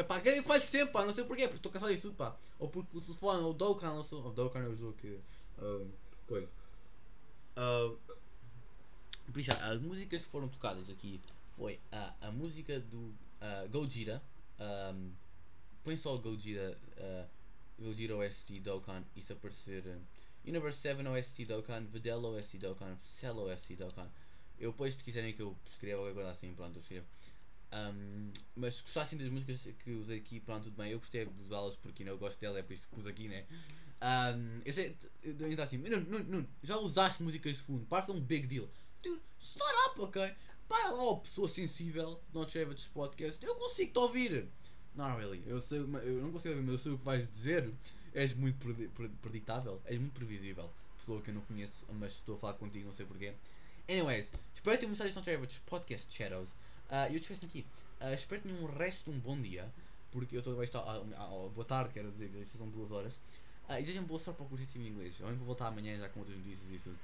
Pá, 0.07 0.21
quem 0.21 0.43
faz 0.43 0.63
sempre, 0.65 0.93
pá, 0.93 1.05
não 1.05 1.15
sei 1.15 1.23
porquê, 1.23 1.43
porque 1.43 1.57
estou 1.57 1.71
cansado 1.71 1.89
disso 1.89 2.09
tudo, 2.09 2.17
pá. 2.17 2.37
Ou 2.59 2.69
porque 2.69 2.95
o 2.95 3.01
telefone, 3.01 3.43
ou 3.43 3.49
o 3.49 3.53
Dokkan 3.53 3.93
lançou. 3.93 4.23
O 4.23 4.31
Dokkan 4.31 4.59
é 4.59 4.67
o 4.67 4.75
jogo 4.75 4.93
que. 4.93 5.19
Uh, 5.57 5.89
coisa. 6.27 6.47
Uh, 7.57 7.97
por 9.31 9.39
isso, 9.39 9.51
as 9.53 9.81
músicas 9.81 10.21
que 10.21 10.29
foram 10.29 10.47
tocadas 10.47 10.87
aqui 10.87 11.19
foi 11.55 11.79
a, 11.91 12.13
a 12.21 12.31
música 12.31 12.79
do 12.79 12.97
uh, 12.97 13.69
Gojira. 13.69 14.21
Um, 14.59 15.11
põe 15.83 15.95
só 15.95 16.15
Gojira, 16.17 16.77
uh, 16.97 17.83
Gojira 17.83 18.15
OST 18.15 18.59
Dokkan, 18.59 19.03
isso 19.15 19.33
aparecer. 19.33 19.83
Uh, 19.85 20.01
Universe 20.47 20.79
7 20.79 21.07
OST 21.07 21.45
Dokkan, 21.45 21.85
Videl 21.85 22.23
OST 22.23 22.57
Dokkan, 22.59 22.97
Cell 23.03 23.37
OST 23.37 23.75
Dokkan. 23.75 24.07
Eu 24.59 24.71
depois, 24.71 24.93
se 24.93 25.03
quiserem 25.03 25.33
que 25.33 25.41
eu 25.41 25.55
escreva 25.69 26.01
alguma 26.01 26.13
coisa 26.13 26.31
assim, 26.31 26.53
pronto, 26.53 26.77
eu 26.77 26.81
escrevo. 26.81 27.05
Um, 27.73 28.31
mas 28.55 28.75
se 28.75 28.83
gostassem 28.83 29.17
das 29.17 29.27
músicas 29.29 29.67
que 29.83 29.91
usei 29.91 30.19
aqui, 30.19 30.39
pronto, 30.39 30.65
tudo 30.65 30.77
bem. 30.77 30.91
Eu 30.91 30.99
gostei 30.99 31.25
de 31.25 31.41
usá-las 31.41 31.75
porque 31.75 32.03
né, 32.03 32.11
eu 32.11 32.17
gosto 32.17 32.39
dela, 32.39 32.59
é 32.59 32.63
por 32.63 32.73
isso 32.73 32.87
que 32.87 32.95
pus 32.95 33.07
aqui, 33.07 33.27
né? 33.27 33.45
Um, 34.01 34.61
eu 34.63 34.73
sei, 34.73 34.95
eu 35.23 35.45
ainda 35.45 35.63
assim, 35.63 35.77
não, 35.77 35.99
não, 35.99 36.19
não, 36.19 36.47
já 36.63 36.77
usaste 36.77 37.23
músicas 37.23 37.53
de 37.53 37.59
fundo, 37.59 37.85
parece 37.87 38.11
um 38.11 38.19
big 38.19 38.47
deal. 38.47 38.69
Dude, 39.01 39.21
start 39.41 39.75
up, 39.89 40.01
ok? 40.01 40.35
Para 40.67 40.91
lá, 40.91 41.15
pessoa 41.17 41.47
sensível, 41.47 42.19
não 42.33 42.47
chega 42.47 42.73
este 42.73 42.89
podcast, 42.89 43.43
eu 43.45 43.55
consigo 43.55 43.91
te 43.91 43.99
ouvir. 43.99 44.47
Não, 44.95 45.15
really, 45.15 45.43
eu, 45.45 45.61
sei, 45.61 45.79
eu 45.79 46.21
não 46.21 46.31
consigo 46.31 46.55
ouvir, 46.55 46.65
mas 46.65 46.73
eu 46.73 46.79
sei 46.79 46.91
o 46.93 46.97
que 46.97 47.05
vais 47.05 47.31
dizer. 47.33 47.71
És 48.13 48.33
muito 48.33 48.57
predictável, 49.21 49.81
és 49.85 49.99
muito 49.99 50.13
previsível. 50.13 50.71
Pessoa 50.97 51.21
que 51.21 51.29
eu 51.29 51.35
não 51.35 51.41
conheço, 51.41 51.85
mas 51.99 52.13
estou 52.13 52.35
a 52.35 52.39
falar 52.39 52.53
contigo, 52.53 52.87
não 52.87 52.95
sei 52.95 53.05
porquê. 53.05 53.33
Anyways, 53.89 54.25
espero 54.55 54.79
ter 54.79 54.87
mensagens 54.87 55.15
não 55.15 55.23
chega 55.23 55.43
este 55.43 55.59
podcast 55.61 56.11
Shadows. 56.11 56.49
Uh, 56.49 57.13
eu 57.13 57.19
te 57.19 57.27
peço 57.27 57.45
aqui, 57.45 57.65
uh, 58.01 58.13
espero 58.13 58.41
que 58.41 58.47
tenham 58.47 58.63
um 58.63 58.77
resto 58.77 59.11
de 59.11 59.17
um 59.17 59.19
bom 59.19 59.39
dia, 59.39 59.71
porque 60.11 60.35
eu 60.35 60.39
estou 60.39 60.59
a 60.59 60.63
estar. 60.63 60.81
Uh, 60.81 61.49
boa 61.49 61.65
tarde, 61.65 61.93
quero 61.93 62.11
dizer, 62.11 62.47
são 62.57 62.69
duas 62.69 62.89
horas. 62.89 63.13
Uh, 63.67 63.73
e 63.73 63.81
desejam 63.81 64.03
boa 64.05 64.19
sorte 64.19 64.37
para 64.37 64.45
o 64.45 64.49
curso 64.49 64.65
em 64.75 64.87
inglês. 64.87 65.13
Eu 65.19 65.27
vou 65.35 65.45
voltar 65.47 65.67
amanhã 65.67 65.97
já 65.97 66.07
com 66.09 66.21
outras 66.21 66.37
notícias 66.37 66.71
e 66.71 66.79
tudo. 66.79 66.97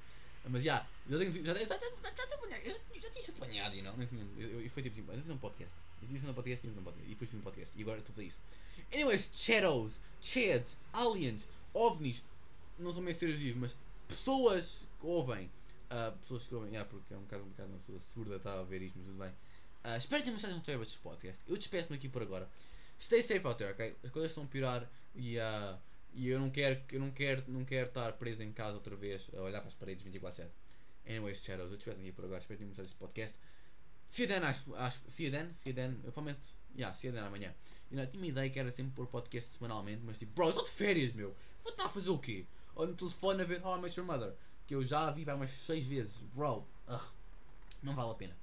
Mas 0.45 0.63
já, 0.63 0.85
já 1.09 1.17
tenho. 1.17 1.31
Já, 1.45 1.53
já, 1.53 1.59
já, 1.59 1.65
já, 1.67 3.09
tinha 3.09 3.21
isso 3.21 3.33
planeado, 3.33 3.75
you 3.75 3.83
know? 3.83 3.95
eu, 4.37 4.61
eu, 4.61 4.69
foi 4.69 4.83
tipo 4.83 4.99
assim, 4.99 5.17
eu 5.17 5.21
fiz 5.21 5.29
um 5.29 5.37
podcast. 5.37 5.73
Eu 6.01 6.07
fiz 6.07 6.23
um 6.23 6.33
podcast, 6.33 6.67
fiz 6.67 6.77
um 6.77 6.83
podcast. 6.83 7.05
E 7.05 7.13
depois 7.13 7.29
fiz 7.29 7.39
um 7.39 7.43
podcast. 7.43 7.71
E 7.77 7.81
agora 7.81 7.99
estou 7.99 8.15
fazer 8.15 8.27
isso. 8.27 8.37
Anyways, 8.93 9.29
Shadows, 9.33 9.93
Chads, 10.19 10.75
Aliens, 10.93 11.47
OVNIs. 11.73 12.23
Não 12.79 12.91
são 12.93 13.03
meio 13.03 13.15
seres 13.15 13.37
vivos, 13.37 13.61
mas 13.61 13.75
pessoas 14.07 14.83
que 14.99 15.05
ouvem. 15.05 15.49
Uh, 15.91 16.17
pessoas 16.19 16.43
que 16.43 16.55
ouvem, 16.55 16.71
yeah, 16.71 16.89
porque 16.89 17.13
é 17.13 17.17
um 17.17 17.21
bocado, 17.21 17.43
um 17.43 17.49
bocado 17.49 17.69
uma 17.69 17.79
pessoa 17.79 17.99
surda 18.13 18.35
está 18.37 18.59
a 18.59 18.63
ver 18.63 18.81
isto, 18.81 18.97
mas 18.97 19.07
tudo 19.07 19.19
bem. 19.19 19.29
Uh, 19.83 19.97
espero 19.97 20.21
que 20.23 20.29
tenham 20.29 20.39
gostado 20.39 20.79
de 20.79 20.83
este 20.83 20.97
podcast. 20.99 21.39
Eu 21.47 21.57
despeço-me 21.57 21.97
aqui 21.97 22.09
por 22.09 22.21
agora. 22.21 22.49
Stay 22.99 23.21
safe 23.21 23.45
out 23.45 23.57
there, 23.57 23.73
ok? 23.73 23.95
As 24.03 24.11
coisas 24.11 24.31
estão 24.31 24.43
a 24.43 24.47
piorar 24.47 24.89
e. 25.15 25.37
Uh, 25.37 25.90
e 26.13 26.27
eu 26.29 26.39
não 26.39 26.49
quero, 26.49 26.81
eu 26.91 26.99
não 26.99 27.11
quero, 27.11 27.43
não 27.47 27.65
quero 27.65 27.87
estar 27.87 28.11
preso 28.13 28.43
em 28.43 28.51
casa 28.51 28.73
outra 28.73 28.95
vez 28.95 29.21
a 29.35 29.41
olhar 29.41 29.59
para 29.59 29.69
as 29.69 29.73
paredes 29.73 30.03
24/7. 30.05 30.47
Anyways, 31.07 31.41
Shadows, 31.41 31.71
eu 31.71 31.77
estiver 31.77 31.95
aqui 31.95 32.11
por 32.11 32.25
agora, 32.25 32.39
espero 32.39 32.57
que 32.57 32.63
tenham 32.63 32.69
gostado 32.69 32.87
deste 32.87 32.99
podcast. 32.99 33.35
See 34.11 34.23
you 34.23 34.27
then, 34.27 34.43
acho, 34.43 34.75
acho, 34.75 34.99
see 35.09 35.25
you 35.25 35.31
then, 35.31 35.99
eu 36.03 36.11
prometo, 36.11 36.41
yeah, 36.75 36.95
see 36.97 37.07
you 37.07 37.13
then 37.13 37.23
amanhã. 37.23 37.53
You 37.89 37.97
know, 37.97 38.05
tinha 38.07 38.27
ideia 38.27 38.49
que 38.49 38.59
era 38.59 38.71
sempre 38.71 38.93
pôr 38.93 39.07
podcast 39.07 39.49
semanalmente, 39.57 40.01
mas 40.05 40.17
tipo, 40.17 40.33
bro, 40.33 40.49
estou 40.49 40.63
de 40.63 40.69
férias, 40.69 41.13
meu. 41.13 41.35
Vou 41.63 41.71
estar 41.71 41.85
a 41.85 41.89
fazer 41.89 42.09
o 42.09 42.19
quê? 42.19 42.45
Ou 42.75 42.87
no 42.87 42.95
telefone 42.95 43.41
a 43.41 43.45
ver 43.45 43.65
How 43.65 43.77
I 43.77 43.81
Met 43.81 43.99
Your 43.99 44.07
Mother, 44.07 44.33
que 44.67 44.75
eu 44.75 44.85
já 44.85 45.09
vi 45.11 45.25
para 45.25 45.35
umas 45.35 45.51
6 45.51 45.87
vezes, 45.87 46.13
bro, 46.33 46.65
ugh, 46.87 47.13
não 47.81 47.95
vale 47.95 48.11
a 48.11 48.15
pena. 48.15 48.37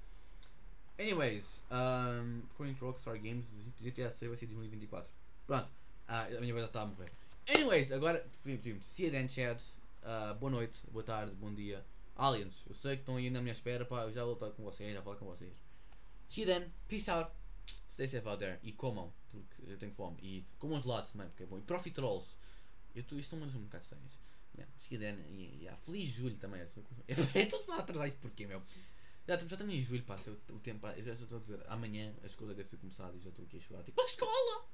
Anyways, 0.99 1.45
um, 1.71 2.43
according 2.51 2.75
to 2.75 2.87
Rockstar 2.87 3.19
Games, 3.19 3.45
GTA 3.81 4.11
6 4.19 4.29
vai 4.29 4.37
ser 4.37 4.47
2024. 4.47 5.09
Pronto, 5.47 5.69
ah, 6.09 6.25
a 6.25 6.41
minha 6.41 6.53
voz 6.53 6.62
já 6.62 6.66
está 6.66 6.83
a 6.83 6.87
morrer. 6.87 7.12
Anyways, 7.49 7.91
agora, 7.93 8.23
you 8.45 9.11
then, 9.11 9.27
chat. 9.27 9.59
Uh, 10.05 10.35
boa 10.35 10.51
noite, 10.51 10.79
boa 10.93 11.03
tarde, 11.03 11.35
bom 11.37 11.55
dia. 11.55 11.83
Aliens, 12.15 12.63
eu 12.69 12.75
sei 12.75 12.97
que 12.97 13.03
estão 13.03 13.17
aí 13.17 13.31
na 13.31 13.41
minha 13.41 13.55
espera, 13.55 13.87
pá, 13.87 14.03
eu 14.03 14.13
já 14.13 14.23
vou 14.23 14.37
com 14.37 14.63
vocês, 14.65 14.93
já 14.93 15.01
falar 15.01 15.17
com 15.17 15.25
vocês. 15.25 15.55
See 16.29 16.43
you 16.43 16.71
peace 16.89 17.11
out. 17.11 17.33
Stay 17.95 18.07
safe 18.07 18.29
out 18.29 18.39
there. 18.39 18.59
E 18.63 18.73
comam, 18.73 19.11
porque 19.31 19.63
eu 19.67 19.79
tenho 19.79 19.93
fome. 19.93 20.19
E 20.21 20.45
comam 20.59 20.83
gelados 20.83 21.11
também, 21.11 21.27
porque 21.29 21.45
é 21.45 21.47
bom. 21.47 21.57
E 21.57 21.63
profiteroles. 21.63 22.37
Eu 22.95 23.03
tô, 23.05 23.17
isto 23.17 23.31
são 23.31 23.39
umas 23.39 23.55
um 23.55 23.63
bocado 23.63 23.85
estranhas. 23.85 24.13
Yeah, 24.55 24.73
see 24.79 24.97
you 24.97 25.01
then, 25.01 25.17
e 25.31 25.63
yeah, 25.63 25.81
feliz 25.87 26.11
julho 26.11 26.37
também. 26.37 26.61
Eu 26.61 27.43
estou 27.43 27.65
lá 27.69 27.79
atrás 27.79 28.13
porquê, 28.21 28.47
meu? 28.47 28.63
Já, 29.27 29.39
já 29.39 29.47
estamos 29.47 29.75
em 29.75 29.83
julho, 29.83 30.03
pá, 30.03 30.19
o 30.51 30.59
tempo, 30.59 30.87
eu 30.87 31.03
já 31.03 31.15
estou 31.15 31.39
a 31.39 31.41
dizer, 31.41 31.61
amanhã 31.69 32.13
a 32.23 32.27
escola 32.27 32.53
deve 32.53 32.69
ter 32.69 32.77
começado 32.77 33.17
e 33.17 33.21
já 33.21 33.31
estou 33.31 33.47
aqui 33.47 33.57
a 33.57 33.61
chorar. 33.61 33.83
Tipo, 33.85 34.03
a 34.03 34.05
escola! 34.05 34.69